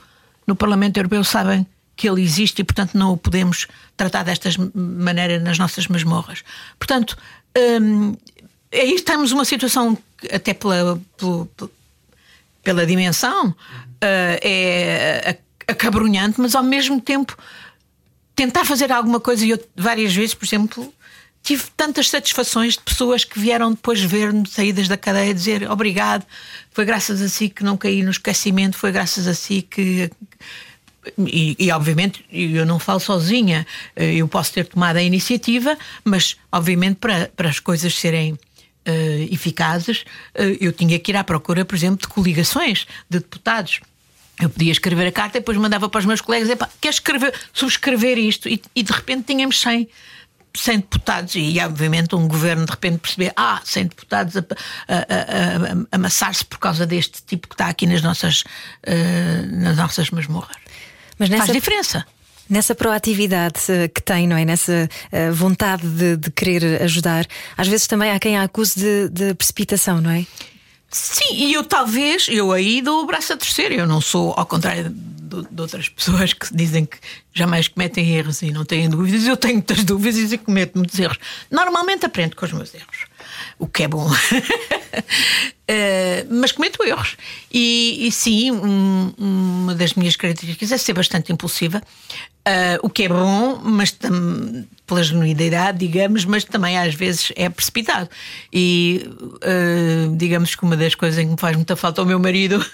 no 0.47 0.55
Parlamento 0.55 0.99
Europeu, 0.99 1.25
sabem 1.25 1.67
que 1.97 2.09
ele 2.09 2.23
existe 2.23 2.61
e, 2.61 2.65
portanto, 2.65 2.95
não 2.95 3.13
o 3.13 3.17
podemos 3.17 3.67
tratar 3.97 4.23
desta 4.23 4.51
maneira 4.75 5.41
nas 5.41 5.59
nossas 5.59 5.87
masmorras. 5.87 6.45
Portanto, 6.79 7.17
hum, 7.81 8.15
aí 8.73 8.95
estamos 8.95 9.33
numa 9.33 9.45
situação 9.45 9.97
que, 10.19 10.35
até 10.35 10.53
pela, 10.53 11.01
pela, 11.17 11.49
pela 12.63 12.87
dimensão, 12.87 13.49
uh, 13.49 13.57
é 14.03 15.39
acabrunhante, 15.67 16.41
mas 16.41 16.55
ao 16.55 16.63
mesmo 16.63 17.01
tempo 17.01 17.37
tentar 18.35 18.65
fazer 18.65 18.93
alguma 18.93 19.19
coisa. 19.19 19.45
E 19.45 19.51
eu, 19.51 19.69
várias 19.75 20.15
vezes, 20.15 20.35
por 20.35 20.45
exemplo, 20.45 20.93
tive 21.43 21.65
tantas 21.77 22.11
satisfações 22.11 22.75
de 22.75 22.81
pessoas 22.81 23.25
que 23.25 23.39
vieram 23.39 23.71
depois 23.71 24.01
ver-me 24.01 24.47
saídas 24.49 24.89
da 24.89 24.97
cadeia 24.97 25.33
dizer 25.33 25.71
obrigado, 25.71 26.27
foi 26.73 26.85
graças 26.85 27.23
a 27.23 27.29
si 27.29 27.49
que 27.49 27.65
não 27.65 27.77
caí 27.77 28.03
no 28.03 28.11
esquecimento, 28.11 28.77
foi 28.77 28.93
graças 28.93 29.27
a 29.27 29.35
si 29.35 29.63
que 29.63 30.11
e, 31.19 31.57
e, 31.59 31.71
obviamente 31.71 32.25
eu 32.31 32.67
não 32.67 32.79
falo 32.79 33.01
sozinha, 33.01 33.67
eh, 33.95 34.15
eu 34.15 34.29
posso 34.29 34.53
ter 34.53 34.67
tomado 34.67 34.97
a 34.97 35.03
iniciativa, 35.03 35.77
mas 36.05 36.37
obviamente 36.51 36.97
para, 36.97 37.31
para 37.35 37.49
as 37.49 37.61
coisas 37.61 37.95
serem 37.95 38.33
uh, 38.33 39.33
eficazes, 39.33 40.05
uh, 40.35 40.57
eu 40.61 40.73
tinha 40.73 40.99
que 40.99 41.13
ir 41.13 41.17
à 41.17 41.25
procura, 41.25 41.65
por 41.65 41.75
exemplo, 41.75 41.99
de 41.99 42.09
coligações 42.09 42.87
de 43.09 43.19
deputados. 43.19 43.81
Eu 44.41 44.51
podia 44.51 44.71
escrever 44.71 45.07
a 45.07 45.13
carta 45.13 45.39
e 45.39 45.41
depois 45.41 45.57
mandava 45.57 45.89
para 45.89 45.99
os 45.99 46.05
meus 46.05 46.21
colegas: 46.21 46.57
quer 46.81 46.91
escrever, 46.91 47.33
subscrever 47.53 48.19
isto? 48.19 48.49
E, 48.49 48.61
e 48.75 48.83
de 48.83 48.93
repente 48.93 49.25
tínhamos 49.27 49.61
100 49.61 49.89
100 50.57 50.79
deputados 50.79 51.35
e, 51.37 51.61
obviamente, 51.61 52.15
um 52.15 52.27
governo 52.27 52.65
de 52.65 52.71
repente 52.71 52.99
perceber: 52.99 53.33
ah, 53.37 53.61
100 53.63 53.85
deputados 53.89 54.37
a, 54.37 54.41
a, 54.41 54.97
a, 54.97 55.73
a 55.93 55.97
amassar-se 55.97 56.45
por 56.45 56.59
causa 56.59 56.87
deste 56.87 57.23
tipo 57.23 57.49
que 57.49 57.55
está 57.55 57.69
aqui 57.69 57.87
nas 57.87 58.03
nossas, 58.03 58.43
uh, 58.43 59.47
nas 59.53 59.77
nossas 59.77 60.11
masmorras. 60.11 60.57
Mas 61.19 61.29
nessa, 61.29 61.47
Faz 61.47 61.53
diferença. 61.55 62.07
Nessa 62.49 62.75
proatividade 62.75 63.61
eh, 63.69 63.89
que 63.89 64.01
tem, 64.01 64.27
não 64.27 64.37
é? 64.37 64.45
Nessa 64.45 64.89
uh, 65.13 65.35
vontade 65.35 65.89
de, 65.89 66.17
de, 66.17 66.31
querer 66.31 66.83
ajudar, 66.83 67.27
às 67.57 67.67
vezes 67.67 67.87
também 67.87 68.11
há 68.11 68.19
quem 68.21 68.37
a 68.37 68.45
acuse 68.45 68.79
de, 68.79 69.09
de 69.09 69.35
precipitação, 69.35 70.01
não 70.01 70.11
é? 70.11 70.25
Sim, 70.89 71.35
e 71.35 71.53
eu 71.53 71.65
talvez, 71.65 72.29
eu 72.31 72.53
aí 72.53 72.81
dou 72.81 73.03
o 73.03 73.07
braço 73.07 73.33
a 73.33 73.37
terceiro. 73.37 73.75
Eu 73.75 73.87
não 73.87 74.01
sou, 74.01 74.33
ao 74.37 74.47
contrário 74.47 74.91
de, 74.91 75.43
de, 75.51 75.61
outras 75.61 75.89
pessoas 75.89 76.33
que 76.33 76.55
dizem 76.55 76.87
que 76.87 76.99
jamais 77.35 77.69
cometem 77.69 78.15
erros 78.15 78.41
e 78.43 78.53
não 78.53 78.65
têm 78.65 78.89
dúvidas. 78.89 79.27
Eu 79.27 79.37
tenho 79.37 79.55
muitas 79.55 79.83
dúvidas 79.85 80.33
e 80.33 80.39
cometo 80.39 80.79
muitos 80.79 80.99
erros. 80.99 81.19
Normalmente 81.51 82.07
aprendo 82.07 82.37
com 82.37 82.47
os 82.47 82.53
meus 82.53 82.73
erros, 82.73 83.07
o 83.59 83.67
que 83.67 83.83
é 83.83 83.89
bom. 83.89 84.09
mas 86.31 86.53
cometo 86.53 86.83
erros. 86.85 87.17
E, 87.53 88.07
e 88.07 88.13
sim, 88.13 88.51
um, 88.51 89.13
uma 89.19 89.75
das 89.75 89.95
minhas 89.95 90.17
características 90.17 90.73
é 90.73 90.79
ser 90.79 90.93
bastante 90.93 91.33
impulsiva, 91.33 91.83
uh, 92.47 92.79
o 92.83 92.89
que 92.89 93.05
é 93.05 93.09
bom, 93.09 93.61
mas 93.63 93.91
tam, 93.91 94.65
pela 94.87 95.03
genuidade, 95.03 95.79
digamos, 95.79 96.25
mas 96.25 96.45
também 96.45 96.79
às 96.79 96.95
vezes 96.95 97.33
é 97.37 97.49
precipitado. 97.49 98.09
E 98.53 99.09
uh, 99.09 100.17
digamos 100.17 100.55
que 100.55 100.63
uma 100.63 100.77
das 100.77 100.95
coisas 100.95 101.19
em 101.19 101.27
que 101.27 101.33
me 101.33 101.39
faz 101.39 101.57
muita 101.57 101.77
falta 101.77 102.01
ao 102.01 102.07
meu 102.07 102.19
marido. 102.19 102.65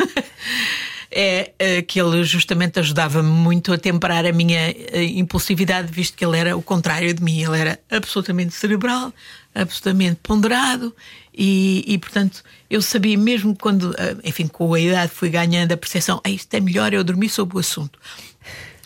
é 1.14 1.52
uh, 1.60 1.86
que 1.86 2.00
ele 2.00 2.24
justamente 2.24 2.80
ajudava-me 2.80 3.28
muito 3.28 3.70
a 3.70 3.76
temperar 3.76 4.24
a 4.24 4.32
minha 4.32 4.74
impulsividade, 5.14 5.92
visto 5.92 6.16
que 6.16 6.24
ele 6.24 6.38
era 6.38 6.56
o 6.56 6.62
contrário 6.62 7.12
de 7.12 7.22
mim. 7.22 7.42
Ele 7.42 7.58
era 7.58 7.78
absolutamente 7.90 8.54
cerebral, 8.54 9.12
absolutamente 9.54 10.20
ponderado 10.22 10.94
e, 11.36 11.84
e 11.86 11.98
portanto, 11.98 12.42
eu 12.68 12.82
sabia 12.82 13.16
mesmo 13.16 13.56
quando, 13.56 13.90
uh, 13.90 14.20
enfim, 14.24 14.46
com 14.46 14.72
a 14.74 14.80
idade 14.80 15.12
fui 15.12 15.30
ganhando 15.30 15.72
a 15.72 15.76
percepção, 15.76 16.20
ah, 16.22 16.30
isto 16.30 16.52
é 16.54 16.60
melhor 16.60 16.92
eu 16.92 17.02
dormir 17.02 17.28
sobre 17.28 17.56
o 17.56 17.60
assunto. 17.60 17.98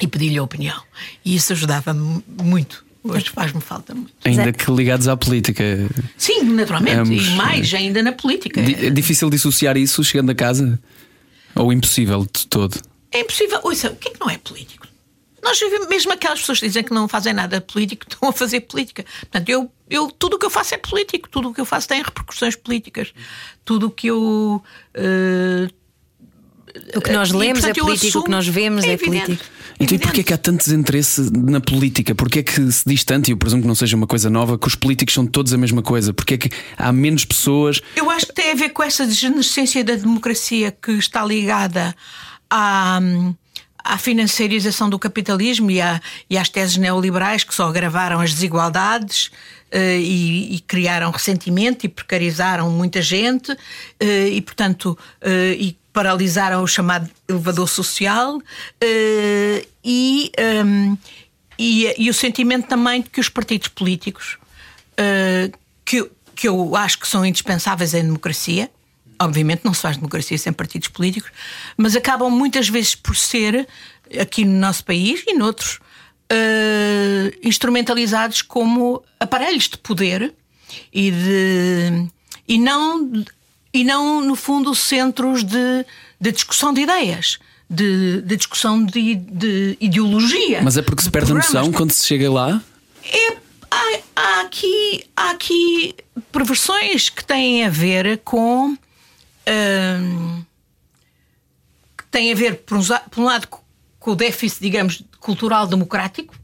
E 0.00 0.06
pedi-lhe 0.06 0.38
a 0.38 0.42
opinião. 0.42 0.80
E 1.24 1.34
isso 1.34 1.52
ajudava-me 1.52 2.22
muito. 2.42 2.84
Hoje 3.02 3.30
faz-me 3.30 3.60
falta 3.60 3.94
muito. 3.94 4.12
Ainda 4.24 4.52
que 4.52 4.70
ligados 4.70 5.08
à 5.08 5.16
política. 5.16 5.64
Sim, 6.16 6.42
naturalmente. 6.42 6.96
Ambos, 6.96 7.26
e 7.26 7.30
mais 7.30 7.72
ainda 7.72 8.02
na 8.02 8.12
política. 8.12 8.60
É 8.60 8.90
difícil 8.90 9.30
dissociar 9.30 9.76
isso 9.76 10.02
chegando 10.04 10.30
a 10.30 10.34
casa? 10.34 10.78
Ou 11.54 11.72
impossível 11.72 12.26
de 12.30 12.46
todo? 12.46 12.78
É 13.12 13.20
impossível. 13.20 13.60
Ouça, 13.62 13.90
o 13.90 13.96
que 13.96 14.08
é 14.08 14.10
que 14.12 14.20
não 14.20 14.28
é 14.28 14.36
político? 14.36 14.85
Nós 15.46 15.60
vivemos, 15.60 15.86
mesmo 15.86 16.12
aquelas 16.12 16.40
pessoas 16.40 16.58
que 16.58 16.66
dizem 16.66 16.82
que 16.82 16.92
não 16.92 17.06
fazem 17.06 17.32
nada 17.32 17.60
político, 17.60 18.04
estão 18.10 18.28
a 18.28 18.32
fazer 18.32 18.62
política. 18.62 19.04
Portanto, 19.20 19.48
eu, 19.48 19.70
eu, 19.88 20.10
tudo 20.10 20.34
o 20.34 20.38
que 20.40 20.44
eu 20.44 20.50
faço 20.50 20.74
é 20.74 20.78
político, 20.78 21.28
tudo 21.28 21.50
o 21.50 21.54
que 21.54 21.60
eu 21.60 21.64
faço 21.64 21.86
tem 21.86 22.02
repercussões 22.02 22.56
políticas. 22.56 23.14
Tudo 23.64 23.86
o 23.86 23.90
que 23.90 24.08
eu. 24.08 24.60
Uh, 24.96 25.72
o 26.96 27.00
que 27.00 27.12
nós 27.12 27.30
lemos 27.30 27.60
e, 27.60 27.68
portanto, 27.68 27.78
é 27.78 27.80
político, 27.80 28.06
assumo, 28.08 28.22
o 28.22 28.24
que 28.24 28.30
nós 28.30 28.48
vemos 28.48 28.84
é, 28.84 28.92
é 28.94 28.96
político. 28.96 29.44
Então, 29.78 29.96
e 29.96 30.00
porquê 30.00 30.20
é 30.20 30.24
que 30.24 30.32
há 30.32 30.36
tanto 30.36 30.64
desinteresse 30.64 31.30
na 31.32 31.60
política? 31.60 32.14
Porquê 32.14 32.40
é 32.40 32.42
que 32.42 32.72
se 32.72 32.82
diz 32.84 33.04
tanto, 33.04 33.28
e 33.28 33.30
eu 33.30 33.36
presumo 33.36 33.62
que 33.62 33.68
não 33.68 33.74
seja 33.74 33.96
uma 33.96 34.06
coisa 34.06 34.28
nova, 34.28 34.58
que 34.58 34.66
os 34.66 34.74
políticos 34.74 35.14
são 35.14 35.26
todos 35.26 35.54
a 35.54 35.56
mesma 35.56 35.80
coisa? 35.80 36.12
Porquê 36.12 36.34
é 36.34 36.38
que 36.38 36.50
há 36.76 36.92
menos 36.92 37.24
pessoas. 37.24 37.80
Eu 37.94 38.10
acho 38.10 38.26
que 38.26 38.34
tem 38.34 38.50
a 38.50 38.54
ver 38.54 38.70
com 38.70 38.82
essa 38.82 39.06
degenerescência 39.06 39.84
da 39.84 39.94
democracia 39.94 40.70
que 40.72 40.92
está 40.92 41.24
ligada 41.24 41.94
à 42.50 43.00
à 43.86 43.98
financiarização 43.98 44.90
do 44.90 44.98
capitalismo 44.98 45.70
e, 45.70 45.80
à, 45.80 46.00
e, 46.28 46.36
às 46.36 46.48
teses 46.48 46.76
neoliberais 46.76 47.44
que 47.44 47.54
só 47.54 47.68
agravaram 47.68 48.20
as 48.20 48.32
desigualdades 48.32 49.26
uh, 49.26 49.76
e, 49.76 50.56
e, 50.56 50.60
criaram 50.60 51.10
ressentimento 51.10 51.86
e 51.86 51.88
precarizaram 51.88 52.70
muita 52.70 53.00
gente 53.00 53.52
uh, 53.52 53.58
e, 54.30 54.40
portanto, 54.40 54.98
uh, 55.22 55.52
e 55.58 55.76
paralisaram 55.92 56.62
o 56.62 56.66
chamado 56.66 57.08
elevador 57.26 57.68
social 57.68 58.38
e, 59.82 60.30
ehm, 60.36 60.94
e, 61.58 61.94
e, 61.96 62.10
o 62.10 62.14
sentimento 62.14 62.68
também 62.68 63.00
de 63.00 63.08
que 63.08 63.18
os 63.18 63.30
partidos 63.30 63.68
políticos, 63.68 64.36
que, 65.86 66.10
que 66.34 66.46
eu 66.46 66.76
acho 66.76 66.98
que 66.98 67.08
são 67.08 67.24
indispensáveis 67.24 67.94
em 67.94 68.02
democracia, 68.02 68.70
obviamente 69.18 69.64
não 69.64 69.74
se 69.74 69.82
faz 69.82 69.96
democracia 69.96 70.36
sem 70.38 70.52
partidos 70.52 70.88
políticos, 70.88 71.30
mas 71.76 71.96
acabam 71.96 72.30
muitas 72.30 72.68
vezes 72.68 72.94
por 72.94 73.16
ser, 73.16 73.66
aqui 74.20 74.44
no 74.44 74.58
nosso 74.58 74.84
país 74.84 75.22
e 75.26 75.34
noutros, 75.34 75.78
uh, 76.32 77.38
instrumentalizados 77.42 78.42
como 78.42 79.02
aparelhos 79.18 79.68
de 79.68 79.78
poder 79.78 80.34
e 80.92 81.10
de. 81.10 82.08
E 82.48 82.58
não 82.58 83.24
e 83.76 83.84
não, 83.84 84.22
no 84.22 84.34
fundo, 84.34 84.74
centros 84.74 85.44
de, 85.44 85.84
de 86.18 86.32
discussão 86.32 86.72
de 86.72 86.80
ideias. 86.80 87.38
De, 87.68 88.22
de 88.22 88.36
discussão 88.36 88.82
de, 88.82 89.16
de, 89.16 89.76
ideologia. 89.80 90.62
Mas 90.62 90.76
é 90.76 90.82
porque 90.82 91.02
se 91.02 91.10
perde 91.10 91.32
a 91.32 91.34
noção 91.34 91.72
quando 91.72 91.90
se 91.90 92.06
chega 92.06 92.30
lá? 92.30 92.62
É, 93.02 93.36
há, 93.68 93.98
há, 94.14 94.40
aqui, 94.42 95.04
há 95.16 95.30
aqui 95.30 95.94
perversões 96.30 97.08
que 97.08 97.24
têm 97.24 97.64
a 97.64 97.68
ver 97.68 98.18
com. 98.24 98.78
Que 101.96 102.04
têm 102.10 102.32
a 102.32 102.34
ver, 102.34 102.56
por 102.58 102.78
um, 102.78 103.24
lado, 103.24 103.48
com 103.48 104.10
o 104.10 104.16
déficit, 104.16 104.60
digamos, 104.60 105.02
cultural 105.20 105.66
democrático, 105.66 106.34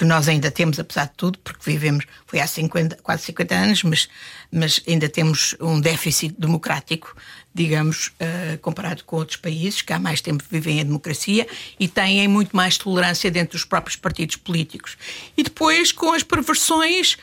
que 0.00 0.04
nós 0.06 0.28
ainda 0.28 0.50
temos, 0.50 0.78
apesar 0.78 1.04
de 1.04 1.12
tudo, 1.14 1.38
porque 1.40 1.70
vivemos, 1.70 2.06
foi 2.26 2.40
há 2.40 2.46
50, 2.46 2.96
quase 3.02 3.24
50 3.24 3.54
anos, 3.54 3.82
mas, 3.82 4.08
mas 4.50 4.80
ainda 4.88 5.10
temos 5.10 5.54
um 5.60 5.78
déficit 5.78 6.34
democrático, 6.38 7.14
digamos, 7.54 8.06
uh, 8.06 8.56
comparado 8.62 9.04
com 9.04 9.16
outros 9.16 9.36
países 9.36 9.82
que 9.82 9.92
há 9.92 9.98
mais 9.98 10.22
tempo 10.22 10.42
vivem 10.50 10.80
em 10.80 10.84
democracia 10.86 11.46
e 11.78 11.86
têm 11.86 12.26
muito 12.28 12.56
mais 12.56 12.78
tolerância 12.78 13.30
dentro 13.30 13.58
dos 13.58 13.64
próprios 13.66 13.96
partidos 13.96 14.36
políticos. 14.36 14.96
E 15.36 15.42
depois 15.42 15.92
com 15.92 16.14
as 16.14 16.22
perversões 16.22 17.18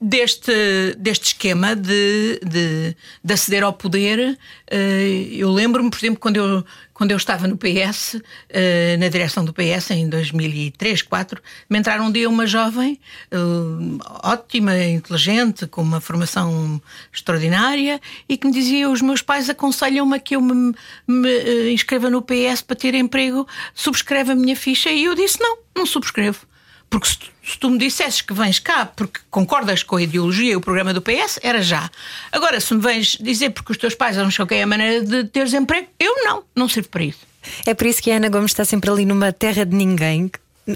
deste, 0.00 0.94
deste 0.96 1.28
esquema 1.28 1.74
de, 1.74 2.40
de, 2.44 2.96
de 3.22 3.34
aceder 3.34 3.64
ao 3.64 3.72
poder. 3.72 4.38
Uh, 4.70 5.32
eu 5.32 5.50
lembro-me, 5.50 5.90
por 5.90 5.98
exemplo, 5.98 6.20
quando 6.20 6.36
eu, 6.36 6.64
quando 6.94 7.10
eu 7.10 7.16
estava 7.16 7.46
no 7.46 7.56
PS, 7.56 8.20
eh, 8.48 8.96
na 8.96 9.08
direção 9.08 9.44
do 9.44 9.52
PS, 9.52 9.92
em 9.92 10.08
2003, 10.08 11.02
2004, 11.02 11.40
me 11.70 11.78
entraram 11.78 12.06
um 12.06 12.10
dia 12.10 12.28
uma 12.28 12.44
jovem 12.44 12.98
uh, 13.32 13.98
ótima, 14.24 14.76
inteligente, 14.76 15.64
com 15.68 15.80
uma 15.80 16.00
formação 16.00 16.82
extraordinária 17.12 18.00
e 18.28 18.36
que 18.36 18.48
me 18.48 18.52
dizia: 18.52 18.90
Os 18.90 19.00
meus 19.00 19.22
pais 19.22 19.48
aconselham-me 19.48 20.18
que 20.18 20.34
eu 20.34 20.40
me, 20.40 20.74
me 21.06 21.72
inscreva 21.72 22.10
no 22.10 22.20
PS 22.20 22.62
para 22.66 22.74
ter 22.74 22.94
emprego, 22.94 23.46
subscreve 23.74 24.32
a 24.32 24.34
minha 24.34 24.56
ficha. 24.56 24.90
E 24.90 25.04
eu 25.04 25.14
disse: 25.14 25.38
Não, 25.40 25.58
não 25.76 25.86
subscrevo. 25.86 26.48
Porque 26.90 27.08
se 27.08 27.18
tu, 27.18 27.26
se 27.44 27.58
tu, 27.58 27.70
me 27.70 27.78
dissesses 27.78 28.22
que 28.22 28.32
vens 28.32 28.58
cá 28.58 28.86
porque 28.86 29.20
concordas 29.30 29.82
com 29.82 29.96
a 29.96 30.02
ideologia 30.02 30.52
e 30.52 30.56
o 30.56 30.60
programa 30.60 30.94
do 30.94 31.02
PS, 31.02 31.38
era 31.42 31.60
já. 31.60 31.90
Agora, 32.32 32.60
se 32.60 32.74
me 32.74 32.80
vens 32.80 33.18
dizer 33.20 33.50
porque 33.50 33.72
os 33.72 33.78
teus 33.78 33.94
pais 33.94 34.16
acham 34.16 34.46
que 34.46 34.54
é 34.54 34.62
a 34.62 34.66
maneira 34.66 35.04
de 35.04 35.24
teres 35.24 35.52
emprego, 35.52 35.88
eu 36.00 36.24
não, 36.24 36.42
não 36.54 36.68
sirvo 36.68 36.88
para 36.88 37.04
isso. 37.04 37.20
É 37.66 37.74
por 37.74 37.86
isso 37.86 38.02
que 38.02 38.10
a 38.10 38.16
Ana 38.16 38.28
Gomes 38.28 38.52
está 38.52 38.64
sempre 38.64 38.90
ali 38.90 39.04
numa 39.04 39.32
terra 39.32 39.64
de 39.64 39.74
ninguém. 39.74 40.30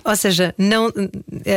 Ou 0.05 0.17
seja, 0.17 0.55
não, 0.57 0.91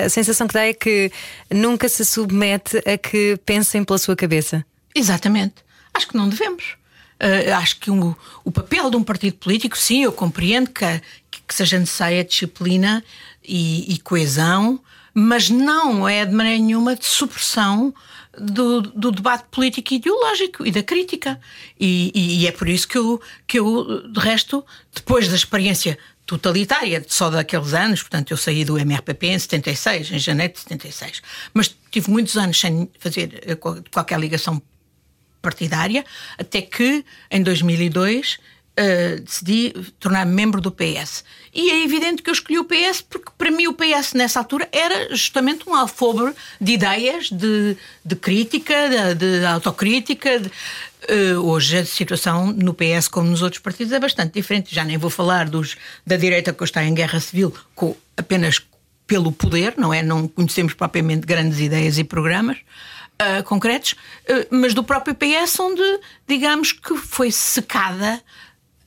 a 0.05 0.09
sensação 0.09 0.47
que 0.47 0.53
dá 0.53 0.65
é 0.65 0.73
que 0.73 1.11
nunca 1.49 1.87
se 1.87 2.03
submete 2.03 2.77
a 2.77 2.97
que 2.97 3.37
pensem 3.45 3.83
pela 3.83 3.97
sua 3.97 4.15
cabeça. 4.15 4.65
Exatamente. 4.93 5.55
Acho 5.93 6.07
que 6.07 6.17
não 6.17 6.27
devemos. 6.27 6.75
Uh, 7.15 7.53
acho 7.55 7.79
que 7.79 7.89
um, 7.89 8.13
o 8.43 8.51
papel 8.51 8.89
de 8.89 8.97
um 8.97 9.03
partido 9.03 9.37
político, 9.37 9.77
sim, 9.77 10.03
eu 10.03 10.11
compreendo 10.11 10.69
que, 10.69 11.01
que 11.47 11.55
seja 11.55 11.79
necessária 11.79 12.23
disciplina 12.25 13.03
e, 13.47 13.93
e, 13.93 13.99
coesão, 13.99 14.79
mas 15.13 15.49
não 15.49 16.07
é 16.07 16.25
de 16.25 16.33
maneira 16.33 16.59
nenhuma 16.59 16.95
de 16.95 17.05
supressão 17.05 17.93
do, 18.37 18.81
do 18.81 19.11
debate 19.11 19.45
político 19.49 19.93
e 19.93 19.97
ideológico 19.97 20.65
e 20.65 20.71
da 20.71 20.83
crítica. 20.83 21.39
E, 21.79 22.11
e, 22.13 22.47
é 22.47 22.51
por 22.51 22.67
isso 22.67 22.87
que 22.87 22.97
eu, 22.97 23.21
que 23.47 23.59
eu, 23.59 24.07
de 24.09 24.19
resto, 24.19 24.65
depois 24.93 25.27
da 25.27 25.35
experiência 25.35 25.97
totalitária 26.25 27.05
só 27.07 27.29
daqueles 27.29 27.73
anos, 27.73 28.01
portanto, 28.01 28.31
eu 28.31 28.37
saí 28.37 28.65
do 28.65 28.77
MRPP 28.77 29.27
em 29.27 29.39
76, 29.39 30.11
em 30.11 30.19
janeiro 30.19 30.53
de 30.53 30.59
76, 30.59 31.21
mas 31.53 31.75
tive 31.91 32.09
muitos 32.09 32.35
anos 32.35 32.59
sem 32.59 32.89
fazer 32.99 33.57
qualquer 33.91 34.19
ligação 34.19 34.61
partidária, 35.41 36.03
até 36.39 36.61
que 36.61 37.05
em 37.29 37.43
2002 37.43 38.39
uh, 38.79 39.21
decidi 39.21 39.73
tornar-me 39.99 40.33
membro 40.33 40.61
do 40.61 40.71
PS. 40.71 41.23
E 41.53 41.71
é 41.71 41.83
evidente 41.83 42.21
que 42.21 42.29
eu 42.29 42.33
escolhi 42.33 42.59
o 42.59 42.65
PS 42.65 43.01
porque, 43.01 43.31
para 43.37 43.51
mim, 43.51 43.67
o 43.67 43.73
PS 43.73 44.13
nessa 44.13 44.39
altura 44.39 44.67
era 44.71 45.15
justamente 45.15 45.67
um 45.67 45.75
alfobre 45.75 46.33
de 46.59 46.73
ideias, 46.73 47.29
de, 47.29 47.77
de 48.03 48.15
crítica, 48.15 48.75
de, 49.15 49.39
de 49.39 49.45
autocrítica. 49.45 50.39
De, 50.39 50.47
uh, 50.47 51.39
hoje 51.39 51.77
a 51.77 51.85
situação 51.85 52.47
no 52.47 52.73
PS, 52.73 53.07
como 53.07 53.29
nos 53.29 53.41
outros 53.41 53.61
partidos, 53.61 53.93
é 53.93 53.99
bastante 53.99 54.33
diferente. 54.33 54.73
Já 54.73 54.83
nem 54.83 54.97
vou 54.97 55.09
falar 55.09 55.49
dos 55.49 55.75
da 56.05 56.17
direita 56.17 56.53
que 56.53 56.63
está 56.63 56.83
em 56.83 56.93
guerra 56.93 57.19
civil 57.19 57.53
com 57.73 57.95
apenas 58.17 58.61
pelo 59.07 59.31
poder, 59.31 59.75
não 59.77 59.93
é? 59.93 60.01
Não 60.01 60.27
conhecemos 60.27 60.73
propriamente 60.73 61.27
grandes 61.27 61.59
ideias 61.59 61.97
e 61.97 62.03
programas. 62.03 62.57
Uh, 63.15 63.41
concretos, 63.45 63.93
uh, 63.93 64.45
mas 64.49 64.73
do 64.73 64.83
próprio 64.83 65.15
PS, 65.15 65.57
onde 65.61 65.81
digamos 66.27 66.73
que 66.73 66.97
foi 66.97 67.31
secada 67.31 68.21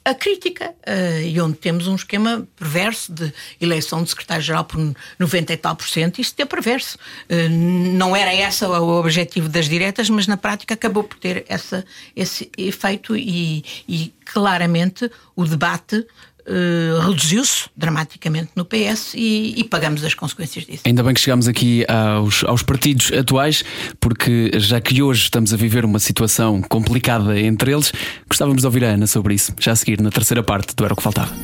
a 0.04 0.14
crítica, 0.14 0.70
uh, 0.70 1.22
e 1.22 1.40
onde 1.40 1.56
temos 1.56 1.86
um 1.86 1.94
esquema 1.94 2.46
perverso 2.56 3.12
de 3.12 3.32
eleição 3.60 4.02
de 4.02 4.08
secretário-geral 4.08 4.64
por 4.64 4.78
90 5.18 5.52
e 5.52 5.56
tal 5.56 5.76
por 5.76 5.86
cento, 5.86 6.20
isso 6.20 6.34
é 6.38 6.44
perverso. 6.44 6.96
Uh, 7.28 7.48
não 7.50 8.16
era 8.16 8.34
esse 8.34 8.64
o 8.64 8.98
objetivo 8.98 9.48
das 9.48 9.68
diretas, 9.68 10.08
mas 10.08 10.26
na 10.26 10.36
prática 10.36 10.74
acabou 10.74 11.04
por 11.04 11.18
ter 11.18 11.44
essa, 11.48 11.84
esse 12.16 12.50
efeito 12.56 13.16
e, 13.16 13.64
e 13.86 14.14
claramente 14.24 15.10
o 15.36 15.44
debate 15.44 16.06
Uh, 16.48 16.98
reduziu-se 17.00 17.68
dramaticamente 17.76 18.48
no 18.56 18.64
PS 18.64 19.12
e, 19.14 19.52
e, 19.54 19.64
pagamos 19.64 20.02
as 20.02 20.14
consequências 20.14 20.64
disso. 20.64 20.82
Ainda 20.86 21.02
bem 21.02 21.12
que 21.12 21.20
chegamos 21.20 21.46
aqui 21.46 21.84
aos, 21.86 22.42
aos, 22.44 22.62
partidos 22.62 23.12
atuais, 23.12 23.62
porque 24.00 24.52
já 24.54 24.80
que 24.80 25.02
hoje 25.02 25.24
estamos 25.24 25.52
a 25.52 25.58
viver 25.58 25.84
uma 25.84 25.98
situação 25.98 26.62
complicada 26.62 27.38
entre 27.38 27.72
eles, 27.72 27.92
gostávamos 28.26 28.62
de 28.62 28.66
ouvir 28.66 28.84
a 28.84 28.88
Ana 28.88 29.06
sobre 29.06 29.34
isso, 29.34 29.52
já 29.60 29.72
a 29.72 29.76
seguir 29.76 30.00
na 30.00 30.10
terceira 30.10 30.42
parte 30.42 30.74
do 30.74 30.84
Era 30.86 30.94
o 30.94 30.96
que 30.96 31.02
Faltava. 31.02 31.34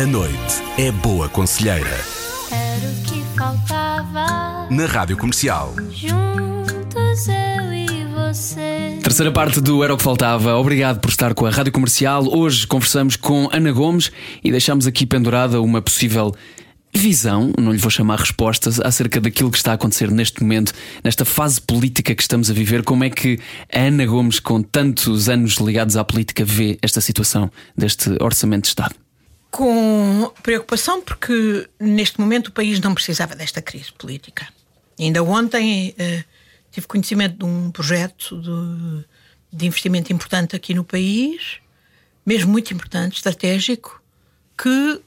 A 0.00 0.06
noite 0.06 0.62
é 0.78 0.92
boa 0.92 1.28
conselheira. 1.28 1.98
Era 2.52 2.86
o 2.86 3.02
que 3.04 3.24
faltava. 3.36 4.68
Na 4.70 4.86
Rádio 4.86 5.16
Comercial. 5.16 5.74
Juntos 5.90 7.28
eu 7.28 7.72
e 7.72 7.75
você. 8.32 8.98
Terceira 9.02 9.30
parte 9.30 9.60
do 9.60 9.84
Era 9.84 9.94
o 9.94 9.96
que 9.96 10.02
Faltava. 10.02 10.56
Obrigado 10.56 10.98
por 10.98 11.10
estar 11.10 11.32
com 11.34 11.46
a 11.46 11.50
Rádio 11.50 11.72
Comercial. 11.72 12.26
Hoje 12.26 12.66
conversamos 12.66 13.14
com 13.14 13.48
Ana 13.52 13.70
Gomes 13.70 14.10
e 14.42 14.50
deixamos 14.50 14.86
aqui 14.86 15.06
pendurada 15.06 15.60
uma 15.60 15.80
possível 15.80 16.34
visão, 16.92 17.52
não 17.58 17.72
lhe 17.72 17.78
vou 17.78 17.90
chamar 17.90 18.18
respostas, 18.18 18.80
acerca 18.80 19.20
daquilo 19.20 19.50
que 19.50 19.58
está 19.58 19.72
a 19.72 19.74
acontecer 19.74 20.10
neste 20.10 20.42
momento, 20.42 20.72
nesta 21.04 21.24
fase 21.24 21.60
política 21.60 22.14
que 22.14 22.22
estamos 22.22 22.50
a 22.50 22.54
viver. 22.54 22.82
Como 22.82 23.04
é 23.04 23.10
que 23.10 23.38
a 23.72 23.80
Ana 23.80 24.06
Gomes, 24.06 24.40
com 24.40 24.62
tantos 24.62 25.28
anos 25.28 25.54
ligados 25.56 25.96
à 25.96 26.02
política, 26.02 26.44
vê 26.44 26.78
esta 26.82 27.00
situação 27.00 27.50
deste 27.76 28.10
orçamento 28.20 28.62
de 28.62 28.68
Estado? 28.68 28.94
Com 29.50 30.32
preocupação, 30.42 31.00
porque 31.00 31.68
neste 31.78 32.18
momento 32.18 32.48
o 32.48 32.52
país 32.52 32.80
não 32.80 32.94
precisava 32.94 33.36
desta 33.36 33.62
crise 33.62 33.92
política. 33.96 34.48
Ainda 34.98 35.22
ontem. 35.22 35.94
Uh 35.98 36.35
tive 36.76 36.86
conhecimento 36.86 37.38
de 37.38 37.44
um 37.46 37.70
projeto 37.70 38.38
de, 38.38 39.06
de 39.50 39.66
investimento 39.66 40.12
importante 40.12 40.54
aqui 40.54 40.74
no 40.74 40.84
país, 40.84 41.56
mesmo 42.24 42.52
muito 42.52 42.74
importante, 42.74 43.16
estratégico, 43.16 44.02
que 44.58 45.00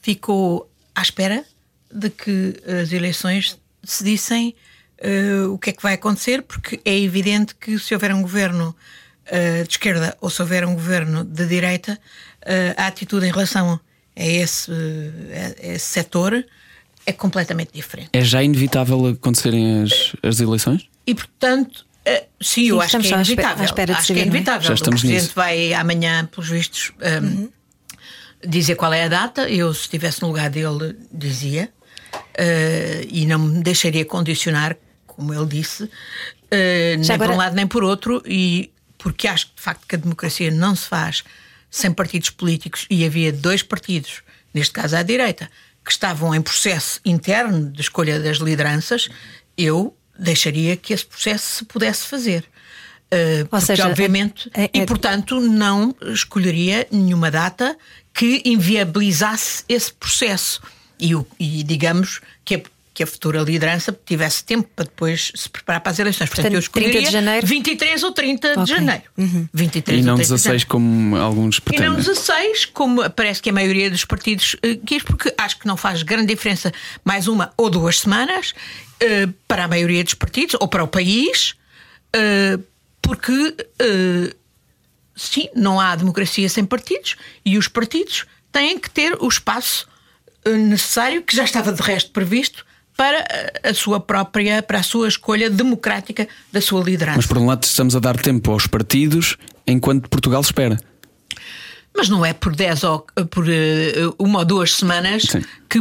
ficou 0.00 0.68
à 0.92 1.02
espera 1.02 1.44
de 1.88 2.10
que 2.10 2.60
as 2.82 2.92
eleições 2.92 3.60
decidissem 3.80 4.56
uh, 4.98 5.52
o 5.52 5.58
que 5.58 5.70
é 5.70 5.72
que 5.72 5.82
vai 5.82 5.94
acontecer, 5.94 6.42
porque 6.42 6.80
é 6.84 6.98
evidente 6.98 7.54
que 7.54 7.78
se 7.78 7.94
houver 7.94 8.12
um 8.12 8.22
governo 8.22 8.74
uh, 9.28 9.64
de 9.64 9.70
esquerda 9.70 10.16
ou 10.20 10.28
se 10.30 10.42
houver 10.42 10.66
um 10.66 10.74
governo 10.74 11.22
de 11.22 11.46
direita, 11.46 11.96
uh, 12.42 12.74
a 12.76 12.88
atitude 12.88 13.24
em 13.24 13.30
relação 13.30 13.78
a 14.16 14.26
esse, 14.26 14.72
a 15.62 15.74
esse 15.74 15.86
setor 15.86 16.44
é 17.04 17.12
completamente 17.12 17.70
diferente. 17.72 18.10
É 18.12 18.22
já 18.22 18.42
inevitável 18.42 19.06
acontecerem 19.06 19.82
as, 19.82 20.14
as 20.22 20.40
eleições? 20.40 20.88
E 21.06 21.14
portanto, 21.14 21.84
uh, 22.06 22.26
sim, 22.40 22.68
eu 22.68 22.80
acho 22.80 22.98
que 22.98 23.06
é 23.06 23.10
inevitável. 23.10 23.64
Espera 23.64 23.96
acho 23.96 24.06
que 24.06 24.12
é, 24.12 24.18
é 24.18 24.22
inevitável. 24.22 24.68
Já 24.68 24.74
estamos 24.74 25.00
o 25.00 25.02
Presidente 25.02 25.22
nisso. 25.22 25.34
vai 25.34 25.72
amanhã, 25.74 26.26
pelos 26.26 26.48
vistos, 26.48 26.92
um, 27.00 27.26
uhum. 27.26 27.50
dizer 28.46 28.76
qual 28.76 28.92
é 28.92 29.04
a 29.04 29.08
data. 29.08 29.48
Eu, 29.48 29.72
se 29.74 29.82
estivesse 29.82 30.22
no 30.22 30.28
lugar 30.28 30.50
dele, 30.50 30.96
dizia. 31.12 31.72
Uh, 32.14 33.08
e 33.08 33.24
não 33.26 33.38
me 33.38 33.62
deixaria 33.62 34.04
condicionar, 34.04 34.76
como 35.06 35.32
ele 35.32 35.46
disse, 35.46 35.84
uh, 35.84 35.88
nem 36.98 37.10
agora... 37.10 37.30
por 37.30 37.34
um 37.34 37.38
lado 37.38 37.56
nem 37.56 37.66
por 37.66 37.82
outro, 37.82 38.22
e 38.26 38.70
porque 38.98 39.26
acho 39.26 39.50
de 39.56 39.62
facto 39.62 39.86
que 39.86 39.96
a 39.96 39.98
democracia 39.98 40.50
não 40.50 40.76
se 40.76 40.86
faz 40.86 41.24
sem 41.70 41.90
partidos 41.90 42.30
políticos 42.30 42.86
e 42.90 43.04
havia 43.04 43.32
dois 43.32 43.62
partidos, 43.62 44.22
neste 44.52 44.72
caso 44.72 44.94
à 44.94 45.02
direita, 45.02 45.50
que 45.84 45.90
estavam 45.90 46.34
em 46.34 46.40
processo 46.40 47.00
interno 47.04 47.70
de 47.70 47.80
escolha 47.80 48.20
das 48.20 48.38
lideranças, 48.38 49.08
eu 49.56 49.96
deixaria 50.18 50.76
que 50.76 50.92
esse 50.92 51.04
processo 51.04 51.58
se 51.58 51.64
pudesse 51.64 52.06
fazer. 52.06 52.44
Uh, 53.12 53.46
porque, 53.48 53.66
seja, 53.66 53.88
obviamente, 53.88 54.50
é, 54.54 54.64
é... 54.64 54.70
e 54.72 54.86
portanto 54.86 55.38
não 55.38 55.94
escolheria 56.00 56.86
nenhuma 56.90 57.30
data 57.30 57.76
que 58.14 58.40
inviabilizasse 58.44 59.64
esse 59.68 59.92
processo. 59.92 60.62
E, 60.98 61.12
e 61.38 61.62
digamos 61.62 62.20
que 62.44 62.54
a, 62.54 62.62
que 62.94 63.02
a 63.02 63.06
futura 63.06 63.40
liderança 63.40 63.96
tivesse 64.04 64.44
tempo 64.44 64.68
para 64.76 64.84
depois 64.84 65.32
se 65.34 65.48
preparar 65.48 65.80
para 65.80 65.92
as 65.92 65.98
eleições. 65.98 66.28
Portanto, 66.28 66.44
Portanto 66.44 66.54
eu 66.54 66.60
escolheria 66.60 66.92
30 66.92 67.06
de 67.06 67.12
janeiro? 67.12 67.46
23 67.46 68.02
ou 68.02 68.12
30 68.12 68.48
okay. 68.48 68.64
de 68.64 68.70
janeiro. 68.70 69.02
Uhum. 69.16 69.48
23 69.52 70.00
e 70.00 70.02
não 70.02 70.16
16 70.16 70.64
como 70.64 71.16
alguns 71.16 71.58
pretendem. 71.58 71.86
E 71.86 71.90
não 71.90 71.96
16, 71.96 72.66
como 72.66 73.08
parece 73.10 73.40
que 73.40 73.50
a 73.50 73.52
maioria 73.52 73.90
dos 73.90 74.04
partidos 74.04 74.54
uh, 74.54 74.78
quis, 74.84 75.02
porque 75.02 75.34
acho 75.38 75.58
que 75.58 75.66
não 75.66 75.76
faz 75.76 76.02
grande 76.02 76.26
diferença 76.26 76.72
mais 77.04 77.28
uma 77.28 77.52
ou 77.56 77.70
duas 77.70 78.00
semanas 78.00 78.52
uh, 79.02 79.32
para 79.48 79.64
a 79.64 79.68
maioria 79.68 80.04
dos 80.04 80.14
partidos 80.14 80.56
ou 80.60 80.68
para 80.68 80.84
o 80.84 80.88
país, 80.88 81.54
uh, 82.14 82.62
porque 83.00 83.32
uh, 83.32 84.36
sim, 85.16 85.48
não 85.54 85.80
há 85.80 85.96
democracia 85.96 86.48
sem 86.48 86.64
partidos 86.64 87.16
e 87.44 87.56
os 87.56 87.68
partidos 87.68 88.26
têm 88.50 88.78
que 88.78 88.90
ter 88.90 89.16
o 89.18 89.28
espaço 89.28 89.88
necessário, 90.44 91.22
que 91.22 91.34
já 91.34 91.44
estava 91.44 91.72
de 91.72 91.80
resto 91.80 92.10
previsto, 92.10 92.66
para 92.96 93.24
a 93.62 93.74
sua 93.74 94.00
própria, 94.00 94.62
para 94.62 94.78
a 94.78 94.82
sua 94.82 95.08
escolha 95.08 95.48
democrática 95.50 96.28
da 96.52 96.60
sua 96.60 96.82
liderança. 96.82 97.16
Mas 97.16 97.26
por 97.26 97.38
um 97.38 97.46
lado 97.46 97.64
estamos 97.64 97.96
a 97.96 98.00
dar 98.00 98.16
tempo 98.16 98.50
aos 98.50 98.66
partidos 98.66 99.36
enquanto 99.66 100.08
Portugal 100.08 100.40
espera. 100.40 100.78
Mas 101.94 102.08
não 102.08 102.24
é 102.24 102.32
por 102.32 102.54
10 102.54 102.84
ou 102.84 103.06
por 103.30 103.44
uma 104.18 104.40
ou 104.40 104.44
duas 104.44 104.74
semanas 104.74 105.24
Sim. 105.24 105.42
que 105.68 105.78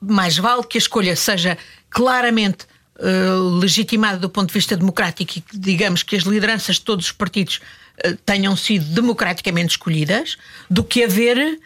mais 0.00 0.36
vale 0.36 0.62
que 0.64 0.78
a 0.78 0.80
escolha 0.80 1.16
seja 1.16 1.58
claramente 1.90 2.66
uh, 2.98 3.58
legitimada 3.58 4.18
do 4.18 4.28
ponto 4.28 4.48
de 4.48 4.54
vista 4.54 4.76
democrático 4.76 5.22
e 5.22 5.40
que 5.40 5.58
digamos 5.58 6.02
que 6.02 6.14
as 6.14 6.22
lideranças 6.22 6.76
de 6.76 6.82
todos 6.82 7.06
os 7.06 7.12
partidos 7.12 7.60
tenham 8.24 8.56
sido 8.56 8.84
democraticamente 8.86 9.72
escolhidas, 9.72 10.36
do 10.68 10.82
que 10.82 11.04
haver 11.04 11.58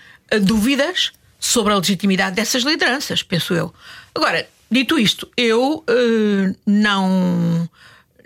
dúvidas 0.43 1.13
sobre 1.39 1.73
a 1.73 1.77
legitimidade 1.77 2.37
dessas 2.37 2.63
lideranças, 2.63 3.23
penso 3.23 3.55
eu. 3.55 3.73
Agora, 4.15 4.47
dito 4.71 4.99
isto, 4.99 5.29
eu 5.37 5.85
não 6.67 7.69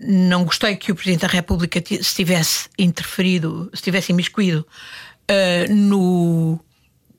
não 0.02 0.44
gostei 0.44 0.76
que 0.76 0.90
o 0.90 0.94
Presidente 0.94 1.20
da 1.20 1.28
República 1.28 1.78
se 1.86 2.14
tivesse 2.14 2.70
interferido, 2.78 3.70
se 3.74 3.82
tivesse 3.82 4.12
imiscuído 4.12 4.66
no, 5.68 6.58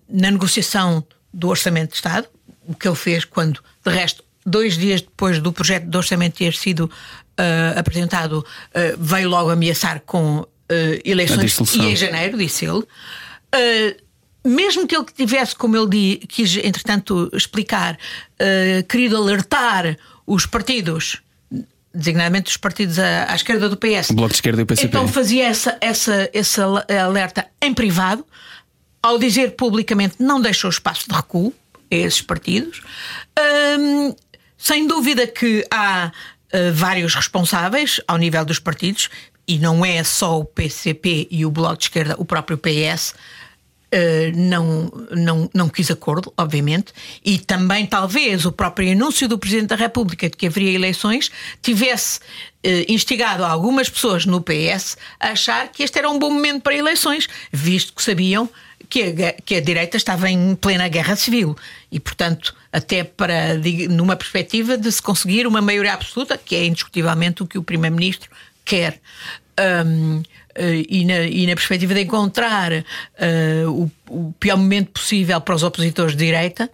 na 0.10 0.32
negociação 0.32 1.06
do 1.32 1.48
Orçamento 1.48 1.92
de 1.92 1.96
Estado, 1.98 2.28
o 2.68 2.74
que 2.74 2.88
ele 2.88 2.96
fez 2.96 3.24
quando, 3.24 3.62
de 3.86 3.92
resto, 3.92 4.24
dois 4.46 4.78
dias 4.78 5.02
depois 5.02 5.40
do 5.40 5.52
projeto 5.52 5.86
de 5.86 5.98
orçamento 5.98 6.38
ter 6.38 6.54
sido 6.54 6.86
uh, 6.86 7.80
apresentado, 7.80 8.40
uh, 8.40 8.98
veio 8.98 9.30
logo 9.30 9.50
ameaçar 9.50 10.02
com 10.06 10.40
uh, 10.40 10.48
eleições 11.06 11.58
e 11.76 11.82
em 11.82 11.96
janeiro, 11.96 12.38
disse 12.38 12.66
ele. 12.66 12.84
Mesmo 14.44 14.88
que 14.88 14.96
ele 14.96 15.06
tivesse, 15.06 15.56
como 15.56 15.78
ele 15.78 16.18
quis, 16.28 16.58
entretanto, 16.58 17.30
explicar, 17.34 17.98
querido 18.90 19.18
alertar 19.18 19.98
os 20.26 20.46
partidos 20.46 21.22
designadamente 21.94 22.50
os 22.50 22.58
partidos 22.58 22.98
à, 22.98 23.32
à, 23.32 23.36
esquerda 23.36 23.68
do 23.68 23.76
PS. 23.76 24.12
O 24.12 24.14
Bloco 24.14 24.30
de 24.30 24.36
Esquerda 24.36 24.62
e 24.62 24.64
o 24.64 24.66
PCP. 24.66 24.88
Então 24.88 25.08
fazia 25.08 25.46
essa, 25.46 25.78
essa, 25.82 26.30
esse 26.34 26.62
alerta 26.62 27.48
em 27.62 27.74
privado, 27.74 28.26
ao 29.04 29.18
dizer 29.18 29.56
publicamente 29.58 30.16
não 30.20 30.40
deixou 30.40 30.70
espaço 30.70 31.10
de 31.10 31.14
recuo 31.14 31.54
a 31.92 31.96
esses 31.96 32.22
partidos. 32.22 32.82
Sem 34.58 34.86
dúvida 34.86 35.26
que 35.26 35.66
há 35.72 36.12
uh, 36.54 36.74
vários 36.74 37.16
responsáveis 37.16 38.00
ao 38.08 38.18
nível 38.18 38.46
dos 38.46 38.60
partidos, 38.60 39.10
e 39.48 39.58
não 39.58 39.84
é 39.84 40.04
só 40.04 40.40
o 40.40 40.46
PCP 40.46 41.28
e 41.32 41.46
o 41.46 41.52
Bloco 41.52 41.78
de 41.78 41.86
Esquerda, 41.86 42.16
o 42.20 42.24
próprio 42.24 42.60
PS. 42.60 43.16
Uh, 43.94 44.32
não, 44.34 44.90
não, 45.12 45.50
não 45.54 45.68
quis 45.68 45.92
acordo, 45.92 46.32
obviamente, 46.38 46.94
e 47.26 47.38
também 47.38 47.86
talvez 47.86 48.46
o 48.46 48.52
próprio 48.52 48.90
anúncio 48.94 49.28
do 49.28 49.38
Presidente 49.38 49.68
da 49.68 49.76
República 49.76 50.30
de 50.30 50.38
que 50.38 50.48
haveria 50.48 50.72
eleições 50.72 51.30
tivesse 51.62 52.20
uh, 52.20 52.86
instigado 52.88 53.44
algumas 53.44 53.90
pessoas 53.90 54.26
no 54.26 54.40
PS 54.42 54.98
a 55.20 55.32
achar 55.32 55.68
que 55.68 55.84
este 55.84 56.00
era 56.00 56.10
um 56.10 56.18
bom 56.18 56.30
momento 56.30 56.62
para 56.62 56.74
eleições, 56.74 57.28
visto 57.52 57.94
que 57.94 58.02
sabiam 58.02 58.50
que 58.90 59.04
a, 59.04 59.34
que 59.34 59.56
a 59.56 59.62
direita 59.62 59.98
estava 59.98 60.30
em 60.30 60.56
plena 60.56 60.88
guerra 60.88 61.16
civil 61.16 61.56
e, 61.92 62.00
portanto, 62.00 62.56
até 62.72 63.04
para 63.04 63.56
numa 63.90 64.16
perspectiva 64.16 64.78
de 64.78 64.92
se 64.92 65.02
conseguir 65.02 65.48
uma 65.48 65.62
maioria 65.62 65.94
absoluta, 65.94 66.38
que 66.38 66.56
é 66.56 66.66
indiscutivelmente 66.66 67.44
o 67.44 67.48
que 67.48 67.58
o 67.58 67.64
Primeiro-Ministro 67.64 68.30
quer. 68.66 69.00
Um, 69.86 70.24
e, 70.58 71.06
na, 71.06 71.22
e, 71.22 71.48
na, 71.48 71.56
perspectiva 71.56 71.94
de 71.94 72.02
encontrar 72.02 72.72
uh, 72.72 73.70
o, 73.70 73.92
o, 74.10 74.34
pior 74.34 74.58
momento 74.58 74.92
possível 74.92 75.40
para 75.40 75.56
os 75.56 75.64
opositores 75.64 76.16
de 76.16 76.26
direita 76.26 76.70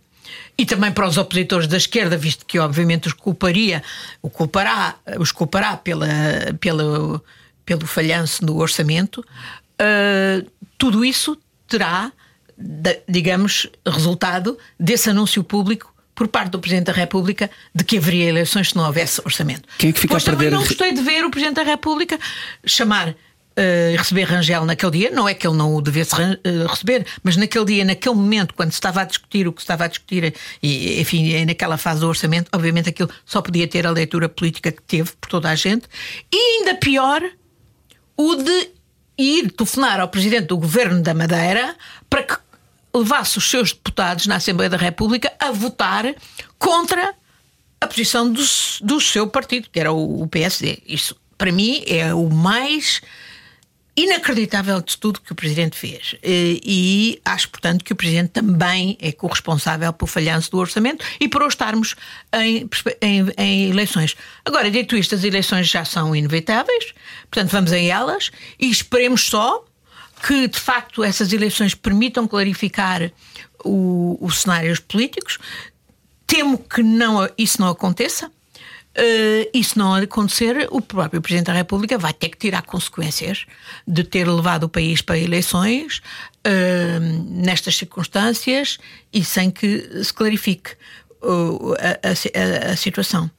e 0.58 0.66
também 0.66 0.92
para 0.92 1.08
os 1.08 1.18
opositores 1.18 1.68
da 1.68 1.78
esquerda, 1.78 2.18
visto 2.18 2.46
que 2.46 2.60
obviamente 2.60 3.08
os 3.08 3.14
culparia, 3.14 3.84
o 4.22 4.30
culpará, 4.30 4.96
os 5.20 5.32
culpará 5.32 5.78
pela, 5.78 6.08
pela, 6.60 7.22
pelo 7.66 7.86
falhanço 7.86 8.44
no 8.44 8.58
orçamento, 8.58 9.20
uh, 9.20 10.52
tudo 10.78 11.06
isso 11.06 11.38
terá, 11.68 12.12
digamos, 13.08 13.68
resultado 13.86 14.58
desse 14.80 15.10
anúncio 15.10 15.44
público 15.44 15.94
por 16.18 16.28
parte 16.28 16.50
do 16.50 16.60
Presidente 16.60 16.86
da 16.86 16.94
República 16.94 17.50
de 17.76 17.84
que 17.84 18.00
haveria 18.00 18.26
eleições 18.26 18.70
se 18.70 18.76
não 18.76 18.86
houvesse 18.86 19.22
orçamento. 19.24 19.70
Quem 19.78 19.92
é 19.92 19.94
que 19.94 20.00
fica 20.00 20.16
pois 20.16 20.24
a 20.24 20.32
perder? 20.32 20.46
Também 20.46 20.60
não 20.60 20.68
gostei 20.68 20.92
de 20.92 21.02
ver 21.04 21.24
o 21.24 21.30
Presidente 21.30 21.58
da 21.58 21.64
República 21.64 22.20
chamar 22.66 23.16
Uh, 23.58 23.97
receber 23.97 24.26
Rangel 24.26 24.66
naquele 24.66 24.91
dia, 24.91 25.10
não 25.10 25.28
é 25.28 25.34
que 25.34 25.47
ele 25.47 25.58
não 25.58 25.74
o 25.74 25.82
devesse 25.82 26.14
uh, 26.14 26.68
receber, 26.68 27.08
mas 27.24 27.36
naquele 27.36 27.66
dia, 27.66 27.86
naquele 27.86 28.14
momento, 28.14 28.53
quando 28.53 28.70
se 28.70 28.76
estava 28.76 29.01
a 29.01 29.03
discutir 29.03 29.47
o 29.47 29.51
que 29.51 29.62
se 29.62 29.64
estava 29.64 29.86
a 29.86 29.88
discutir, 29.88 30.36
e 30.62 31.01
enfim, 31.01 31.43
naquela 31.43 31.76
fase 31.76 32.01
do 32.01 32.08
orçamento, 32.08 32.49
obviamente 32.53 32.89
aquilo 32.89 33.10
só 33.26 33.41
podia 33.41 33.68
ter 33.68 33.88
a 33.88 33.89
leitura 33.89 34.30
política 34.30 34.72
que 34.72 34.84
teve 34.84 35.12
por 35.20 35.28
toda 35.28 35.49
a 35.49 35.55
gente, 35.55 35.88
e 36.32 36.38
ainda 36.38 36.76
pior, 36.76 37.20
o 38.16 38.36
de 38.36 38.70
ir 39.18 39.51
telefonar 39.51 39.99
ao 39.99 40.08
presidente 40.08 40.45
do 40.47 40.58
governo 40.58 41.01
da 41.01 41.16
Madeira 41.16 41.76
para 42.08 42.22
que 42.22 42.38
levasse 42.93 43.38
os 43.38 43.49
seus 43.49 43.74
deputados 43.74 44.28
na 44.28 44.36
Assembleia 44.36 44.70
da 44.70 44.78
República 44.78 45.34
a 45.39 45.51
votar 45.51 46.05
contra 46.60 47.14
a 47.82 47.88
posição 47.88 48.32
do, 48.32 48.43
do 48.82 48.99
seu 49.01 49.28
partido, 49.28 49.68
que 49.72 49.80
era 49.80 49.91
o, 49.91 50.24
o 50.24 50.28
PSD. 50.28 50.80
Isso, 50.88 51.16
para 51.38 51.51
mim, 51.51 51.84
é 51.88 52.14
o 52.14 52.30
mais 52.30 53.01
inacreditável 53.98 54.80
de 54.80 54.95
tudo 54.95 55.20
que 55.20 55.32
o 55.32 55.36
Presidente 55.36 55.76
fez. 55.76 56.16
E 56.24 57.20
acho, 57.26 57.50
portanto, 57.50 57.84
que 57.84 57.91
o 57.91 57.95
Presidente 57.95 58.30
também 58.30 58.95
é 59.02 59.12
corresponsável 59.12 59.91
pelo 59.91 60.08
falhanço 60.08 60.52
do 60.52 60.60
orçamento 60.60 61.04
e 61.20 61.28
por 61.28 61.41
estarmos 61.48 61.95
em, 62.32 62.70
em, 63.02 63.34
em, 63.36 63.70
eleições. 63.72 64.16
Agora, 64.45 64.70
dito 64.70 64.95
isto, 64.95 65.16
as 65.16 65.24
eleições 65.24 65.68
já 65.68 65.84
são 65.84 66.16
inevitáveis, 66.16 66.93
portanto, 67.32 67.50
vamos 67.50 67.72
a 67.72 67.80
elas 67.80 68.30
e 68.60 68.70
esperemos 68.70 69.24
só 69.24 69.66
que, 70.26 70.48
de 70.48 70.60
facto, 70.60 71.04
essas 71.04 71.34
eleições 71.34 71.74
permitam 71.74 72.28
clarificar 72.28 73.12
os 73.66 74.41
cenários 74.41 74.80
políticos. 74.80 75.39
Temo 76.28 76.58
que 76.58 76.84
não, 76.84 77.28
isso 77.38 77.60
não 77.60 77.70
aconteça. 77.70 78.32
Uh, 78.98 79.48
isso 79.54 79.78
não 79.78 79.93
acontecer, 79.93 80.68
o 80.72 80.82
próprio 80.82 81.22
Presidente 81.22 81.45
da 81.45 81.54
República 81.54 82.00
vai 82.00 82.12
ter 82.12 82.30
que 82.30 82.38
tirar 82.38 82.64
consequências 82.64 83.45
de 83.88 84.04
ter 84.04 84.28
levado 84.28 84.64
o 84.64 84.70
país 84.70 85.04
para 85.04 85.20
eleições 85.20 86.00
uh, 86.39 87.00
nestas 87.30 87.78
circunstâncias 87.78 88.80
e 89.14 89.24
sem 89.24 89.52
que 89.52 90.04
se 90.04 90.12
clarifique 90.12 90.72
uh, 91.22 91.74
a, 91.76 92.70
a, 92.70 92.72
a, 92.72 92.76
situação. 92.76 93.30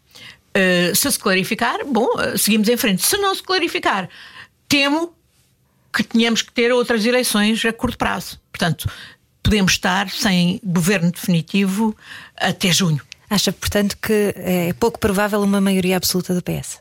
se 0.94 1.10
se 1.10 1.18
clarificar, 1.18 1.84
bom, 1.84 2.08
seguimos 2.36 2.68
em 2.68 2.76
frente. 2.76 3.04
Se 3.04 3.16
não 3.16 3.34
se 3.34 3.42
clarificar, 3.42 4.08
temo 4.68 5.12
que 5.92 6.04
tenhamos 6.04 6.40
que 6.40 6.52
ter 6.52 6.70
outras 6.70 7.04
eleições 7.04 7.64
a 7.64 7.72
curto 7.72 7.98
prazo. 7.98 8.38
Portanto, 8.52 8.88
podemos 9.42 9.72
estar 9.72 10.08
sem 10.08 10.60
governo 10.62 11.10
definitivo 11.10 11.96
até 12.36 12.70
junho. 12.70 13.07
Acha, 13.30 13.52
portanto, 13.52 13.96
que 13.96 14.32
é 14.36 14.72
pouco 14.74 14.98
provável 14.98 15.42
uma 15.42 15.60
maioria 15.60 15.96
absoluta 15.96 16.34
do 16.34 16.42
PS? 16.42 16.80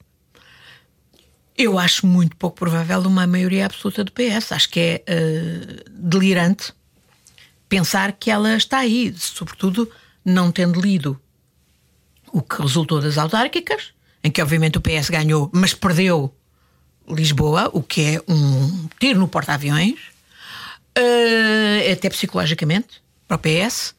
Eu 1.57 1.77
acho 1.79 2.05
muito 2.05 2.35
pouco 2.37 2.57
provável 2.57 3.01
uma 3.01 3.25
maioria 3.25 3.65
absoluta 3.65 4.03
do 4.03 4.11
PS. 4.11 4.51
Acho 4.51 4.69
que 4.69 4.79
é 4.79 5.03
uh, 5.09 5.89
delirante 5.89 6.73
pensar 7.67 8.11
que 8.13 8.29
ela 8.29 8.55
está 8.55 8.77
aí, 8.79 9.13
sobretudo 9.17 9.89
não 10.23 10.51
tendo 10.51 10.79
lido 10.79 11.19
o 12.31 12.41
que 12.41 12.61
resultou 12.61 13.01
das 13.01 13.17
autárquicas, 13.17 13.93
em 14.23 14.29
que 14.29 14.41
obviamente 14.41 14.77
o 14.77 14.81
PS 14.81 15.09
ganhou, 15.09 15.49
mas 15.53 15.73
perdeu 15.73 16.33
Lisboa, 17.09 17.69
o 17.73 17.81
que 17.81 18.01
é 18.01 18.21
um 18.31 18.87
tiro 18.99 19.19
no 19.19 19.27
porta-aviões, 19.27 19.99
uh, 20.97 21.91
até 21.91 22.09
psicologicamente, 22.09 23.01
para 23.27 23.35
o 23.35 23.39
PS. 23.39 23.95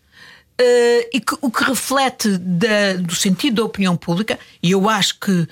Uh, 0.61 1.07
e 1.13 1.21
que, 1.21 1.37
o 1.41 1.51
que 1.53 1.63
reflete 1.63 2.37
da, 2.37 2.95
do 2.95 3.15
sentido 3.15 3.57
da 3.57 3.65
opinião 3.65 3.97
pública, 3.97 4.39
e 4.61 4.73
eu 4.73 4.89
acho 4.89 5.21
que 5.21 5.47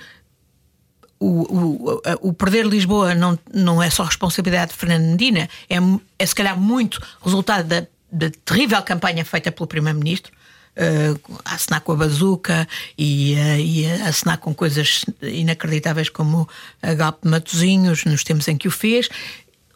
o, 1.19 1.95
o, 1.97 2.03
o, 2.21 2.33
perder 2.33 2.67
Lisboa 2.67 3.15
não, 3.15 3.39
não 3.53 3.83
é 3.83 3.89
só 3.89 4.03
responsabilidade 4.03 4.73
de 4.73 4.77
Fernandina, 4.77 5.49
é, 5.71 5.77
é 6.19 6.27
se 6.27 6.35
calhar 6.35 6.59
muito 6.59 7.01
resultado 7.23 7.67
da, 7.67 7.87
da 8.11 8.31
terrível 8.45 8.83
campanha 8.83 9.25
feita 9.25 9.51
pelo 9.51 9.67
Primeiro-Ministro, 9.67 10.33
uh, 10.77 11.39
a 11.45 11.55
assinar 11.55 11.81
com 11.81 11.93
a 11.93 11.97
bazuca 11.97 12.69
e, 12.99 13.35
uh, 13.35 13.61
e 13.61 13.87
a 13.87 14.09
assinar 14.09 14.39
com 14.39 14.55
coisas 14.55 15.05
inacreditáveis 15.23 16.09
como 16.09 16.49
a 16.83 16.95
Galp 16.95 17.25
Matozinhos, 17.25 18.05
nos 18.05 18.23
tempos 18.23 18.47
em 18.49 18.57
que 18.57 18.69
o 18.69 18.71
fez. 18.71 19.09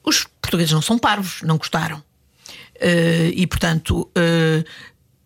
Os 0.04 0.24
portugueses 0.40 0.72
não 0.72 0.82
são 0.82 0.98
parvos, 0.98 1.42
não 1.42 1.56
gostaram. 1.56 1.98
Uh, 2.76 3.32
e, 3.34 3.46
portanto, 3.46 4.10
uh, 4.16 4.64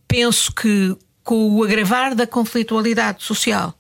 penso 0.07 0.53
que 0.53 0.97
com 1.23 1.57
o 1.57 1.65
agravar 1.65 2.15
da 2.15 2.27
conflitualidade 2.27 3.23
social 3.23 3.75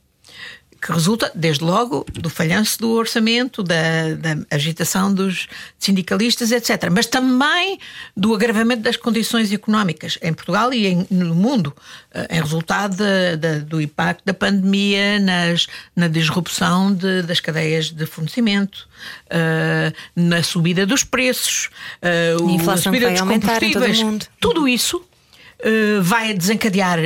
que 0.84 0.92
resulta, 0.92 1.32
desde 1.34 1.64
logo, 1.64 2.04
do 2.12 2.28
falhanço 2.28 2.78
do 2.78 2.90
orçamento, 2.90 3.62
da, 3.62 4.14
da, 4.18 4.44
agitação 4.50 5.12
dos 5.14 5.48
sindicalistas, 5.78 6.52
etc. 6.52 6.90
Mas 6.92 7.06
também 7.06 7.78
do 8.14 8.34
agravamento 8.34 8.82
das 8.82 8.98
condições 8.98 9.50
económicas 9.50 10.18
em 10.20 10.34
Portugal 10.34 10.74
e 10.74 10.86
em, 10.86 11.06
no 11.10 11.34
mundo, 11.34 11.74
eh, 12.12 12.36
em 12.36 12.40
resultado 12.42 12.96
de, 12.96 13.36
de, 13.38 13.60
do 13.60 13.80
impacto 13.80 14.26
da 14.26 14.34
pandemia 14.34 15.18
nas, 15.18 15.66
na 15.96 16.06
disrupção 16.06 16.92
de, 16.92 17.22
das 17.22 17.40
cadeias 17.40 17.90
de 17.90 18.04
fornecimento, 18.04 18.86
uh, 19.30 19.94
na 20.14 20.42
subida 20.42 20.84
dos 20.84 21.02
preços, 21.02 21.70
uh, 22.02 22.68
a 22.68 22.74
a 22.74 22.76
subida 22.76 23.10
dos 23.10 23.22
combustíveis. 23.22 24.00
Tudo 24.38 24.68
isso 24.68 25.02
uh, 25.64 26.02
vai 26.02 26.34
desencadear 26.34 26.98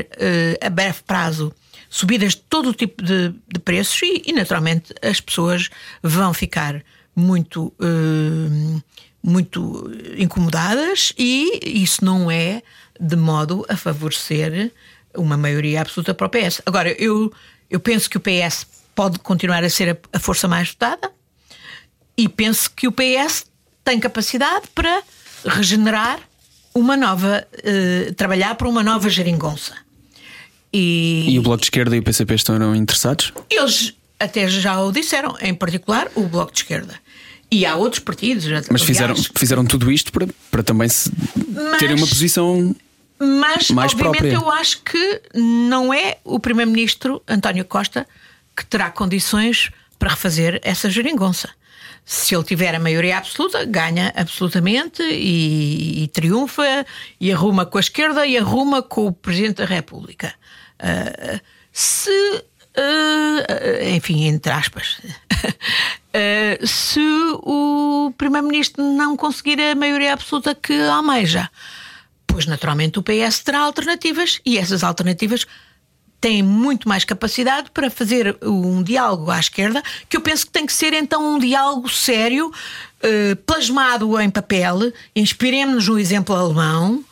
a 0.61 0.71
breve 0.71 0.99
prazo 1.07 1.55
subidas 1.89 2.35
de 2.35 2.43
todo 2.43 2.71
o 2.71 2.75
tipo 2.75 3.03
de, 3.03 3.35
de 3.49 3.59
preços 3.61 4.01
e, 4.03 4.25
e, 4.27 4.33
naturalmente, 4.33 4.93
as 5.03 5.21
pessoas 5.21 5.71
vão 6.03 6.35
ficar 6.35 6.83
muito, 7.15 7.73
uh, 7.81 8.83
muito 9.23 9.91
incomodadas 10.17 11.13
e 11.19 11.83
isso 11.83 12.05
não 12.05 12.31
é 12.31 12.63
de 13.01 13.17
modo 13.17 13.65
a 13.69 13.77
favorecer 13.77 14.73
uma 15.17 15.37
maioria 15.37 15.81
absoluta 15.81 16.15
para 16.15 16.27
o 16.27 16.31
PS. 16.31 16.61
Agora, 16.67 16.91
eu, 16.93 17.33
eu 17.71 17.81
penso 17.81 18.11
que 18.11 18.17
o 18.17 18.21
PS 18.21 18.67
pode 18.95 19.19
continuar 19.21 19.65
a 19.65 19.71
ser 19.71 19.91
a, 19.91 20.17
a 20.17 20.21
força 20.21 20.47
mais 20.47 20.69
votada 20.71 21.11
e 22.17 22.29
penso 22.29 22.71
que 22.71 22.87
o 22.87 22.93
PS 22.93 23.47
tem 23.83 23.99
capacidade 23.99 24.69
para 24.75 25.03
regenerar 25.45 26.21
uma 26.79 26.97
nova, 26.97 27.47
uh, 27.53 28.15
trabalhar 28.15 28.55
para 28.55 28.69
uma 28.69 28.83
nova 28.83 29.09
geringonça. 29.09 29.75
E, 30.73 31.27
e 31.31 31.39
o 31.39 31.43
Bloco 31.43 31.61
de 31.61 31.67
Esquerda 31.67 31.97
e 31.97 31.99
o 31.99 32.03
PCP 32.03 32.35
estão 32.35 32.75
interessados? 32.75 33.33
Eles 33.51 33.95
até 34.19 34.49
já 34.49 34.81
o 34.81 34.93
disseram, 34.93 35.37
em 35.41 35.55
particular 35.55 36.09
o 36.15 36.23
Bloco 36.25 36.53
de 36.53 36.59
Esquerda. 36.59 36.95
E 37.51 37.65
há 37.65 37.77
outros 37.77 38.01
partidos. 38.01 38.47
Mas 38.71 38.83
fizeram, 38.83 39.15
fizeram 39.17 39.65
tudo 39.65 39.91
isto 39.91 40.13
para, 40.13 40.29
para 40.51 40.63
também 40.63 40.89
se 40.89 41.11
mas, 41.49 41.79
terem 41.79 41.97
uma 41.97 42.07
posição. 42.07 42.77
Mas, 43.19 43.71
mais 43.71 43.93
obviamente, 43.93 44.19
própria. 44.19 44.35
eu 44.35 44.51
acho 44.51 44.83
que 44.83 45.23
não 45.35 45.93
é 45.93 46.19
o 46.25 46.39
Primeiro-Ministro 46.39 47.23
António 47.27 47.65
Costa 47.65 48.07
que 48.55 48.67
terá 48.67 48.91
condições 48.91 49.71
para 49.99 50.11
refazer 50.11 50.61
essa 50.63 50.91
geringonça. 50.91 51.49
Se 52.11 52.35
ele 52.35 52.43
tiver 52.43 52.75
a 52.75 52.81
maioria 52.81 53.19
absoluta, 53.19 53.67
ganha 53.67 54.11
absolutamente 54.17 55.03
e, 55.03 56.05
e 56.05 56.09
triunfa 56.09 56.87
e 57.21 57.31
arruma 57.31 57.67
com 57.67 57.77
a 57.77 57.83
esquerda 57.83 58.27
e 58.27 58.39
arruma 58.39 58.81
com 58.81 59.09
o 59.09 59.13
Presidente 59.13 59.57
da 59.57 59.67
República. 59.67 60.35
Uh, 60.81 61.39
se. 61.71 62.11
Uh, 62.11 63.95
enfim, 63.95 64.25
entre 64.25 64.51
aspas. 64.51 65.01
uh, 65.05 66.65
se 66.67 66.99
o 67.43 68.11
Primeiro-Ministro 68.17 68.83
não 68.83 69.15
conseguir 69.15 69.61
a 69.61 69.75
maioria 69.75 70.15
absoluta 70.15 70.55
que 70.55 70.81
almeja. 70.89 71.51
Pois, 72.27 72.47
naturalmente, 72.47 72.99
o 72.99 73.03
PS 73.03 73.41
terá 73.41 73.59
alternativas 73.59 74.41
e 74.47 74.57
essas 74.57 74.83
alternativas 74.83 75.47
têm 76.21 76.43
muito 76.43 76.89
mais 76.89 77.05
capacidade 77.05 77.71
para 77.71 77.91
fazer 77.91 78.37
um 78.43 78.83
diálogo 78.83 79.31
à 79.31 79.39
esquerda, 79.39 79.83
que 80.09 80.17
eu 80.17 80.21
penso 80.21 80.47
que 80.47 80.53
tem 80.53 80.67
que 80.67 80.73
ser 80.73 80.93
então 80.93 81.35
um 81.35 81.39
diálogo 81.39 81.89
sério, 81.89 82.49
uh, 82.49 83.37
plasmado 83.47 84.19
em 84.21 84.31
papel. 84.31 84.93
Inspiremos-nos 85.15 85.89
no 85.89 85.99
exemplo 85.99 86.35
alemão. 86.35 87.05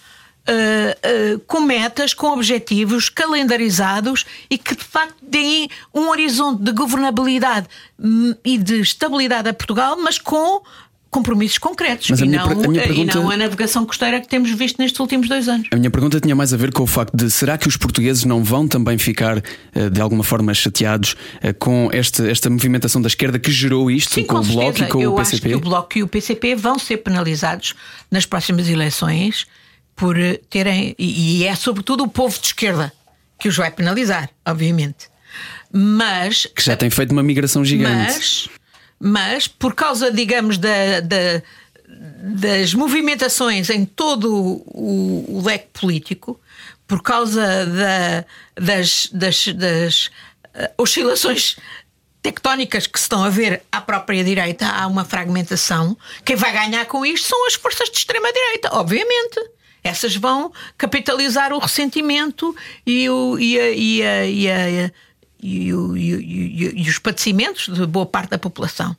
Uh, 0.48 1.34
uh, 1.34 1.40
com 1.40 1.60
metas, 1.60 2.14
com 2.14 2.28
objetivos 2.28 3.08
calendarizados 3.08 4.24
e 4.48 4.56
que 4.56 4.76
de 4.76 4.84
facto 4.84 5.16
deem 5.20 5.68
um 5.92 6.08
horizonte 6.08 6.62
de 6.62 6.70
governabilidade 6.70 7.66
hum, 7.98 8.32
e 8.44 8.56
de 8.56 8.80
estabilidade 8.80 9.48
a 9.48 9.52
Portugal, 9.52 9.96
mas 10.00 10.20
com 10.20 10.62
compromissos 11.10 11.56
concretos 11.58 12.10
Mas 12.10 12.20
e, 12.20 12.26
não, 12.26 12.46
per- 12.48 12.56
pergunta- 12.58 12.92
e 12.92 13.04
não 13.04 13.30
a 13.30 13.36
navegação 13.36 13.86
costeira 13.86 14.20
que 14.20 14.28
temos 14.28 14.50
visto 14.50 14.78
nestes 14.78 14.98
últimos 15.00 15.28
dois 15.28 15.48
anos. 15.48 15.68
A 15.72 15.76
minha 15.76 15.90
pergunta 15.90 16.20
tinha 16.20 16.34
mais 16.36 16.52
a 16.52 16.56
ver 16.56 16.72
com 16.72 16.82
o 16.82 16.86
facto 16.86 17.16
de 17.16 17.30
será 17.30 17.56
que 17.56 17.66
os 17.68 17.76
portugueses 17.76 18.24
não 18.24 18.44
vão 18.44 18.68
também 18.68 18.98
ficar 18.98 19.42
eh, 19.74 19.88
de 19.90 20.00
alguma 20.00 20.22
forma 20.22 20.52
chateados 20.52 21.16
eh, 21.40 21.52
com 21.52 21.88
esta, 21.92 22.28
esta 22.28 22.50
movimentação 22.50 23.00
da 23.00 23.08
esquerda 23.08 23.38
que 23.38 23.50
gerou 23.50 23.90
isto, 23.90 24.14
Sim, 24.14 24.24
com, 24.24 24.36
o 24.38 24.42
Bloco 24.42 24.82
e 24.82 24.86
com 24.88 25.00
Eu 25.00 25.14
o 25.14 25.18
acho 25.20 25.30
PCP? 25.30 25.48
que 25.50 25.54
o 25.56 25.60
Bloco 25.60 25.98
e 25.98 26.02
o 26.02 26.08
PCP 26.08 26.54
vão 26.54 26.78
ser 26.78 26.98
penalizados 26.98 27.74
nas 28.10 28.26
próximas 28.26 28.68
eleições 28.68 29.46
por 29.94 30.18
eh, 30.18 30.38
terem. 30.50 30.94
E 30.98 31.40
e 31.40 31.44
é 31.46 31.54
sobretudo 31.54 32.04
o 32.04 32.08
povo 32.08 32.38
de 32.38 32.46
esquerda 32.46 32.92
que 33.38 33.48
os 33.48 33.56
vai 33.56 33.70
penalizar, 33.70 34.28
obviamente. 34.46 35.06
Mas. 35.72 36.46
Que 36.54 36.62
já 36.62 36.76
tem 36.76 36.90
feito 36.90 37.12
uma 37.12 37.22
migração 37.22 37.64
gigante. 37.64 38.12
Mas, 38.14 38.48
mas 38.98 39.46
por 39.48 39.74
causa, 39.74 40.10
digamos, 40.10 40.58
da, 40.58 41.00
da- 41.00 41.42
das 41.88 42.74
movimentações 42.74 43.70
em 43.70 43.84
todo 43.84 44.34
o, 44.34 45.36
o 45.38 45.42
leque 45.44 45.68
político, 45.72 46.40
por 46.86 47.02
causa 47.02 47.66
da- 47.66 48.24
das, 48.60 49.08
das- 49.12 49.48
das, 49.48 50.10
eh, 50.54 50.70
oscilações 50.78 51.56
tectónicas 52.22 52.86
que 52.86 52.98
se 52.98 53.04
estão 53.04 53.22
a 53.22 53.28
ver 53.30 53.62
à 53.70 53.80
própria 53.80 54.24
direita, 54.24 54.66
há 54.66 54.86
uma 54.86 55.04
fragmentação. 55.04 55.96
Quem 56.24 56.34
vai 56.36 56.52
ganhar 56.52 56.84
com 56.86 57.06
isto 57.06 57.28
são 57.28 57.46
as 57.46 57.54
forças 57.54 57.88
de 57.88 57.98
extrema-direita, 57.98 58.70
obviamente. 58.72 59.38
Essas 59.84 60.16
vão 60.16 60.52
capitalizar 60.76 61.52
o 61.52 61.58
ressentimento 61.60 62.54
e, 62.84 63.08
o, 63.08 63.38
e, 63.38 63.60
a- 63.60 63.70
e 63.70 64.02
a- 64.02 64.26
e 64.26 64.50
a- 64.50 64.92
e 65.42 65.70
e 65.70 66.82
e 66.84 66.88
os 66.88 66.98
padecimentos 66.98 67.68
de 67.68 67.86
boa 67.86 68.06
parte 68.06 68.30
da 68.30 68.38
população. 68.38 68.96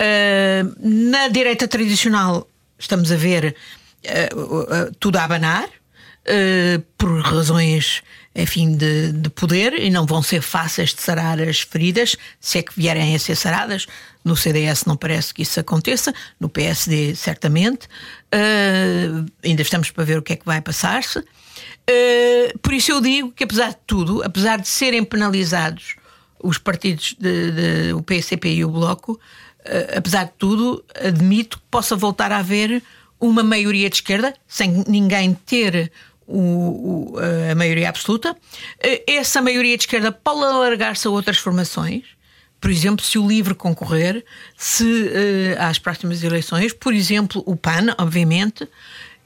Uh, 0.00 0.76
na 0.78 1.28
direita 1.28 1.66
tradicional, 1.66 2.48
estamos 2.78 3.10
a 3.10 3.16
ver 3.16 3.56
uh, 4.04 4.94
tudo 4.98 5.16
a 5.16 5.24
abanar, 5.24 5.68
uh, 5.68 6.80
por 6.98 7.20
razões, 7.20 8.02
enfim, 8.34 8.76
de, 8.76 9.12
de 9.12 9.30
poder, 9.30 9.74
e 9.74 9.90
não 9.90 10.04
vão 10.06 10.22
ser 10.22 10.42
fáceis 10.42 10.94
de 10.94 11.00
sarar 11.00 11.40
as 11.40 11.60
feridas, 11.60 12.16
se 12.40 12.58
é 12.58 12.62
que 12.62 12.72
vierem 12.76 13.14
a 13.14 13.18
ser 13.18 13.36
saradas. 13.36 13.86
No 14.24 14.36
CDS 14.36 14.84
não 14.84 14.96
parece 14.96 15.32
que 15.32 15.42
isso 15.42 15.58
aconteça, 15.58 16.12
no 16.38 16.48
PSD, 16.48 17.14
certamente. 17.14 17.86
Uh, 18.34 19.26
ainda 19.42 19.62
estamos 19.62 19.90
para 19.90 20.04
ver 20.04 20.18
o 20.18 20.22
que 20.22 20.34
é 20.34 20.36
que 20.36 20.46
vai 20.46 20.60
passar-se. 20.60 21.24
Uh, 21.88 22.58
por 22.58 22.72
isso 22.72 22.90
eu 22.92 23.00
digo 23.00 23.30
que, 23.32 23.44
apesar 23.44 23.70
de 23.70 23.78
tudo, 23.86 24.22
apesar 24.24 24.58
de 24.60 24.66
serem 24.68 25.04
penalizados 25.04 25.94
os 26.42 26.58
partidos, 26.58 27.14
de- 27.18 27.92
o 27.94 28.02
PCP 28.02 28.48
e 28.54 28.64
o 28.64 28.68
Bloco, 28.70 29.12
uh, 29.12 29.96
apesar 29.98 30.24
de 30.24 30.32
tudo, 30.36 30.84
admito 31.00 31.58
que 31.58 31.64
possa 31.70 31.94
voltar 31.94 32.32
a 32.32 32.38
haver 32.38 32.82
uma 33.20 33.42
maioria 33.42 33.88
de 33.88 33.96
esquerda, 33.96 34.34
sem 34.48 34.84
ninguém 34.88 35.32
ter 35.46 35.92
o- 36.26 37.12
o- 37.12 37.18
a 37.50 37.54
maioria 37.54 37.88
absoluta. 37.88 38.32
Uh, 38.32 39.02
Essa 39.06 39.40
maioria 39.40 39.76
de 39.76 39.84
esquerda 39.84 40.10
pode 40.10 40.42
alargar-se 40.44 41.06
a 41.06 41.10
outras 41.10 41.38
formações. 41.38 42.02
Por 42.60 42.70
exemplo, 42.70 43.04
se 43.04 43.16
o 43.18 43.28
LIVRE 43.28 43.54
concorrer, 43.54 44.24
se 44.56 45.08
eh, 45.12 45.56
às 45.60 45.78
próximas 45.78 46.24
eleições, 46.24 46.72
por 46.72 46.92
exemplo, 46.94 47.42
o 47.46 47.54
PAN, 47.54 47.94
obviamente, 47.98 48.66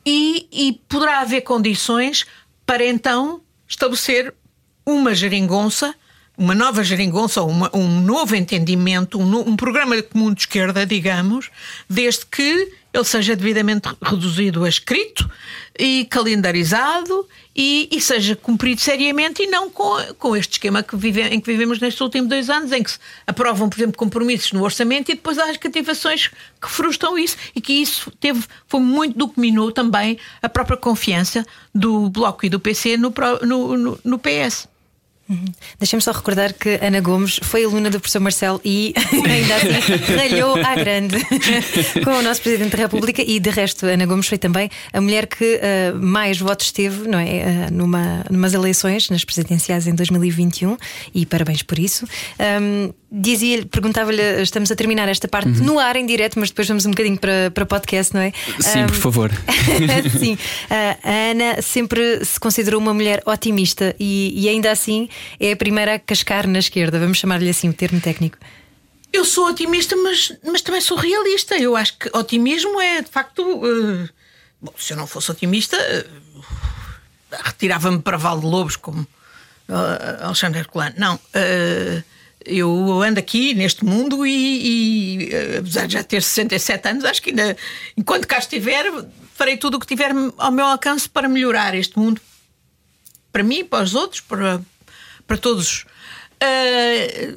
e, 0.05 0.49
e 0.53 0.73
poderá 0.89 1.21
haver 1.21 1.43
condições 1.43 2.27
para 2.71 2.87
então 2.87 3.43
estabelecer 3.67 4.33
uma 4.87 5.13
geringonça, 5.13 5.93
uma 6.41 6.55
nova 6.55 6.83
geringonça, 6.83 7.43
uma- 7.43 7.71
um 7.77 8.01
novo 8.01 8.35
entendimento, 8.35 9.21
um, 9.21 9.41
um 9.51 9.55
programa 9.57 10.01
comum 10.03 10.33
de 10.33 10.41
esquerda, 10.41 10.87
digamos, 10.87 11.51
desde 11.89 12.25
que 12.25 12.73
ele 12.93 13.05
seja 13.05 13.37
devidamente 13.37 13.89
reduzido 14.03 14.65
a 14.65 14.69
escrito 14.69 15.31
e 15.79 16.07
calendarizado 16.11 17.29
e, 17.55 17.89
e 17.93 18.01
seja 18.01 18.35
cumprido 18.35 18.81
seriamente 18.81 19.43
e 19.43 19.47
não 19.49 19.69
com, 19.71 19.97
com 20.19 20.35
este 20.35 20.53
esquema 20.53 20.83
que 20.83 20.97
vive- 20.97 21.23
em 21.29 21.39
que 21.41 21.53
vivemos 21.53 21.79
nestes 21.79 22.01
últimos 22.01 22.29
dois 22.29 22.49
anos, 22.49 22.73
em 22.73 22.83
que 22.83 22.91
se 22.93 22.99
aprovam, 23.27 23.69
por 23.69 23.77
exemplo, 23.79 23.99
compromissos 23.99 24.53
no 24.53 24.65
orçamento 24.65 25.11
e 25.13 25.15
depois 25.15 25.39
há 25.39 25.45
as 25.51 25.59
cativações 25.59 26.29
que 26.61 26.69
frustram 26.71 27.19
isso 27.19 27.37
e 27.55 27.61
que 27.61 27.75
isso 27.75 28.11
teve, 28.19 28.43
foi 28.67 28.81
muito 28.81 29.17
do 29.17 29.29
que 29.29 29.39
minou 29.39 29.71
também 29.71 30.19
a 30.43 30.49
própria 30.49 30.77
confiança 30.79 31.45
do 31.75 32.09
Bloco 32.09 32.47
e 32.47 32.49
do 32.49 32.59
PC 32.59 32.97
no, 32.97 33.13
no, 33.47 33.77
no, 33.77 33.99
no 34.03 34.19
PS. 34.19 34.70
Deixa-me 35.79 36.03
só 36.03 36.13
recordar 36.13 36.53
que 36.53 36.79
Ana 36.83 37.01
Gomes 37.01 37.39
foi 37.43 37.65
aluna 37.65 37.89
do 37.89 38.01
professor 38.01 38.21
Marcelo 38.21 38.61
e 38.65 38.93
ainda 39.13 39.57
assim 39.57 40.15
ralhou 40.17 40.57
à 40.57 40.75
grande 40.75 41.17
com 42.05 42.11
o 42.11 42.23
nosso 42.23 42.43
Presidente 42.43 42.77
da 42.77 42.79
República 42.83 43.23
e 43.23 43.39
de 43.39 43.51
resto 43.51 43.87
Ana 43.87 44.07
Gomes 44.07 44.27
foi 44.27 44.39
também 44.39 44.71
a 44.93 45.01
mulher 45.01 45.27
que 45.27 45.61
ah, 45.63 45.95
mais 45.95 46.39
votos 46.39 46.73
teve 46.73 47.07
não 47.09 47.19
é, 47.19 47.43
ah, 47.43 47.71
numa, 47.71 48.25
numas 48.31 48.55
eleições 48.55 49.09
nas 49.09 49.25
presidenciais 49.25 49.87
em 49.87 49.95
2021 49.95 50.77
e 51.15 51.25
parabéns 51.25 51.63
por 51.63 51.79
isso. 51.79 52.07
Ahm, 52.39 52.93
Dizia-lhe, 53.13 53.65
perguntava-lhe, 53.65 54.23
estamos 54.41 54.71
a 54.71 54.77
terminar 54.77 55.09
esta 55.09 55.27
parte 55.27 55.49
no 55.49 55.81
ar 55.81 55.97
em 55.97 56.07
direto, 56.07 56.39
mas 56.39 56.51
depois 56.51 56.69
vamos 56.69 56.87
um 56.87 56.91
bocadinho 56.91 57.19
para, 57.19 57.51
para 57.53 57.67
podcast, 57.67 58.15
não 58.15 58.21
é? 58.21 58.33
Sim, 58.61 58.87
por 58.87 58.95
Ahm, 58.95 59.01
favor. 59.01 59.31
Sim, 60.19 60.39
a 60.71 61.31
Ana 61.31 61.61
sempre 61.61 62.25
se 62.25 62.39
considerou 62.39 62.81
uma 62.81 62.95
mulher 62.95 63.21
otimista 63.27 63.97
e, 63.99 64.33
e 64.45 64.49
ainda 64.49 64.71
assim 64.71 65.09
é 65.41 65.51
a 65.53 65.57
primeira 65.57 65.95
a 65.97 65.99
cascar 65.99 66.47
na 66.47 66.61
esquerda, 66.61 67.01
vamos 67.01 67.19
chamar-lhe 67.19 67.49
assim 67.51 67.69
o 67.69 67.73
termo 67.73 68.01
técnico. 68.01 68.39
Eu 69.13 69.25
sou 69.25 69.49
otimista, 69.49 69.97
mas, 69.97 70.33
mas 70.45 70.63
também 70.63 70.81
sou 70.81 70.97
realista. 70.97 71.57
Eu 71.57 71.75
acho 71.75 71.99
que 71.99 72.09
otimismo 72.17 72.81
é, 72.81 73.03
de 73.03 73.11
facto. 73.11 73.43
eh, 73.67 74.09
bom, 74.63 74.73
se 74.79 74.93
eu 74.93 74.97
não 74.97 75.09
fosse 75.09 75.33
otimista, 75.33 75.77
eh, 75.77 76.07
retirava-me 77.43 77.99
para 78.01 78.17
Val 78.17 78.39
de 78.39 78.47
Lobos, 78.47 78.77
como 78.77 79.05
eh, 79.69 80.19
Alexandre 80.23 80.61
Herculano. 80.61 80.95
Não. 80.97 81.19
eh, 81.35 82.03
eu 82.51 83.03
ando 83.03 83.21
aqui 83.21 83.55
neste 83.55 83.85
mundo 83.85 84.27
e, 84.27 85.29
e, 85.29 85.57
apesar 85.59 85.87
de 85.87 85.95
já 85.95 86.03
ter 86.03 86.23
67 86.23 86.89
anos, 86.89 87.05
acho 87.05 87.23
que 87.23 87.31
ainda, 87.31 87.57
enquanto 87.97 88.27
cá 88.27 88.39
estiver, 88.39 88.85
farei 89.35 89.57
tudo 89.57 89.77
o 89.77 89.81
que 89.81 89.87
tiver 89.87 90.13
ao 90.37 90.51
meu 90.51 90.67
alcance 90.67 91.09
para 91.09 91.29
melhorar 91.29 91.75
este 91.75 91.99
mundo 91.99 92.21
para 93.33 93.43
mim, 93.43 93.65
para 93.65 93.85
os 93.85 93.95
outros, 93.95 94.21
para, 94.21 94.61
para 95.27 95.37
todos. 95.37 95.87
Ah, 96.41 97.37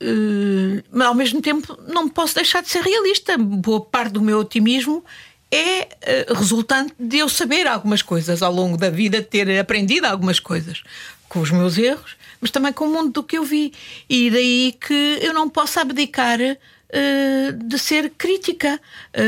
ah, 0.00 0.82
mas 0.90 1.06
ao 1.06 1.14
mesmo 1.14 1.42
tempo 1.42 1.78
não 1.86 2.08
posso 2.08 2.34
deixar 2.34 2.62
de 2.62 2.68
ser 2.68 2.82
realista. 2.82 3.36
Boa 3.36 3.80
parte 3.80 4.12
do 4.12 4.22
meu 4.22 4.38
otimismo 4.38 5.04
é 5.50 5.80
ah, 5.82 6.34
resultante 6.34 6.94
de 6.98 7.18
eu 7.18 7.28
saber 7.28 7.66
algumas 7.66 8.02
coisas 8.02 8.42
ao 8.42 8.52
longo 8.52 8.76
da 8.76 8.90
vida, 8.90 9.22
ter 9.22 9.58
aprendido 9.58 10.06
algumas 10.06 10.40
coisas 10.40 10.82
com 11.28 11.40
os 11.40 11.50
meus 11.50 11.76
erros, 11.76 12.16
mas 12.40 12.50
também 12.50 12.72
com 12.72 12.86
o 12.86 12.92
mundo 12.92 13.12
do 13.12 13.22
que 13.22 13.36
eu 13.38 13.44
vi. 13.44 13.72
E 14.08 14.30
daí 14.30 14.74
que 14.80 15.18
eu 15.20 15.34
não 15.34 15.48
posso 15.48 15.78
abdicar 15.80 16.38
eh, 16.40 17.52
de 17.52 17.78
ser 17.78 18.10
crítica. 18.16 18.80
Eh, 19.12 19.22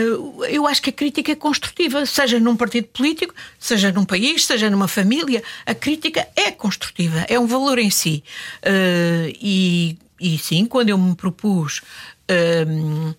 eu 0.49 0.67
acho 0.67 0.81
que 0.83 0.91
a 0.91 0.93
crítica 0.93 1.33
é 1.33 1.35
construtiva, 1.35 2.07
seja 2.07 2.41
num 2.41 2.57
partido 2.57 2.89
político, 2.89 3.35
seja 3.59 3.93
num 3.93 4.05
país, 4.05 4.47
seja 4.47 4.71
numa 4.71 4.89
família. 4.89 5.43
A 5.67 5.75
crítica 5.75 6.27
é 6.37 6.51
construtiva, 6.51 7.25
é 7.29 7.39
um 7.39 7.47
valor 7.47 7.79
em 7.79 7.91
si. 7.91 8.25
Eh, 8.63 9.33
e, 9.41 9.99
e 10.19 10.39
sim, 10.39 10.65
quando 10.67 10.89
eu 10.91 10.99
me 10.99 11.15
propus. 11.15 11.83
eh, 12.29 12.65
eh, 12.67 13.15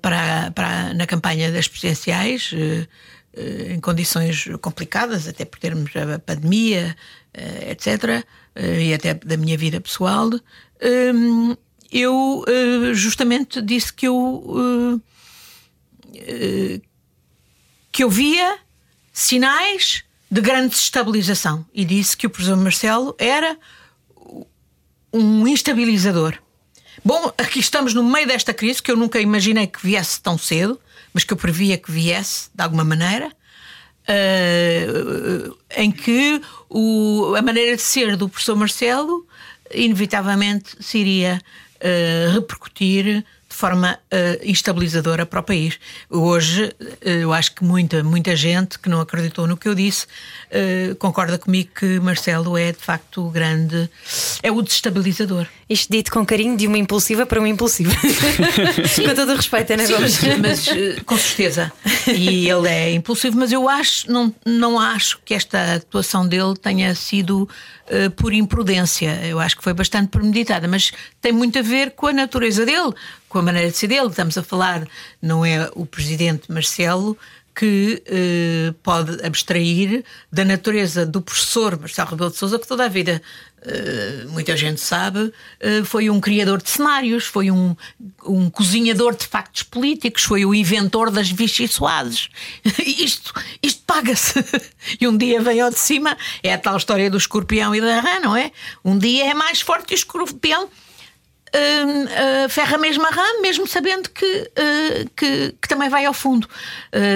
para, 0.00 0.50
para, 0.50 0.94
na 0.94 1.06
campanha 1.06 1.50
das 1.50 1.68
presidenciais, 1.68 2.50
eh, 2.54 2.86
eh, 3.34 3.72
em 3.72 3.80
condições 3.80 4.48
complicadas, 4.60 5.26
até 5.26 5.44
por 5.44 5.58
termos 5.58 5.90
a 5.96 6.18
pandemia, 6.18 6.94
eh, 7.32 7.70
etc., 7.70 8.24
eh, 8.54 8.82
e 8.82 8.94
até 8.94 9.14
da 9.14 9.36
minha 9.36 9.56
vida 9.56 9.80
pessoal, 9.80 10.28
hum, 10.82 11.56
eu 11.90 12.44
eh, 12.46 12.94
justamente 12.94 13.60
disse 13.62 13.92
que 13.92 14.06
eu, 14.06 15.02
eh, 16.14 16.18
eh, 16.18 16.80
que 17.90 18.04
eu 18.04 18.10
via 18.10 18.58
sinais 19.12 20.04
de 20.30 20.40
grande 20.40 20.70
desestabilização 20.70 21.66
e 21.72 21.84
disse 21.84 22.16
que 22.16 22.26
o 22.26 22.30
professor 22.30 22.56
Marcelo 22.56 23.14
era 23.18 23.58
um 25.12 25.46
instabilizador. 25.46 26.38
Bom, 27.04 27.32
aqui 27.36 27.58
estamos 27.58 27.94
no 27.94 28.04
meio 28.04 28.28
desta 28.28 28.54
crise 28.54 28.80
que 28.80 28.88
eu 28.88 28.96
nunca 28.96 29.18
imaginei 29.18 29.66
que 29.66 29.84
viesse 29.84 30.20
tão 30.20 30.38
cedo, 30.38 30.80
mas 31.12 31.24
que 31.24 31.32
eu 31.32 31.36
previa 31.36 31.76
que 31.76 31.90
viesse 31.90 32.48
de 32.54 32.62
alguma 32.62 32.84
maneira. 32.84 33.32
Uh, 34.02 35.56
em 35.76 35.90
que 35.90 36.40
o, 36.68 37.34
a 37.36 37.42
maneira 37.42 37.76
de 37.76 37.82
ser 37.82 38.16
do 38.16 38.28
professor 38.28 38.56
Marcelo 38.56 39.26
inevitavelmente 39.72 40.76
se 40.80 40.98
iria 40.98 41.40
uh, 41.76 42.32
repercutir 42.34 43.24
de 43.52 43.58
forma 43.58 43.98
uh, 44.10 44.40
instabilizadora 44.42 45.26
para 45.26 45.40
o 45.40 45.42
país. 45.42 45.78
Hoje, 46.08 46.64
uh, 46.64 47.08
eu 47.08 47.32
acho 47.34 47.54
que 47.54 47.62
muita, 47.62 48.02
muita 48.02 48.34
gente 48.34 48.78
que 48.78 48.88
não 48.88 48.98
acreditou 48.98 49.46
no 49.46 49.58
que 49.58 49.68
eu 49.68 49.74
disse 49.74 50.06
uh, 50.06 50.94
concorda 50.96 51.38
comigo 51.38 51.68
que 51.74 52.00
Marcelo 52.00 52.56
é 52.56 52.72
de 52.72 52.78
facto 52.78 53.26
o 53.26 53.30
grande. 53.30 53.90
é 54.42 54.50
o 54.50 54.62
destabilizador. 54.62 55.46
Isto 55.68 55.92
dito 55.92 56.10
com 56.10 56.24
carinho 56.24 56.56
de 56.56 56.66
uma 56.66 56.78
impulsiva 56.78 57.26
para 57.26 57.38
uma 57.38 57.48
impulsiva. 57.48 57.92
com 57.94 59.14
todo 59.14 59.32
o 59.32 59.36
respeito, 59.36 59.72
Ana 59.74 59.86
Gomes. 59.86 60.18
Mas, 60.40 60.66
com 61.04 61.16
certeza. 61.16 61.72
E 62.06 62.48
ele 62.48 62.68
é 62.68 62.92
impulsivo, 62.92 63.38
mas 63.38 63.52
eu 63.52 63.68
acho, 63.68 64.10
não, 64.10 64.34
não 64.44 64.78
acho 64.78 65.18
que 65.24 65.34
esta 65.34 65.76
atuação 65.76 66.26
dele 66.26 66.54
tenha 66.60 66.94
sido 66.94 67.48
por 68.16 68.34
imprudência. 68.34 69.18
Eu 69.24 69.40
acho 69.40 69.56
que 69.56 69.64
foi 69.64 69.72
bastante 69.72 70.08
premeditada, 70.08 70.68
mas 70.68 70.92
tem 71.20 71.32
muito 71.32 71.58
a 71.58 71.62
ver 71.62 71.92
com 71.92 72.06
a 72.06 72.12
natureza 72.12 72.66
dele 72.66 72.92
com 73.32 73.38
a 73.38 73.42
maneira 73.42 73.70
de 73.70 73.76
ser 73.76 73.86
dele. 73.86 74.08
Estamos 74.08 74.36
a 74.36 74.42
falar, 74.42 74.86
não 75.20 75.42
é 75.42 75.70
o 75.74 75.86
presidente 75.86 76.52
Marcelo 76.52 77.16
que 77.54 78.02
eh, 78.06 78.74
pode 78.82 79.24
abstrair 79.24 80.04
da 80.30 80.44
natureza 80.44 81.04
do 81.04 81.20
professor 81.20 81.78
Marcelo 81.78 82.10
Rebelo 82.10 82.30
de 82.30 82.36
Sousa, 82.36 82.58
que 82.58 82.66
toda 82.66 82.86
a 82.86 82.88
vida, 82.88 83.20
eh, 83.62 84.24
muita 84.28 84.56
gente 84.56 84.80
sabe, 84.80 85.30
eh, 85.60 85.82
foi 85.84 86.08
um 86.08 86.18
criador 86.18 86.62
de 86.62 86.70
cenários, 86.70 87.24
foi 87.24 87.50
um, 87.50 87.76
um 88.26 88.48
cozinhador 88.48 89.14
de 89.14 89.26
factos 89.26 89.62
políticos, 89.62 90.22
foi 90.22 90.46
o 90.46 90.54
inventor 90.54 91.10
das 91.10 91.30
Vichy 91.30 91.68
Soares. 91.68 92.30
isto, 92.86 93.34
isto 93.62 93.82
paga-se. 93.86 94.42
e 94.98 95.06
um 95.06 95.16
dia 95.16 95.40
vem 95.42 95.60
ao 95.60 95.70
de 95.70 95.78
cima, 95.78 96.16
é 96.42 96.54
a 96.54 96.58
tal 96.58 96.78
história 96.78 97.10
do 97.10 97.18
escorpião 97.18 97.74
e 97.74 97.80
da 97.82 98.00
rã, 98.00 98.20
não 98.20 98.34
é? 98.34 98.50
Um 98.82 98.96
dia 98.96 99.30
é 99.30 99.34
mais 99.34 99.60
forte 99.60 99.86
que 99.88 99.94
o 99.94 99.96
escorpião 99.96 100.70
uh, 101.54 102.44
uh, 102.44 102.48
ferra 102.48 102.78
mesmo 102.78 103.06
a 103.06 103.10
rã, 103.10 103.40
mesmo 103.40 103.66
sabendo 103.66 104.08
que, 104.10 104.24
uh, 104.26 105.10
que, 105.16 105.54
que, 105.60 105.68
também 105.68 105.88
vai 105.88 106.04
ao 106.04 106.14
fundo. 106.14 106.48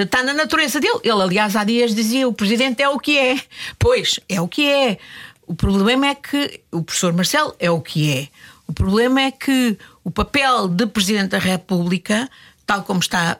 Está 0.02 0.22
na 0.22 0.34
natureza 0.34 0.80
dele. 0.80 1.00
Ele, 1.02 1.22
aliás, 1.22 1.56
há 1.56 1.64
dias 1.64 1.94
dizia: 1.94 2.28
o 2.28 2.32
presidente 2.32 2.82
é 2.82 2.88
o 2.88 2.98
que 2.98 3.18
é. 3.18 3.40
Pois, 3.78 4.20
é 4.28 4.40
o 4.40 4.48
que 4.48 4.70
é. 4.70 4.98
O 5.46 5.54
problema 5.54 6.08
é 6.08 6.14
que 6.14 6.60
o 6.72 6.82
professor 6.82 7.12
Marcelo 7.12 7.54
é 7.58 7.70
o 7.70 7.80
que 7.80 8.12
é. 8.12 8.28
O 8.66 8.72
problema 8.72 9.20
é 9.20 9.30
que 9.30 9.78
o 10.02 10.10
papel 10.10 10.66
de 10.66 10.86
Presidente 10.86 11.30
da 11.30 11.38
República, 11.38 12.28
tal 12.66 12.82
como 12.82 12.98
está 12.98 13.38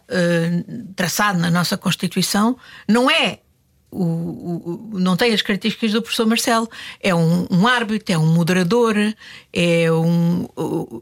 traçado 0.95 1.41
na 1.41 1.51
nossa 1.51 1.77
Constituição, 1.77 2.57
não 2.87 3.11
é 3.11 3.41
o, 3.91 4.91
o, 4.93 4.99
não 4.99 5.17
tem 5.17 5.33
as 5.33 5.43
características 5.43 5.93
do 5.93 6.03
professor 6.03 6.27
Marcelo. 6.27 6.69
É 7.01 7.15
um, 7.15 7.47
um 7.51 7.67
árbitro, 7.67 8.15
é 8.15 8.19
um 8.19 8.27
moderador, 8.27 8.95
é 9.57 9.91
um, 9.91 10.47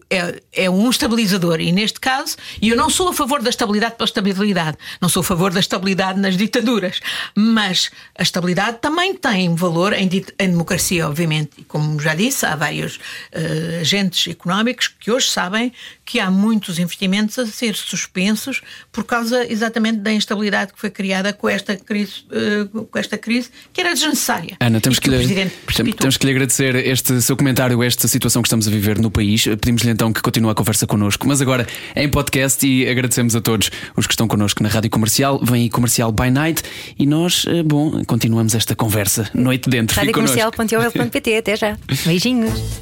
é, 0.09 0.41
é, 0.53 0.71
um 0.71 0.89
estabilizador. 0.89 1.61
E 1.61 1.73
neste 1.73 1.99
caso, 1.99 2.37
e 2.63 2.69
eu 2.69 2.77
não 2.77 2.89
sou 2.89 3.09
a 3.09 3.13
favor 3.13 3.43
da 3.43 3.51
estabilidade 3.51 3.97
pela 3.97 4.07
estabilidade, 4.07 4.79
não 5.01 5.09
sou 5.09 5.23
a 5.23 5.25
favor 5.25 5.53
da 5.53 5.59
estabilidade 5.59 6.21
nas 6.21 6.37
ditaduras, 6.37 7.01
mas 7.35 7.91
a 8.17 8.23
estabilidade 8.23 8.79
também 8.81 9.13
tem 9.13 9.53
valor 9.57 9.93
em, 9.93 10.09
em 10.39 10.49
democracia, 10.51 11.09
obviamente. 11.09 11.51
E 11.59 11.65
como 11.65 11.99
já 11.99 12.15
disse, 12.15 12.47
há 12.47 12.55
vários 12.55 12.97
uh, 12.97 13.81
agentes 13.81 14.31
económicos 14.31 14.87
que 14.87 15.11
hoje 15.11 15.29
sabem 15.29 15.73
que 16.05 16.21
há 16.21 16.31
muitos 16.31 16.79
investimentos 16.79 17.37
a 17.41 17.47
ser 17.47 17.75
suspensos 17.75 18.63
por 18.93 19.03
causa 19.03 19.51
exatamente 19.51 19.99
da 19.99 20.13
instabilidade 20.13 20.73
que 20.73 20.81
foi 20.81 20.91
criada 20.91 21.33
com 21.33 21.49
esta 21.49 21.75
crise, 21.75 22.25
uh, 22.31 22.85
com 22.85 22.99
esta 22.99 23.19
crise 23.19 23.51
que 23.73 23.81
era 23.81 23.93
desnecessária. 23.93 24.57
Ana, 24.61 24.81
temos 24.81 25.01
que, 25.01 25.11
que 25.11 25.17
lhe, 25.17 25.93
temos 25.95 26.17
que 26.17 26.27
lhe 26.27 26.31
agradecer 26.31 26.77
este 26.77 27.21
seu 27.21 27.37
comentário, 27.37 27.83
esta 27.83 28.07
situação 28.07 28.44
que 28.45 28.49
estamos 28.49 28.69
a 28.69 28.71
viver 28.71 28.99
no 28.99 29.11
país. 29.11 29.45
Pedimos-lhe 29.45 29.91
então 29.91 30.13
que 30.13 30.21
continue 30.21 30.51
a 30.51 30.55
conversa 30.55 30.87
connosco, 30.87 31.27
mas 31.27 31.41
agora 31.41 31.67
em 31.97 32.09
podcast 32.09 32.67
e 32.67 32.87
agradecemos 32.89 33.35
a 33.35 33.41
todos 33.41 33.71
os 33.97 34.07
que 34.07 34.13
estão 34.13 34.29
connosco 34.29 34.63
na 34.63 34.69
Rádio 34.69 34.91
Comercial. 34.91 35.41
Vem 35.43 35.63
aí 35.63 35.71
Comercial 35.71 36.13
by 36.13 36.31
Night 36.31 36.63
e 36.99 37.07
nós, 37.07 37.47
eh, 37.49 37.63
bom, 37.63 38.05
continuamos 38.05 38.55
esta 38.55 38.77
conversa 38.77 39.31
noite 39.35 39.69
dentro. 39.69 39.97
Rádio 39.97 40.13
Comercial.pt, 40.13 41.37
até 41.37 41.57
já. 41.57 41.79
Beijinhos. 42.05 42.81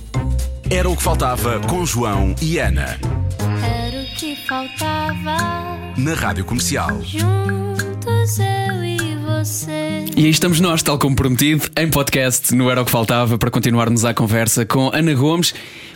Era 0.68 0.88
o 0.88 0.96
que 0.96 1.02
faltava 1.02 1.60
com 1.60 1.86
João 1.86 2.34
e 2.40 2.58
Ana. 2.58 2.98
Era 3.62 4.02
o 4.02 4.16
que 4.16 4.34
faltava. 4.48 5.36
Na 5.96 6.14
Rádio 6.14 6.44
Comercial. 6.44 7.00
Juntos 7.02 8.38
eu 8.38 8.84
e. 8.84 9.11
E 10.16 10.24
aí 10.24 10.30
estamos 10.30 10.60
nós, 10.60 10.82
tal 10.82 10.98
como 10.98 11.16
prometido, 11.16 11.68
em 11.76 11.88
podcast, 11.90 12.54
no 12.54 12.70
Era 12.70 12.80
o 12.80 12.84
que 12.84 12.90
Faltava, 12.90 13.36
para 13.36 13.50
continuarmos 13.50 14.04
a 14.04 14.14
conversa 14.14 14.64
com 14.64 14.90
Ana 14.94 15.14
Gomes 15.14 15.52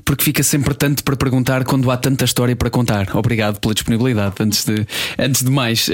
porque 0.07 0.25
fica 0.25 0.43
sempre 0.43 0.73
tanto 0.73 1.03
para 1.03 1.17
perguntar 1.17 1.65
quando 1.65 1.91
há 1.91 1.97
tanta 1.97 2.25
história 2.25 2.55
para 2.55 2.71
contar. 2.71 3.15
Obrigado 3.17 3.59
pela 3.59 3.75
disponibilidade. 3.75 4.37
Antes 4.39 4.65
de, 4.65 4.87
antes 5.19 5.43
de 5.43 5.51
mais, 5.51 5.89
uh, 5.89 5.93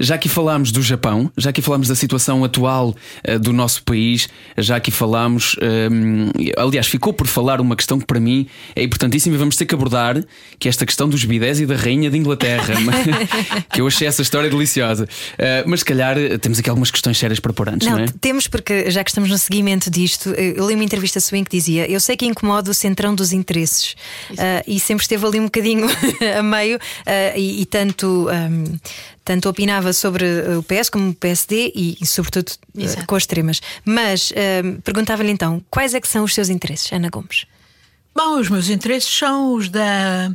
já 0.00 0.16
aqui 0.16 0.28
falámos 0.28 0.72
do 0.72 0.82
Japão, 0.82 1.30
já 1.38 1.50
aqui 1.50 1.62
falámos 1.62 1.86
da 1.86 1.94
situação 1.94 2.42
atual 2.42 2.88
uh, 2.88 3.38
do 3.38 3.52
nosso 3.52 3.84
país, 3.84 4.28
já 4.58 4.76
aqui 4.76 4.90
falámos, 4.90 5.54
ehm, 5.62 6.30
aliás, 6.56 6.88
ficou 6.88 7.12
por 7.12 7.28
falar 7.28 7.60
uma 7.60 7.76
questão 7.76 7.98
que 7.98 8.04
para 8.04 8.18
mim 8.18 8.48
é 8.74 8.82
importantíssima 8.82 9.36
e 9.36 9.38
vamos 9.38 9.54
ter 9.56 9.66
que 9.66 9.74
abordar, 9.74 10.22
que 10.58 10.66
é 10.66 10.70
esta 10.70 10.84
questão 10.84 11.08
dos 11.08 11.24
bidés 11.24 11.60
e 11.60 11.66
da 11.66 11.76
rainha 11.76 12.10
de 12.10 12.18
Inglaterra, 12.18 12.74
que 13.72 13.80
eu 13.80 13.86
achei 13.86 14.08
essa 14.08 14.22
história 14.22 14.50
deliciosa. 14.50 15.04
Uh, 15.04 15.62
mas 15.66 15.80
se 15.80 15.84
calhar 15.84 16.16
temos 16.40 16.58
aqui 16.58 16.68
algumas 16.68 16.90
questões 16.90 17.16
sérias 17.16 17.38
para 17.38 17.52
pôr 17.52 17.68
antes, 17.68 17.86
não, 17.86 17.98
não 17.98 18.04
é? 18.04 18.06
Temos, 18.20 18.48
porque 18.48 18.90
já 18.90 19.04
que 19.04 19.10
estamos 19.10 19.30
no 19.30 19.38
seguimento 19.38 19.88
disto, 19.90 20.30
eu 20.30 20.66
li 20.66 20.74
uma 20.74 20.84
entrevista 20.84 21.20
sua 21.20 21.38
em 21.38 21.44
que 21.44 21.56
dizia: 21.56 21.88
Eu 21.88 22.00
sei 22.00 22.16
que 22.16 22.26
incomoda 22.26 22.68
o 22.68 22.74
centrão 22.74 23.14
dos 23.14 23.32
interesses. 23.44 23.92
Uh, 24.30 24.64
e 24.66 24.80
sempre 24.80 25.02
esteve 25.02 25.26
ali 25.26 25.40
um 25.40 25.44
bocadinho 25.44 25.86
a 26.38 26.42
meio, 26.42 26.76
uh, 26.76 27.36
e, 27.36 27.62
e, 27.62 27.66
tanto. 27.66 28.28
Um, 28.30 28.78
tanto 29.24 29.48
opinava 29.48 29.94
sobre 29.94 30.26
o 30.58 30.62
PS 30.62 30.90
como 30.90 31.08
o 31.08 31.14
PSD 31.14 31.72
e, 31.74 31.96
e 31.98 32.06
sobretudo, 32.06 32.50
uh, 32.50 33.06
com 33.06 33.14
as 33.14 33.22
extremas. 33.22 33.62
Mas 33.82 34.30
perguntava-lhe 34.82 35.30
então: 35.30 35.64
quais 35.70 35.94
é 35.94 36.00
que 36.00 36.06
são 36.06 36.24
os 36.24 36.34
seus 36.34 36.50
interesses, 36.50 36.92
Ana 36.92 37.08
Gomes? 37.08 37.46
Bom, 38.14 38.38
os 38.38 38.50
meus 38.50 38.68
interesses 38.68 39.08
são 39.08 39.54
os 39.54 39.70
da 39.70 40.30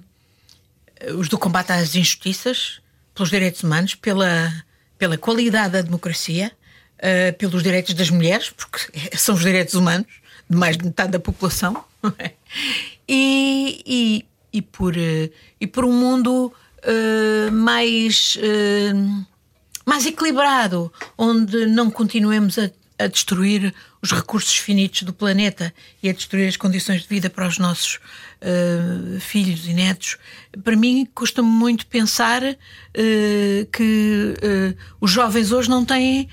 os 1.16 1.30
do 1.30 1.38
combate 1.38 1.72
às 1.72 1.96
injustiças, 1.96 2.82
pelos 3.14 3.30
direitos 3.30 3.64
humanos, 3.64 3.96
pela, 3.96 4.52
pela 4.98 5.18
qualidade 5.18 5.74
da 5.74 5.82
democracia, 5.82 6.52
uh, 6.98 7.38
pelos 7.38 7.64
direitos 7.64 7.94
das 7.94 8.10
mulheres, 8.10 8.50
porque 8.50 8.92
são 9.18 9.36
os 9.36 9.42
direitos 9.42 9.74
humanos 9.74 10.08
de 10.50 10.56
mais 10.56 10.78
de 10.78 10.86
metade 10.86 11.12
da 11.12 11.20
população? 11.20 11.84
E, 13.10 13.82
e, 13.88 14.26
e, 14.54 14.62
por, 14.62 14.96
eh, 14.96 15.32
e 15.60 15.66
por 15.66 15.84
um 15.84 15.92
mundo 15.92 16.54
uh, 16.84 17.52
mais, 17.52 18.38
uh, 18.38 19.26
mais 19.84 20.06
equilibrado, 20.06 20.94
onde 21.18 21.66
não 21.66 21.90
continuemos 21.90 22.60
a, 22.60 22.70
a, 23.00 23.08
destruir 23.08 23.74
os 24.00 24.12
recursos 24.12 24.56
finitos 24.56 25.02
do 25.02 25.12
planeta 25.12 25.74
e 26.04 26.10
a 26.10 26.14
destruir 26.14 26.48
as 26.48 26.56
condições 26.56 27.02
de 27.02 27.08
vida 27.08 27.32
para 27.32 27.48
os 27.48 27.58
nossos 27.58 27.96
uh, 27.96 29.20
filhos 29.20 29.68
e 29.68 29.74
netos. 29.74 30.18
Para 30.64 30.76
mim, 30.76 31.08
custa-me 31.16 31.50
muito 31.50 31.88
pensar 31.88 32.42
que 33.72 34.36
os 35.00 35.12
jovens 35.12 35.52
hoje 35.52 35.70
não 35.70 35.86
têm 35.86 36.28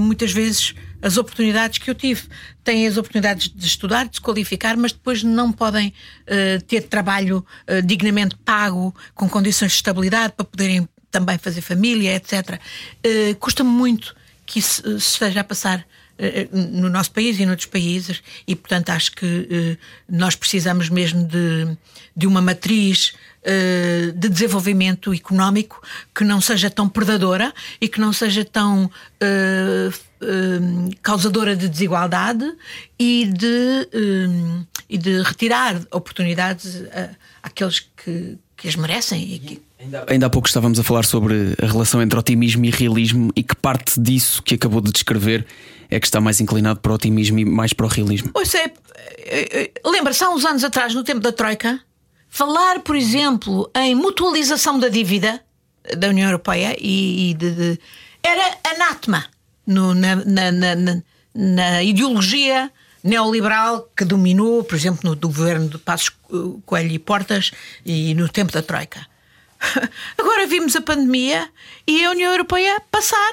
muitas 0.00 0.32
vezes 0.32 0.74
as 1.02 1.16
oportunidades 1.16 1.78
que 1.78 1.90
eu 1.90 1.94
tive. 1.94 2.22
Têm 2.62 2.86
as 2.86 2.96
oportunidades 2.96 3.48
de 3.48 3.66
estudar, 3.66 4.06
de 4.06 4.16
se 4.16 4.20
qualificar, 4.20 4.76
mas 4.76 4.92
depois 4.92 5.22
não 5.22 5.50
podem 5.52 5.88
uh, 5.88 6.62
ter 6.64 6.82
trabalho 6.82 7.44
uh, 7.68 7.82
dignamente 7.82 8.36
pago, 8.36 8.94
com 9.14 9.28
condições 9.28 9.72
de 9.72 9.76
estabilidade 9.76 10.34
para 10.36 10.44
poderem 10.44 10.88
também 11.10 11.38
fazer 11.38 11.60
família, 11.60 12.14
etc. 12.14 12.32
Uh, 12.32 12.58
eh, 13.02 13.34
Custa-me 13.34 13.70
muito 13.70 14.14
que 14.46 14.60
isso 14.60 14.82
se 15.00 15.12
esteja 15.12 15.40
a 15.40 15.44
passar 15.44 15.84
no 16.52 16.88
nosso 16.88 17.12
país 17.12 17.38
e 17.38 17.46
noutros 17.46 17.66
países, 17.66 18.22
e 18.46 18.54
portanto 18.54 18.90
acho 18.90 19.12
que 19.12 19.78
nós 20.08 20.34
precisamos 20.34 20.88
mesmo 20.88 21.24
de, 21.26 21.76
de 22.16 22.26
uma 22.26 22.40
matriz 22.40 23.14
uh, 23.40 24.12
de 24.12 24.28
desenvolvimento 24.28 25.12
económico 25.12 25.82
que 26.14 26.24
não 26.24 26.40
seja 26.40 26.70
tão 26.70 26.88
predadora 26.88 27.52
e 27.80 27.88
que 27.88 28.00
não 28.00 28.12
seja 28.12 28.44
tão 28.44 28.84
uh, 28.84 29.88
uh, 29.90 30.90
causadora 31.02 31.56
de 31.56 31.68
desigualdade 31.68 32.44
e 32.98 33.26
de, 33.26 33.88
e 34.88 34.98
de 34.98 35.22
retirar 35.22 35.80
oportunidades 35.90 36.82
àqueles 37.42 37.80
que, 37.80 38.38
que 38.56 38.68
as 38.68 38.76
merecem. 38.76 39.34
E 39.34 39.38
que... 39.38 39.62
Ainda 40.06 40.26
há 40.26 40.30
pouco 40.30 40.46
estávamos 40.46 40.78
a 40.78 40.84
falar 40.84 41.04
sobre 41.04 41.54
a 41.62 41.66
relação 41.66 42.02
entre 42.02 42.18
otimismo 42.18 42.66
e 42.66 42.70
realismo 42.70 43.32
e 43.34 43.42
que 43.42 43.56
parte 43.56 43.98
disso 43.98 44.42
que 44.42 44.54
acabou 44.54 44.82
de 44.82 44.92
descrever 44.92 45.46
é 45.90 45.98
que 45.98 46.06
está 46.06 46.20
mais 46.20 46.40
inclinado 46.40 46.80
para 46.80 46.92
o 46.92 46.94
otimismo 46.94 47.38
e 47.38 47.44
mais 47.44 47.72
para 47.72 47.86
o 47.86 47.88
realismo. 47.88 48.30
Pois 48.32 48.54
é, 48.54 48.72
lembra-se 49.84 50.22
há 50.22 50.30
uns 50.30 50.44
anos 50.44 50.64
atrás, 50.64 50.94
no 50.94 51.02
tempo 51.02 51.20
da 51.20 51.32
Troika, 51.32 51.80
falar, 52.28 52.80
por 52.80 52.96
exemplo, 52.96 53.70
em 53.74 53.94
mutualização 53.94 54.78
da 54.78 54.88
dívida 54.88 55.42
da 55.96 56.08
União 56.08 56.28
Europeia 56.28 56.76
e, 56.78 57.30
e 57.30 57.34
de, 57.34 57.50
de, 57.50 57.80
era 58.22 58.58
anátema 58.74 59.26
no, 59.66 59.94
na, 59.94 60.16
na, 60.16 60.52
na, 60.52 61.02
na, 61.34 61.82
ideologia 61.82 62.70
neoliberal 63.02 63.88
que 63.96 64.04
dominou, 64.04 64.62
por 64.62 64.74
exemplo, 64.74 65.00
no 65.08 65.16
do 65.16 65.28
governo 65.28 65.68
de 65.68 65.78
Passos 65.78 66.12
Coelho 66.66 66.92
e 66.92 66.98
Portas 66.98 67.50
e 67.84 68.14
no 68.14 68.28
tempo 68.28 68.52
da 68.52 68.62
Troika. 68.62 69.06
Agora 70.18 70.46
vimos 70.46 70.76
a 70.76 70.80
pandemia 70.80 71.48
e 71.86 72.04
a 72.04 72.10
União 72.10 72.30
Europeia 72.30 72.80
passar, 72.90 73.32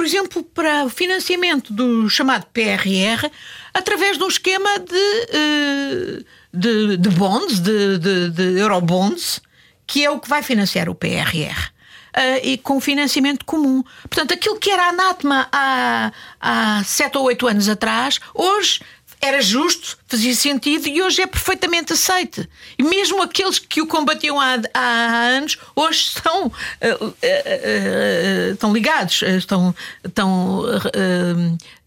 por 0.00 0.06
exemplo, 0.06 0.42
para 0.42 0.86
o 0.86 0.88
financiamento 0.88 1.74
do 1.74 2.08
chamado 2.08 2.46
PRR 2.54 3.30
através 3.74 4.16
de 4.16 4.24
um 4.24 4.28
esquema 4.28 4.78
de, 4.78 5.26
eh, 5.28 6.24
de, 6.54 6.96
de 6.96 7.08
bonds, 7.10 7.60
de, 7.60 7.98
de, 7.98 8.30
de 8.30 8.58
eurobonds, 8.58 9.42
que 9.86 10.02
é 10.02 10.08
o 10.08 10.18
que 10.18 10.26
vai 10.26 10.42
financiar 10.42 10.88
o 10.88 10.94
PRR. 10.94 11.68
Uh, 12.16 12.40
e 12.42 12.56
com 12.56 12.80
financiamento 12.80 13.44
comum. 13.44 13.84
Portanto, 14.08 14.32
aquilo 14.32 14.58
que 14.58 14.70
era 14.70 14.88
anátema 14.88 15.46
há, 15.52 16.10
há 16.40 16.82
sete 16.82 17.18
ou 17.18 17.24
oito 17.24 17.46
anos 17.46 17.68
atrás, 17.68 18.18
hoje 18.34 18.80
era 19.20 19.42
justo, 19.42 19.98
fazia 20.08 20.34
sentido 20.34 20.88
e 20.88 21.02
hoje 21.02 21.20
é 21.20 21.26
perfeitamente 21.26 21.92
aceite. 21.92 22.48
E 22.78 22.82
mesmo 22.82 23.22
aqueles 23.22 23.58
que 23.58 23.82
o 23.82 23.86
combatiam 23.86 24.40
há, 24.40 24.58
há 24.72 25.26
anos, 25.36 25.58
hoje 25.76 26.00
estão, 26.00 26.46
uh, 26.46 26.50
uh, 27.04 27.08
uh, 27.08 28.52
estão 28.52 28.72
ligados, 28.72 29.22
estão, 29.22 29.74
estão 30.02 30.64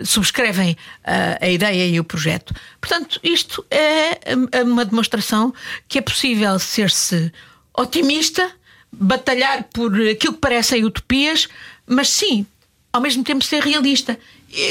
subscrevem 0.03 0.77
a 1.03 1.49
ideia 1.49 1.88
e 1.88 1.99
o 1.99 2.03
projeto. 2.03 2.53
Portanto, 2.79 3.19
isto 3.23 3.65
é 3.71 4.19
uma 4.63 4.86
demonstração 4.86 5.53
que 5.88 5.97
é 5.97 6.01
possível 6.01 6.57
ser-se 6.59 7.31
otimista, 7.75 8.51
batalhar 8.91 9.63
por 9.73 9.91
aquilo 10.07 10.34
que 10.34 10.39
parecem 10.39 10.86
utopias, 10.86 11.47
mas 11.88 12.09
sim, 12.09 12.45
ao 12.91 13.01
mesmo 13.01 13.23
tempo 13.23 13.43
ser 13.43 13.63
realista 13.63 14.17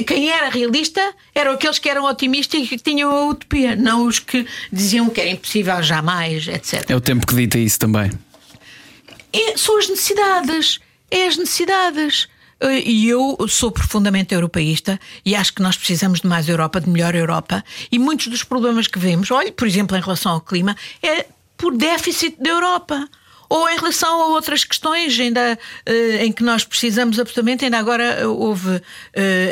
quem 0.07 0.31
era 0.31 0.49
realista 0.49 1.15
eram 1.35 1.53
aqueles 1.53 1.79
que 1.79 1.89
eram 1.89 2.05
otimistas 2.05 2.61
e 2.61 2.67
que 2.67 2.79
tinham 2.79 3.11
a 3.11 3.27
utopia, 3.27 3.75
não 3.75 4.07
os 4.07 4.19
que 4.19 4.47
diziam 4.73 5.09
que 5.11 5.21
era 5.21 5.31
impossível 5.31 5.83
jamais, 5.83 6.47
etc. 6.47 6.89
É 6.89 6.97
o 6.97 7.01
tempo 7.01 7.27
que 7.27 7.35
dita 7.35 7.59
isso 7.59 7.79
também. 7.79 8.11
É, 9.33 9.57
são 9.57 9.79
as 9.79 9.89
necessidades. 9.89 10.81
É 11.11 11.27
as 11.27 11.37
necessidades. 11.37 12.29
E 12.85 13.09
eu 13.09 13.37
sou 13.49 13.73
profundamente 13.73 14.33
europeísta 14.33 15.01
e 15.27 15.35
acho 15.35 15.53
que 15.53 15.61
nós 15.61 15.77
precisamos 15.77 16.21
de 16.21 16.29
mais 16.29 16.49
Europa, 16.49 16.81
de 16.81 16.89
melhor 16.89 17.15
Europa. 17.15 17.65
E 17.91 17.99
muitos 17.99 18.29
dos 18.29 18.45
problemas 18.45 18.87
que 18.87 19.01
vemos, 19.01 19.33
olhe, 19.33 19.51
por 19.51 19.67
exemplo, 19.67 19.97
em 19.97 20.01
relação 20.01 20.33
ao 20.33 20.41
clima, 20.41 20.77
é 21.03 21.27
por 21.57 21.77
déficit 21.77 22.37
da 22.41 22.51
Europa 22.51 23.09
ou 23.53 23.69
em 23.69 23.77
relação 23.77 24.23
a 24.23 24.27
outras 24.29 24.65
questões 24.65 25.21
ainda 25.21 25.59
uh, 25.87 26.23
em 26.23 26.33
que 26.33 26.43
nós 26.43 26.65
precisamos 26.65 27.19
absolutamente, 27.21 27.67
ainda 27.67 27.79
agora 27.79 28.27
houve 28.27 28.77
uh, 28.77 28.81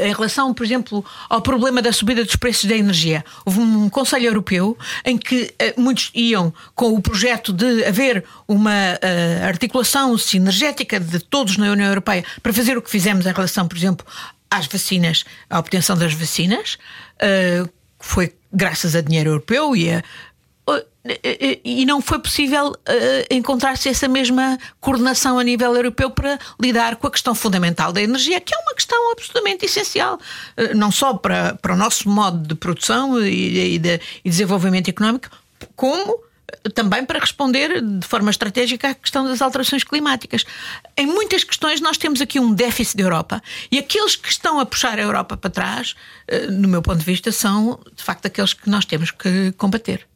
em 0.06 0.10
relação, 0.10 0.54
por 0.54 0.64
exemplo, 0.64 1.04
ao 1.28 1.42
problema 1.42 1.82
da 1.82 1.92
subida 1.92 2.24
dos 2.24 2.34
preços 2.34 2.64
da 2.64 2.74
energia. 2.74 3.22
Houve 3.44 3.60
um 3.60 3.90
Conselho 3.90 4.24
Europeu 4.24 4.78
em 5.04 5.18
que 5.18 5.52
muitos 5.76 6.10
iam 6.14 6.50
com 6.74 6.94
o 6.94 7.02
projeto 7.02 7.52
de 7.52 7.84
haver 7.84 8.24
uma 8.48 8.98
articulação 9.46 10.16
sinergética 10.16 10.98
de 10.98 11.18
todos 11.20 11.58
na 11.58 11.70
União 11.70 11.88
Europeia 11.88 12.24
para 12.42 12.54
fazer 12.54 12.78
o 12.78 12.82
que 12.82 12.90
fizemos 12.90 13.26
em 13.26 13.32
relação, 13.32 13.68
por 13.68 13.76
exemplo, 13.76 14.06
às 14.50 14.66
vacinas, 14.66 15.24
à 15.50 15.58
obtenção 15.58 15.96
das 15.96 16.14
vacinas. 16.14 16.78
foi 17.98 18.32
graças 18.52 18.96
a 18.96 19.00
dinheiro 19.00 19.30
europeu 19.30 19.76
e 19.76 19.90
a 19.90 20.02
e 21.64 21.86
não 21.86 22.02
foi 22.02 22.18
possível 22.18 22.68
uh, 22.72 22.74
encontrar-se 23.30 23.88
essa 23.88 24.06
mesma 24.06 24.58
coordenação 24.80 25.38
a 25.38 25.44
nível 25.44 25.74
europeu 25.74 26.10
para 26.10 26.38
lidar 26.60 26.96
com 26.96 27.06
a 27.06 27.10
questão 27.10 27.34
fundamental 27.34 27.90
da 27.92 28.02
energia, 28.02 28.40
que 28.40 28.54
é 28.54 28.58
uma 28.58 28.74
questão 28.74 29.12
absolutamente 29.12 29.64
essencial, 29.64 30.18
não 30.74 30.90
só 30.90 31.14
para, 31.14 31.54
para 31.54 31.72
o 31.72 31.76
nosso 31.76 32.08
modo 32.08 32.46
de 32.46 32.54
produção 32.54 33.18
e, 33.24 33.78
de 33.78 34.00
e 34.24 34.28
desenvolvimento 34.28 34.88
económico, 34.88 35.30
como 35.74 36.20
também 36.74 37.04
para 37.06 37.18
responder 37.18 37.80
de 37.80 38.06
forma 38.06 38.30
estratégica 38.30 38.90
à 38.90 38.94
questão 38.94 39.24
das 39.24 39.40
alterações 39.40 39.84
climáticas. 39.84 40.44
Em 40.96 41.06
muitas 41.06 41.44
questões, 41.44 41.80
nós 41.80 41.96
temos 41.96 42.20
aqui 42.20 42.38
um 42.38 42.52
déficit 42.52 42.98
da 42.98 43.04
Europa 43.04 43.42
e 43.70 43.78
aqueles 43.78 44.16
que 44.16 44.28
estão 44.28 44.60
a 44.60 44.66
puxar 44.66 44.98
a 44.98 45.02
Europa 45.02 45.36
para 45.36 45.48
trás, 45.48 45.94
no 46.50 46.68
meu 46.68 46.82
ponto 46.82 46.98
de 46.98 47.04
vista, 47.04 47.32
são 47.32 47.80
de 47.94 48.02
facto 48.02 48.26
aqueles 48.26 48.52
que 48.52 48.68
nós 48.68 48.84
temos 48.84 49.10
que 49.10 49.52
combater. 49.52 50.10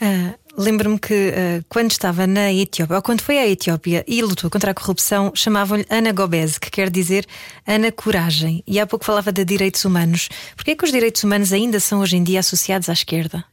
Uh, 0.00 0.44
Lembro-me 0.56 1.00
que 1.00 1.12
uh, 1.12 1.64
quando 1.68 1.90
estava 1.90 2.28
na 2.28 2.52
Etiópia, 2.52 2.96
ou 2.96 3.02
quando 3.02 3.22
foi 3.22 3.38
à 3.38 3.46
Etiópia 3.46 4.04
e 4.06 4.22
lutou 4.22 4.48
contra 4.48 4.70
a 4.70 4.74
corrupção, 4.74 5.32
chamavam-lhe 5.34 5.84
Ana 5.90 6.12
Gobez, 6.12 6.58
que 6.58 6.70
quer 6.70 6.90
dizer 6.90 7.26
Ana 7.66 7.90
Coragem. 7.90 8.62
E 8.64 8.78
há 8.78 8.86
pouco 8.86 9.04
falava 9.04 9.32
de 9.32 9.44
direitos 9.44 9.84
humanos. 9.84 10.28
Porquê 10.54 10.70
é 10.70 10.76
que 10.76 10.84
os 10.84 10.92
direitos 10.92 11.24
humanos 11.24 11.52
ainda 11.52 11.80
são 11.80 12.00
hoje 12.00 12.16
em 12.16 12.22
dia 12.22 12.38
associados 12.38 12.88
à 12.88 12.92
esquerda? 12.92 13.44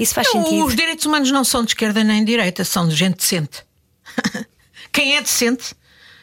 Isso 0.00 0.12
faz 0.12 0.26
não, 0.34 0.42
sentido? 0.42 0.64
Os 0.64 0.74
direitos 0.74 1.06
humanos 1.06 1.30
não 1.30 1.44
são 1.44 1.62
de 1.62 1.70
esquerda 1.70 2.02
nem 2.02 2.24
de 2.24 2.32
direita, 2.32 2.64
são 2.64 2.88
de 2.88 2.96
gente 2.96 3.18
decente. 3.18 3.64
Quem 4.92 5.16
é 5.16 5.22
decente 5.22 5.76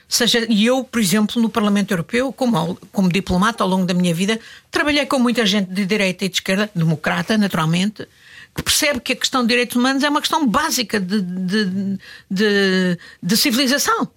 seja, 0.10 0.46
e 0.50 0.66
eu, 0.66 0.84
por 0.84 1.00
exemplo, 1.00 1.42
no 1.42 1.50
Parlamento 1.50 1.92
Europeu, 1.92 2.34
como, 2.34 2.76
como 2.92 3.10
diplomata 3.10 3.64
ao 3.64 3.70
longo 3.70 3.86
da 3.86 3.94
minha 3.94 4.14
vida, 4.14 4.40
trabalhei 4.70 5.06
com 5.06 5.20
muita 5.20 5.46
gente 5.46 5.72
de 5.72 5.86
direita 5.86 6.26
e 6.26 6.30
de 6.30 6.36
esquerda, 6.36 6.70
democrata, 6.76 7.38
naturalmente, 7.38 8.06
percebe 8.62 9.00
que 9.00 9.14
a 9.14 9.16
questão 9.16 9.42
de 9.42 9.48
direitos 9.48 9.76
humanos 9.76 10.04
é 10.04 10.10
uma 10.10 10.22
questão 10.22 10.48
básica 10.48 11.00
de, 11.00 11.22
de, 11.22 11.98
de, 12.30 12.98
de 13.22 13.38
civilização. 13.38 14.10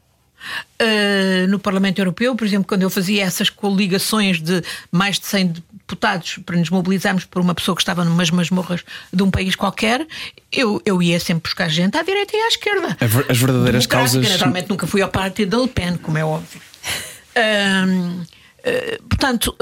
Uh, 0.80 1.46
no 1.48 1.58
Parlamento 1.58 2.00
Europeu, 2.00 2.34
por 2.34 2.44
exemplo, 2.44 2.66
quando 2.66 2.82
eu 2.82 2.90
fazia 2.90 3.22
essas 3.22 3.48
coligações 3.48 4.40
de 4.40 4.62
mais 4.90 5.18
de 5.20 5.26
100 5.26 5.54
deputados 5.72 6.40
para 6.44 6.56
nos 6.56 6.68
mobilizarmos 6.68 7.24
por 7.24 7.40
uma 7.40 7.54
pessoa 7.54 7.76
que 7.76 7.82
estava 7.82 8.04
numas 8.04 8.30
masmorras 8.30 8.82
de 9.12 9.22
um 9.22 9.30
país 9.30 9.54
qualquer, 9.54 10.06
eu, 10.50 10.82
eu 10.84 11.00
ia 11.00 11.20
sempre 11.20 11.44
buscar 11.44 11.68
gente 11.68 11.96
à 11.96 12.02
direita 12.02 12.36
e 12.36 12.40
à 12.40 12.48
esquerda. 12.48 12.96
As 13.28 13.38
verdadeiras 13.38 13.86
causas. 13.86 14.28
Naturalmente 14.28 14.68
nunca 14.68 14.86
fui 14.86 15.00
ao 15.00 15.08
partido 15.08 15.56
da 15.56 15.62
Le 15.62 15.68
Pen, 15.68 15.96
como 15.96 16.18
é 16.18 16.24
óbvio. 16.24 16.60
Uh, 17.36 18.22
uh, 18.22 19.02
portanto, 19.08 19.54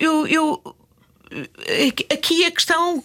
eu, 0.00 0.26
eu, 0.26 0.76
aqui 2.12 2.44
a 2.44 2.50
questão 2.50 3.04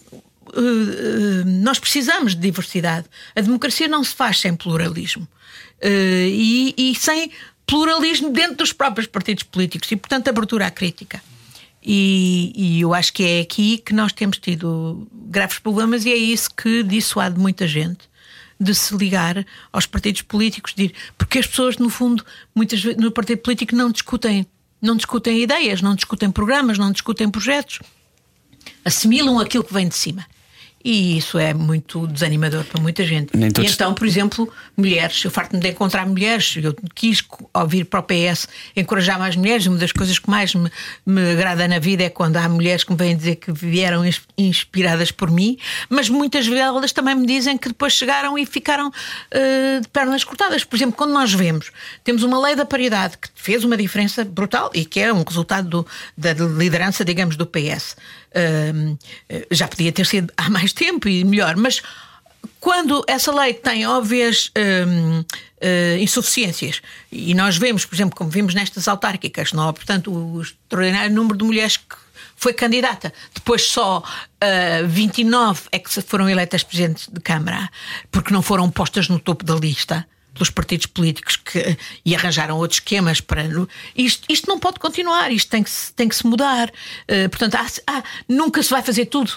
nós 1.62 1.78
precisamos 1.78 2.34
de 2.34 2.40
diversidade. 2.40 3.06
A 3.34 3.40
democracia 3.40 3.88
não 3.88 4.02
se 4.04 4.14
faz 4.14 4.40
sem 4.40 4.54
pluralismo. 4.54 5.26
Eh, 5.80 6.28
e, 6.30 6.74
e 6.76 6.94
sem 6.94 7.30
pluralismo 7.66 8.30
dentro 8.30 8.56
dos 8.56 8.72
próprios 8.72 9.06
partidos 9.06 9.42
políticos 9.44 9.90
e, 9.92 9.96
portanto, 9.96 10.28
abertura 10.28 10.66
à 10.66 10.70
crítica. 10.70 11.22
E, 11.82 12.52
e, 12.56 12.80
eu 12.80 12.94
acho 12.94 13.12
que 13.12 13.22
é 13.22 13.40
aqui 13.40 13.76
que 13.76 13.92
nós 13.92 14.10
temos 14.12 14.38
tido 14.38 15.06
graves 15.12 15.58
problemas, 15.58 16.06
e 16.06 16.10
é 16.10 16.16
isso 16.16 16.48
que 16.54 16.82
dissuade 16.82 17.38
muita 17.38 17.68
gente 17.68 18.08
de 18.58 18.74
se 18.74 18.96
ligar 18.96 19.44
aos 19.70 19.84
partidos 19.84 20.22
políticos, 20.22 20.72
de 20.74 20.84
ir, 20.84 20.94
porque 21.18 21.38
as 21.38 21.46
pessoas, 21.46 21.76
no 21.76 21.90
fundo, 21.90 22.24
muitas 22.54 22.82
vezes 22.82 22.98
no 22.98 23.10
partido 23.10 23.42
político 23.42 23.76
não 23.76 23.90
discutem, 23.90 24.46
não 24.80 24.96
discutem 24.96 25.42
ideias, 25.42 25.82
não 25.82 25.94
discutem 25.94 26.30
programas, 26.30 26.78
não 26.78 26.90
discutem 26.90 27.28
projetos, 27.28 27.80
assimilam 28.82 29.38
aquilo 29.38 29.64
que 29.64 29.74
vem 29.74 29.88
de 29.88 29.94
cima. 29.94 30.24
E 30.84 31.16
isso 31.16 31.38
é 31.38 31.54
muito 31.54 32.06
desanimador 32.06 32.62
para 32.64 32.78
muita 32.78 33.04
gente. 33.04 33.32
Todos... 33.52 33.70
E 33.70 33.74
então, 33.74 33.94
por 33.94 34.06
exemplo, 34.06 34.52
mulheres, 34.76 35.24
eu 35.24 35.30
farto-me 35.30 35.62
de 35.62 35.70
encontrar 35.70 36.06
mulheres, 36.06 36.56
eu 36.62 36.76
quis, 36.94 37.24
ao 37.54 37.66
vir 37.66 37.86
para 37.86 38.00
o 38.00 38.02
PS, 38.02 38.46
encorajar 38.76 39.18
mais 39.18 39.34
mulheres. 39.34 39.64
Uma 39.66 39.78
das 39.78 39.92
coisas 39.92 40.18
que 40.18 40.28
mais 40.28 40.54
me, 40.54 40.70
me 41.06 41.32
agrada 41.32 41.66
na 41.66 41.78
vida 41.78 42.04
é 42.04 42.10
quando 42.10 42.36
há 42.36 42.46
mulheres 42.50 42.84
que 42.84 42.92
me 42.92 42.98
vêm 42.98 43.16
dizer 43.16 43.36
que 43.36 43.50
vieram 43.50 44.04
inspiradas 44.36 45.10
por 45.10 45.30
mim, 45.30 45.56
mas 45.88 46.10
muitas 46.10 46.46
delas 46.46 46.92
também 46.92 47.14
me 47.14 47.26
dizem 47.26 47.56
que 47.56 47.68
depois 47.68 47.94
chegaram 47.94 48.36
e 48.36 48.44
ficaram 48.44 48.88
uh, 48.88 49.80
de 49.80 49.88
pernas 49.88 50.22
cortadas. 50.22 50.64
Por 50.64 50.76
exemplo, 50.76 50.96
quando 50.96 51.12
nós 51.12 51.32
vemos, 51.32 51.70
temos 52.02 52.22
uma 52.22 52.38
lei 52.38 52.54
da 52.54 52.66
paridade 52.66 53.16
que 53.16 53.28
fez 53.34 53.64
uma 53.64 53.76
diferença 53.76 54.22
brutal 54.22 54.70
e 54.74 54.84
que 54.84 55.00
é 55.00 55.10
um 55.10 55.22
resultado 55.22 55.68
do, 55.68 55.86
da 56.16 56.34
liderança, 56.34 57.04
digamos, 57.06 57.36
do 57.36 57.46
PS. 57.46 57.96
Já 59.50 59.68
podia 59.68 59.92
ter 59.92 60.06
sido 60.06 60.32
há 60.36 60.50
mais 60.50 60.72
tempo 60.72 61.08
e 61.08 61.24
melhor, 61.24 61.56
mas 61.56 61.82
quando 62.60 63.04
essa 63.06 63.32
lei 63.34 63.54
tem 63.54 63.86
óbvias 63.86 64.50
uh, 64.56 65.98
insuficiências, 66.00 66.80
e 67.10 67.34
nós 67.34 67.56
vemos, 67.56 67.84
por 67.84 67.94
exemplo, 67.94 68.16
como 68.16 68.30
vimos 68.30 68.54
nestas 68.54 68.88
autárquicas, 68.88 69.52
não 69.52 69.68
há, 69.68 69.72
portanto, 69.72 70.12
o 70.12 70.42
extraordinário 70.42 71.14
número 71.14 71.36
de 71.36 71.44
mulheres 71.44 71.76
que 71.76 71.96
foi 72.36 72.52
candidata. 72.52 73.12
Depois 73.34 73.62
só 73.62 73.98
uh, 73.98 74.88
29 74.88 75.62
é 75.72 75.78
que 75.78 75.90
foram 76.02 76.28
eleitas 76.28 76.62
presidentes 76.62 77.08
de 77.10 77.20
Câmara, 77.20 77.70
porque 78.10 78.32
não 78.32 78.42
foram 78.42 78.70
postas 78.70 79.08
no 79.08 79.18
topo 79.18 79.44
da 79.44 79.54
lista 79.54 80.06
pelos 80.34 80.50
partidos 80.50 80.86
políticos 80.86 81.36
que, 81.36 81.76
e 82.04 82.14
arranjaram 82.14 82.58
outros 82.58 82.78
esquemas 82.78 83.20
para. 83.20 83.44
Isto, 83.96 84.26
isto 84.28 84.48
não 84.48 84.58
pode 84.58 84.78
continuar, 84.78 85.30
isto 85.32 85.48
tem 85.48 85.62
que 85.62 85.70
se, 85.70 85.92
tem 85.92 86.08
que 86.08 86.16
se 86.16 86.26
mudar. 86.26 86.68
Uh, 86.68 87.28
portanto, 87.30 87.54
há, 87.54 87.66
há, 87.86 88.02
nunca 88.28 88.62
se 88.62 88.70
vai 88.70 88.82
fazer 88.82 89.06
tudo. 89.06 89.32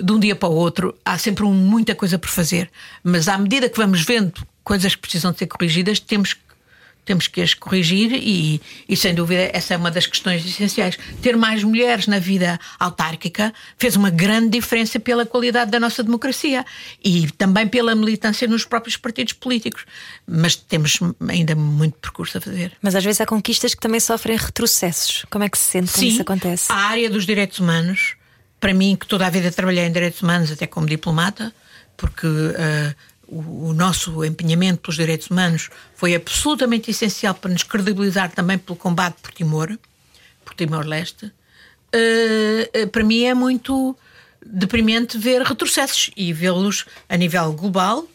de 0.00 0.12
um 0.12 0.20
dia 0.20 0.36
para 0.36 0.48
o 0.48 0.54
outro, 0.54 0.96
há 1.04 1.18
sempre 1.18 1.44
um, 1.44 1.52
muita 1.52 1.94
coisa 1.94 2.18
por 2.18 2.28
fazer. 2.28 2.70
Mas 3.02 3.28
à 3.28 3.36
medida 3.36 3.68
que 3.68 3.76
vamos 3.76 4.02
vendo 4.02 4.46
coisas 4.62 4.94
que 4.94 5.00
precisam 5.00 5.32
de 5.32 5.38
ser 5.38 5.46
corrigidas, 5.46 5.98
temos 5.98 6.34
que 6.34 6.51
temos 7.04 7.26
que 7.26 7.40
as 7.40 7.52
corrigir 7.54 8.12
e, 8.12 8.60
e, 8.88 8.96
sem 8.96 9.14
dúvida, 9.14 9.50
essa 9.52 9.74
é 9.74 9.76
uma 9.76 9.90
das 9.90 10.06
questões 10.06 10.44
essenciais. 10.44 10.96
Ter 11.20 11.36
mais 11.36 11.64
mulheres 11.64 12.06
na 12.06 12.18
vida 12.18 12.58
autárquica 12.78 13.52
fez 13.76 13.96
uma 13.96 14.10
grande 14.10 14.50
diferença 14.50 15.00
pela 15.00 15.26
qualidade 15.26 15.70
da 15.70 15.80
nossa 15.80 16.02
democracia 16.02 16.64
e 17.04 17.30
também 17.32 17.66
pela 17.66 17.94
militância 17.94 18.46
nos 18.46 18.64
próprios 18.64 18.96
partidos 18.96 19.32
políticos. 19.32 19.84
Mas 20.26 20.54
temos 20.54 20.98
ainda 21.28 21.54
muito 21.56 21.98
percurso 21.98 22.38
a 22.38 22.40
fazer. 22.40 22.72
Mas 22.80 22.94
às 22.94 23.04
vezes 23.04 23.20
há 23.20 23.26
conquistas 23.26 23.74
que 23.74 23.80
também 23.80 24.00
sofrem 24.00 24.36
retrocessos. 24.36 25.24
Como 25.28 25.42
é 25.42 25.48
que 25.48 25.58
se 25.58 25.64
sente 25.64 25.92
quando 25.92 26.00
Sim, 26.00 26.08
isso 26.08 26.22
acontece? 26.22 26.70
A 26.70 26.76
área 26.76 27.10
dos 27.10 27.26
direitos 27.26 27.58
humanos, 27.58 28.14
para 28.60 28.72
mim, 28.72 28.96
que 28.96 29.06
toda 29.06 29.26
a 29.26 29.30
vida 29.30 29.50
trabalhei 29.50 29.84
em 29.84 29.92
direitos 29.92 30.22
humanos, 30.22 30.52
até 30.52 30.66
como 30.66 30.86
diplomata, 30.86 31.52
porque. 31.96 32.26
Uh, 32.26 33.11
o, 33.32 33.72
nosso 33.72 34.22
empenhamento 34.24 34.80
pelos 34.80 34.96
direitos 34.96 35.28
humanos 35.30 35.70
foi 35.94 36.14
absolutamente 36.14 36.90
essencial 36.90 37.34
para 37.34 37.50
nos 37.50 37.62
credibilizar 37.62 38.30
também 38.30 38.58
pelo 38.58 38.76
combate 38.76 39.16
por 39.22 39.32
Timor, 39.32 39.78
por 40.44 40.54
Timor-Leste, 40.54 41.26
uh, 41.26 42.86
para 42.88 43.02
mim 43.02 43.24
é 43.24 43.34
muito 43.34 43.96
deprimente 44.44 45.16
ver 45.16 45.40
retrocessos 45.42 46.10
e 46.16 46.32
vê-los 46.32 46.84
a 47.08 47.16
nível 47.16 47.52
global 47.54 48.06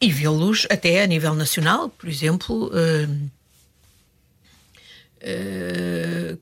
e 0.00 0.12
vê-los 0.12 0.66
até 0.70 1.02
a 1.02 1.06
nível 1.06 1.34
nacional, 1.34 1.88
por 1.88 2.08
exemplo. 2.08 2.70
Uh, 2.74 3.36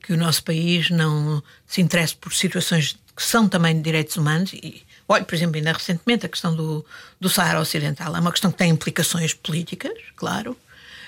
que 0.02 0.12
o 0.12 0.16
nosso 0.16 0.44
país 0.44 0.90
não 0.90 1.42
se 1.66 1.80
interesse 1.80 2.14
por 2.14 2.34
situações 2.34 2.98
que 3.16 3.22
são 3.22 3.48
também 3.48 3.74
de 3.74 3.80
direitos 3.80 4.16
humanos 4.18 4.52
e, 4.52 4.82
Olha, 5.08 5.24
por 5.24 5.34
exemplo, 5.34 5.56
ainda 5.56 5.72
recentemente 5.72 6.24
a 6.24 6.28
questão 6.28 6.54
do, 6.54 6.84
do 7.20 7.28
Saara 7.28 7.60
Ocidental 7.60 8.16
é 8.16 8.20
uma 8.20 8.30
questão 8.30 8.50
que 8.50 8.58
tem 8.58 8.70
implicações 8.70 9.34
políticas, 9.34 9.92
claro. 10.16 10.56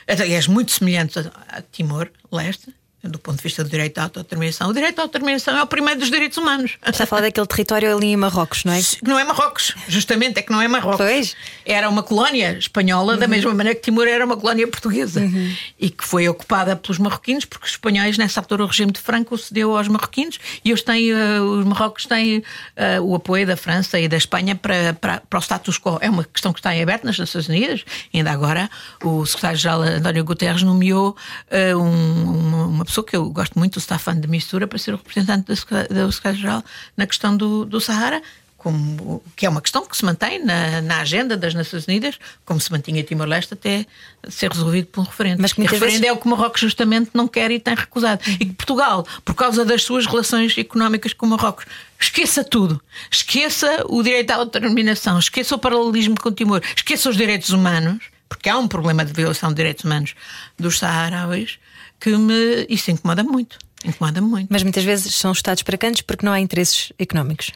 Aliás, 0.07 0.47
muito 0.47 0.71
semelhante 0.71 1.19
a, 1.19 1.33
a 1.49 1.63
Timor-Leste, 1.63 2.75
do 3.03 3.19
ponto 3.19 3.37
de 3.37 3.43
vista 3.43 3.63
do 3.63 3.71
direito 3.71 3.99
à 3.99 4.05
autodeterminação. 4.05 4.69
O 4.69 4.73
direito 4.73 4.99
à 4.99 5.03
autodeterminação 5.03 5.57
é 5.57 5.63
o 5.63 5.67
primeiro 5.67 6.01
dos 6.01 6.11
direitos 6.11 6.39
humanos. 6.39 6.77
Está 6.85 7.05
a 7.05 7.07
falar 7.07 7.23
daquele 7.23 7.47
território 7.47 7.97
ali 7.97 8.09
em 8.09 8.17
Marrocos, 8.17 8.65
não 8.65 8.73
é? 8.73 8.81
Não 9.03 9.19
é 9.19 9.25
Marrocos, 9.25 9.75
justamente 9.89 10.39
é 10.39 10.43
que 10.43 10.51
não 10.51 10.61
é 10.61 10.69
Marrocos. 10.69 10.99
Pois. 10.99 11.37
Era 11.65 11.89
uma 11.89 12.03
colónia 12.03 12.57
espanhola, 12.59 13.15
uhum. 13.15 13.19
da 13.19 13.29
mesma 13.29 13.53
maneira 13.55 13.79
que 13.79 13.83
Timor 13.83 14.07
era 14.07 14.25
uma 14.25 14.37
colónia 14.37 14.67
portuguesa 14.67 15.21
uhum. 15.21 15.55
e 15.79 15.91
que 15.91 16.05
foi 16.05 16.29
ocupada 16.29 16.75
pelos 16.75 16.99
marroquinos, 16.99 17.45
porque 17.45 17.67
os 17.67 17.73
espanhóis, 17.73 18.19
nessa 18.19 18.41
altura, 18.41 18.65
o 18.65 18.67
regime 18.67 18.93
de 18.93 19.01
Franco 19.01 19.37
cedeu 19.39 19.77
aos 19.77 19.89
marroquinos 19.89 20.39
e 20.65 20.71
eles 20.71 20.83
têm, 20.83 21.13
uh, 21.13 21.43
os 21.43 21.65
marrocos 21.65 22.07
têm 22.07 22.39
uh, 22.39 23.03
o 23.03 23.15
apoio 23.15 23.47
da 23.47 23.57
França 23.57 23.99
e 23.99 24.09
da 24.09 24.17
Espanha 24.17 24.57
para, 24.57 24.95
para, 24.95 25.21
para 25.21 25.39
o 25.39 25.43
status 25.43 25.79
quo. 25.79 25.99
É 26.01 26.11
uma 26.11 26.25
questão 26.25 26.53
que 26.53 26.59
está 26.59 26.75
em 26.75 26.83
aberto 26.83 27.05
nas 27.05 27.19
Nações 27.19 27.49
Unidas. 27.49 27.85
Ainda 28.13 28.31
agora, 28.31 28.71
o 29.03 29.25
secretário-geral 29.27 29.83
António 29.83 30.25
Guterres 30.25 30.63
nomeou 30.63 31.17
uh, 31.51 31.79
um, 31.79 32.69
uma 32.69 32.86
pessoa 32.87 33.05
que 33.05 33.17
eu 33.17 33.29
gosto 33.31 33.59
muito, 33.59 33.77
o 33.77 33.81
Staffan 33.81 34.19
de 34.19 34.29
Mistura, 34.29 34.67
para 34.67 34.79
ser 34.79 34.95
o 34.95 34.97
representante 34.97 35.47
do 35.47 35.57
secretário-geral 35.57 36.65
na 36.97 37.07
questão 37.07 37.37
do, 37.37 37.65
do 37.65 37.81
Sahara. 37.81 38.23
Como, 38.57 39.23
que 39.37 39.47
é 39.47 39.49
uma 39.49 39.61
questão 39.61 39.87
que 39.87 39.97
se 39.97 40.05
mantém 40.05 40.45
na, 40.45 40.81
na 40.81 41.01
agenda 41.01 41.37
das 41.37 41.55
Nações 41.55 41.87
Unidas, 41.87 42.19
como 42.45 42.59
se 42.59 42.73
mantinha 42.73 43.01
Timor-Leste 43.05 43.55
até 43.55 43.87
ser 44.29 44.51
resolvido 44.51 44.89
por 44.89 45.03
um 45.03 45.05
referendo. 45.05 45.41
Mas 45.41 45.53
que 45.53 45.61
o 45.61 45.65
referendo 45.65 46.01
vezes... 46.01 46.09
é 46.09 46.13
o 46.13 46.17
que 46.17 46.27
Marrocos 46.27 46.63
justamente 46.63 47.11
não 47.15 47.29
quer 47.29 47.49
e 47.53 47.61
tem 47.61 47.77
recusado. 47.77 48.23
E 48.27 48.39
que 48.39 48.53
Portugal, 48.55 49.07
por 49.25 49.37
causa 49.37 49.65
das 49.65 49.85
suas 49.85 50.05
relações 50.07 50.57
económicas 50.59 51.13
com 51.13 51.27
Marrocos, 51.27 51.65
esqueça 52.01 52.43
tudo. 52.43 52.83
Esqueça 53.09 53.85
o 53.89 54.03
direito 54.03 54.33
à 54.33 54.37
autodeterminação, 54.37 55.17
esqueça 55.17 55.55
o 55.55 55.59
paralelismo 55.59 56.21
com 56.21 56.33
Timor, 56.33 56.61
esqueça 56.75 57.09
os 57.09 57.17
direitos 57.17 57.51
humanos, 57.51 58.03
porque 58.29 58.49
há 58.49 58.59
um 58.59 58.67
problema 58.67 59.05
de 59.05 59.13
violação 59.13 59.51
de 59.51 59.57
direitos 59.57 59.85
humanos 59.85 60.17
dos 60.59 60.79
saharaus 60.81 61.57
que 62.01 62.17
me. 62.17 62.67
Isso 62.69 62.91
incomoda 62.91 63.23
muito. 63.23 63.59
Incomoda 63.85 64.21
muito. 64.21 64.49
Mas 64.51 64.63
muitas 64.63 64.85
vezes 64.85 65.15
são 65.15 65.33
estados 65.33 65.63
para 65.63 65.79
cantos 65.79 66.03
porque 66.03 66.25
não 66.25 66.33
há 66.33 66.41
interesses 66.41 66.93
económicos. 66.99 67.53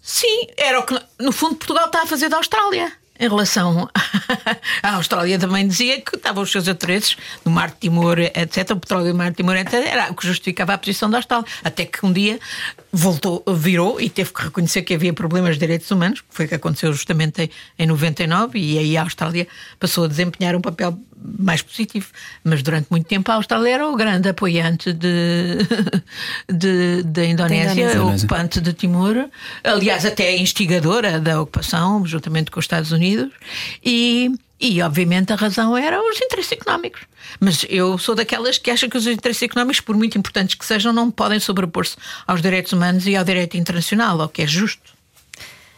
Sim, 0.00 0.46
era 0.56 0.80
o 0.80 0.82
que 0.84 1.00
no 1.20 1.32
fundo 1.32 1.56
Portugal 1.56 1.86
está 1.86 2.02
a 2.02 2.06
fazer 2.06 2.28
da 2.28 2.38
Austrália 2.38 2.92
em 3.22 3.28
relação 3.28 3.88
à 4.82 4.94
Austrália 4.96 5.38
também 5.38 5.66
dizia 5.66 6.00
que 6.00 6.16
estavam 6.16 6.42
os 6.42 6.50
seus 6.50 6.66
interesses 6.66 7.16
no 7.44 7.52
Mar 7.52 7.70
de 7.70 7.76
Timor, 7.76 8.18
etc. 8.18 8.70
O 8.72 8.80
petróleo 8.80 9.12
do 9.12 9.14
Mar 9.14 9.30
de 9.30 9.36
Timor, 9.36 9.56
etc. 9.56 9.74
Era 9.74 10.10
o 10.10 10.14
que 10.14 10.26
justificava 10.26 10.74
a 10.74 10.78
posição 10.78 11.08
da 11.08 11.18
Austrália. 11.18 11.46
Até 11.62 11.84
que 11.84 12.04
um 12.04 12.12
dia 12.12 12.40
voltou, 12.92 13.42
virou 13.48 13.98
e 13.98 14.10
teve 14.10 14.32
que 14.32 14.42
reconhecer 14.42 14.82
que 14.82 14.92
havia 14.92 15.14
problemas 15.14 15.54
de 15.54 15.60
direitos 15.60 15.90
humanos, 15.90 16.20
que 16.20 16.26
foi 16.28 16.44
o 16.44 16.48
que 16.48 16.54
aconteceu 16.54 16.92
justamente 16.92 17.50
em 17.78 17.86
99, 17.86 18.58
e 18.58 18.78
aí 18.78 18.96
a 18.98 19.02
Austrália 19.02 19.48
passou 19.80 20.04
a 20.04 20.08
desempenhar 20.08 20.54
um 20.54 20.60
papel 20.60 20.98
mais 21.38 21.62
positivo. 21.62 22.08
Mas 22.44 22.62
durante 22.62 22.88
muito 22.90 23.06
tempo 23.06 23.30
a 23.30 23.36
Austrália 23.36 23.74
era 23.74 23.88
o 23.88 23.96
grande 23.96 24.28
apoiante 24.28 24.92
de, 24.92 25.58
de, 26.52 27.02
da 27.04 27.24
Indonésia, 27.24 27.92
Indonésia, 27.92 28.04
ocupante 28.04 28.60
de 28.60 28.74
Timor, 28.74 29.28
aliás, 29.64 30.04
até 30.04 30.36
instigadora 30.36 31.18
da 31.18 31.40
ocupação, 31.40 32.04
juntamente 32.04 32.50
com 32.50 32.60
os 32.60 32.64
Estados 32.64 32.92
Unidos, 32.92 33.32
e. 33.82 34.30
E, 34.64 34.80
obviamente, 34.80 35.32
a 35.32 35.36
razão 35.36 35.76
era 35.76 36.00
os 36.00 36.20
interesses 36.20 36.52
económicos. 36.52 37.02
Mas 37.40 37.66
eu 37.68 37.98
sou 37.98 38.14
daquelas 38.14 38.58
que 38.58 38.70
acham 38.70 38.88
que 38.88 38.96
os 38.96 39.08
interesses 39.08 39.42
económicos, 39.42 39.80
por 39.80 39.96
muito 39.96 40.16
importantes 40.16 40.54
que 40.54 40.64
sejam, 40.64 40.92
não 40.92 41.10
podem 41.10 41.40
sobrepor-se 41.40 41.96
aos 42.24 42.40
direitos 42.40 42.72
humanos 42.72 43.04
e 43.08 43.16
ao 43.16 43.24
direito 43.24 43.56
internacional, 43.56 44.20
ao 44.20 44.28
que 44.28 44.42
é 44.42 44.46
justo. 44.46 44.92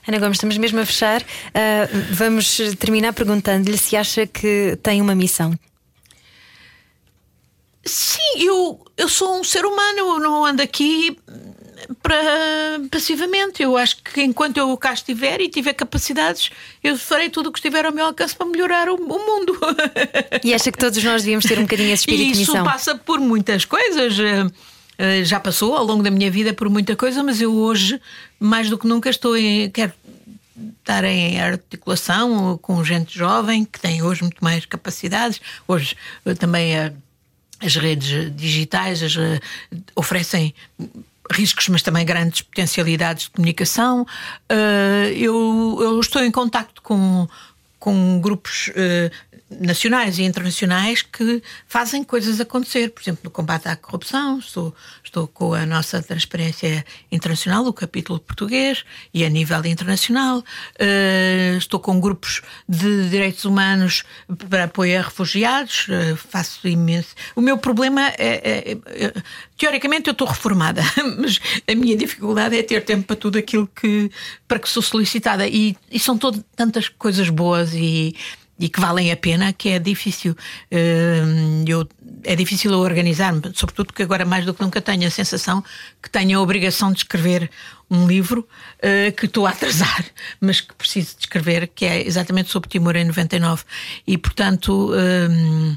Ana 0.07 0.19
Gomes, 0.19 0.37
estamos 0.37 0.59
mesmo 0.59 0.81
a 0.81 0.85
fechar. 0.85 1.23
Uh, 1.23 2.13
vamos 2.13 2.59
terminar 2.79 3.15
perguntando-lhe 3.15 3.79
se 3.79 3.97
acha 3.97 4.27
que 4.27 4.79
tem 4.83 5.01
uma 5.01 5.15
missão. 5.15 5.59
Sim, 7.87 8.45
eu, 8.45 8.85
eu 8.99 9.09
sou 9.09 9.41
um 9.41 9.45
ser 9.45 9.65
humano, 9.65 9.99
eu 9.99 10.21
não 10.21 10.45
ando 10.45 10.61
aqui 10.61 11.17
para 12.03 12.17
passivamente. 12.91 13.63
Eu 13.63 13.77
acho 13.77 13.97
que 14.03 14.23
enquanto 14.23 14.57
eu 14.57 14.77
cá 14.77 14.93
estiver 14.93 15.41
e 15.41 15.49
tiver 15.49 15.75
capacidades, 15.75 16.51
eu 16.83 16.97
farei 16.97 17.31
tudo 17.31 17.49
o 17.49 17.53
que 17.53 17.59
estiver 17.59 17.85
ao 17.87 17.93
meu 17.93 18.07
alcance 18.07 18.35
para 18.35 18.47
melhorar 18.47 18.89
o, 18.89 18.95
o 18.95 19.27
mundo. 19.27 19.59
E 20.43 20.53
acha 20.53 20.71
que 20.71 20.79
todos 20.79 21.03
nós 21.03 21.23
devíamos 21.23 21.45
ter 21.45 21.59
um 21.59 21.63
bocadinho 21.63 21.93
esse 21.93 22.03
espírito 22.03 22.31
e 22.31 22.33
de 22.33 22.39
missão? 22.41 22.57
Isso 22.57 22.65
passa 22.65 22.95
por 22.97 23.21
muitas 23.21 23.65
coisas. 23.65 24.15
Eh, 24.99 25.25
já 25.25 25.41
passou 25.41 25.77
ao 25.77 25.85
longo 25.85 26.03
da 26.03 26.11
minha 26.11 26.31
vida 26.31 26.55
por 26.55 26.69
muita 26.69 26.95
coisa, 26.95 27.23
mas 27.23 27.41
eu 27.41 27.53
hoje, 27.53 28.01
mais 28.39 28.71
do 28.71 28.79
que 28.79 28.87
nunca, 28.87 29.11
estou 29.11 29.37
em. 29.37 29.71
Quero 29.71 29.93
estar 30.79 31.03
em 31.05 31.41
articulação 31.41 32.57
com 32.59 32.85
gente 32.85 33.17
jovem 33.19 33.65
que 33.65 33.81
tem 33.81 34.03
hoje 34.03 34.23
muito 34.23 34.43
mais 34.43 34.65
capacidades. 34.65 35.41
Hoje 35.67 35.97
eh, 36.25 36.35
também 36.35 36.79
a, 36.79 36.93
as 37.61 37.75
redes 37.77 38.35
digitais 38.37 39.03
as, 39.03 39.17
eh, 39.17 39.41
oferecem 39.97 40.55
riscos, 41.31 41.69
mas 41.69 41.83
também 41.83 42.05
grandes 42.05 42.43
potencialidades 42.43 43.25
de 43.25 43.31
comunicação. 43.31 44.07
eu, 45.17 45.79
eu 45.81 46.01
estou 46.01 46.23
em 46.23 46.31
contacto 46.31 46.83
com, 46.83 47.27
com 47.79 48.21
grupos 48.21 48.71
nacionais 49.61 50.19
e 50.19 50.23
internacionais 50.23 51.03
que 51.03 51.43
fazem 51.67 52.03
coisas 52.05 52.41
acontecer. 52.41 52.91
Por 52.91 53.03
exemplo, 53.03 53.21
no 53.25 53.31
combate 53.31 53.69
à 53.69 53.77
corrupção, 53.77 54.39
estou, 54.39 54.75
estou 55.03 55.27
com 55.27 55.55
a 55.55 55.65
nossa 55.67 56.03
transparência 56.03 56.85
internacional, 57.11 57.67
o 57.67 57.73
capítulo 57.73 58.19
português, 58.19 58.85
e 59.13 59.25
a 59.25 59.29
nível 59.29 59.65
internacional. 59.67 60.39
Uh, 60.39 61.57
estou 61.57 61.81
com 61.81 62.01
grupos 62.01 62.43
de 62.69 63.09
direitos 63.09 63.45
humanos 63.45 64.05
para 64.49 64.65
apoio 64.65 64.99
a 64.99 65.03
refugiados, 65.03 65.87
uh, 65.89 66.17
faço 66.17 66.67
imenso. 66.67 67.15
O 67.35 67.41
meu 67.41 67.59
problema 67.59 68.09
é, 68.09 68.13
é, 68.19 68.79
é, 68.87 69.23
Teoricamente 69.57 70.09
eu 70.09 70.13
estou 70.13 70.27
reformada, 70.27 70.83
mas 71.19 71.41
a 71.71 71.75
minha 71.75 71.97
dificuldade 71.97 72.59
é 72.59 72.63
ter 72.63 72.85
tempo 72.85 73.07
para 73.07 73.17
tudo 73.17 73.39
aquilo 73.39 73.69
que 73.69 74.11
para 74.49 74.59
que 74.59 74.69
sou 74.69 74.83
solicitada. 74.83 75.47
E, 75.47 75.77
e 75.91 75.99
são 75.99 76.19
todo, 76.19 76.45
tantas 76.57 76.89
coisas 76.89 77.29
boas 77.29 77.73
e 77.73 78.17
e 78.59 78.69
que 78.69 78.81
valem 78.81 79.11
a 79.11 79.17
pena, 79.17 79.53
que 79.53 79.71
é 79.71 79.79
difícil. 79.79 80.37
Hum, 80.71 81.65
eu, 81.67 81.89
é 82.23 82.37
difícil 82.37 82.73
organizar-me, 82.73 83.41
sobretudo 83.55 83.87
porque 83.87 84.03
agora 84.03 84.25
mais 84.25 84.45
do 84.45 84.55
que 84.55 84.63
nunca 84.63 84.81
tenho 84.81 85.07
a 85.07 85.11
sensação 85.11 85.63
que 86.03 86.09
tenho 86.09 86.39
a 86.39 86.43
obrigação 86.43 86.93
de 86.93 86.99
escrever 86.99 87.51
um 87.95 88.07
livro 88.07 88.47
uh, 88.79 89.13
que 89.13 89.27
estou 89.27 89.47
a 89.47 89.51
atrasar, 89.51 90.05
mas 90.41 90.61
que 90.61 90.75
preciso 90.75 91.15
de 91.17 91.21
escrever, 91.21 91.69
que 91.75 91.85
é 91.85 92.07
exatamente 92.07 92.51
sobre 92.51 92.69
Timor 92.69 92.97
em 92.97 93.05
99. 93.05 93.63
E, 94.07 94.19
portanto, 94.19 94.93
um, 94.93 95.77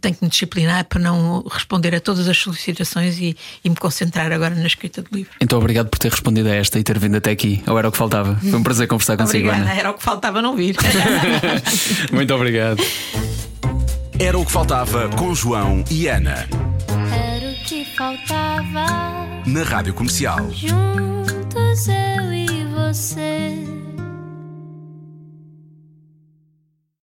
tenho 0.00 0.14
que 0.14 0.24
me 0.24 0.28
disciplinar 0.28 0.84
para 0.84 1.00
não 1.00 1.44
responder 1.50 1.94
a 1.94 2.00
todas 2.00 2.28
as 2.28 2.38
solicitações 2.38 3.18
e, 3.18 3.36
e, 3.64 3.68
me 3.68 3.76
concentrar 3.76 4.32
agora 4.32 4.54
na 4.54 4.66
escrita 4.66 5.02
do 5.02 5.08
livro. 5.12 5.32
Então, 5.40 5.58
obrigado 5.58 5.88
por 5.88 5.98
ter 5.98 6.10
respondido 6.10 6.48
a 6.48 6.54
esta 6.54 6.78
e 6.78 6.82
ter 6.82 6.98
vindo 6.98 7.16
até 7.16 7.30
aqui. 7.30 7.62
Ou 7.66 7.78
era 7.78 7.88
o 7.88 7.92
que 7.92 7.98
faltava? 7.98 8.36
Foi 8.36 8.58
um 8.58 8.62
prazer 8.62 8.86
conversar 8.86 9.16
consigo. 9.16 9.48
Obrigada, 9.48 9.78
era 9.78 9.90
o 9.90 9.94
que 9.94 10.02
faltava 10.02 10.42
não 10.42 10.56
vir. 10.56 10.76
Muito 12.12 12.34
obrigado. 12.34 12.82
Era 14.18 14.38
o 14.38 14.44
que 14.44 14.52
faltava 14.52 15.08
com 15.16 15.34
João 15.34 15.82
e 15.90 16.06
Ana. 16.06 16.46
Era 17.10 17.50
o 17.50 17.64
que 17.64 17.84
faltava 17.96 18.86
na 19.46 19.62
Rádio 19.62 19.94
Comercial. 19.94 20.50
Juntos 20.52 21.39
eu 21.70 22.34
e 22.34 22.64
você 22.64 23.64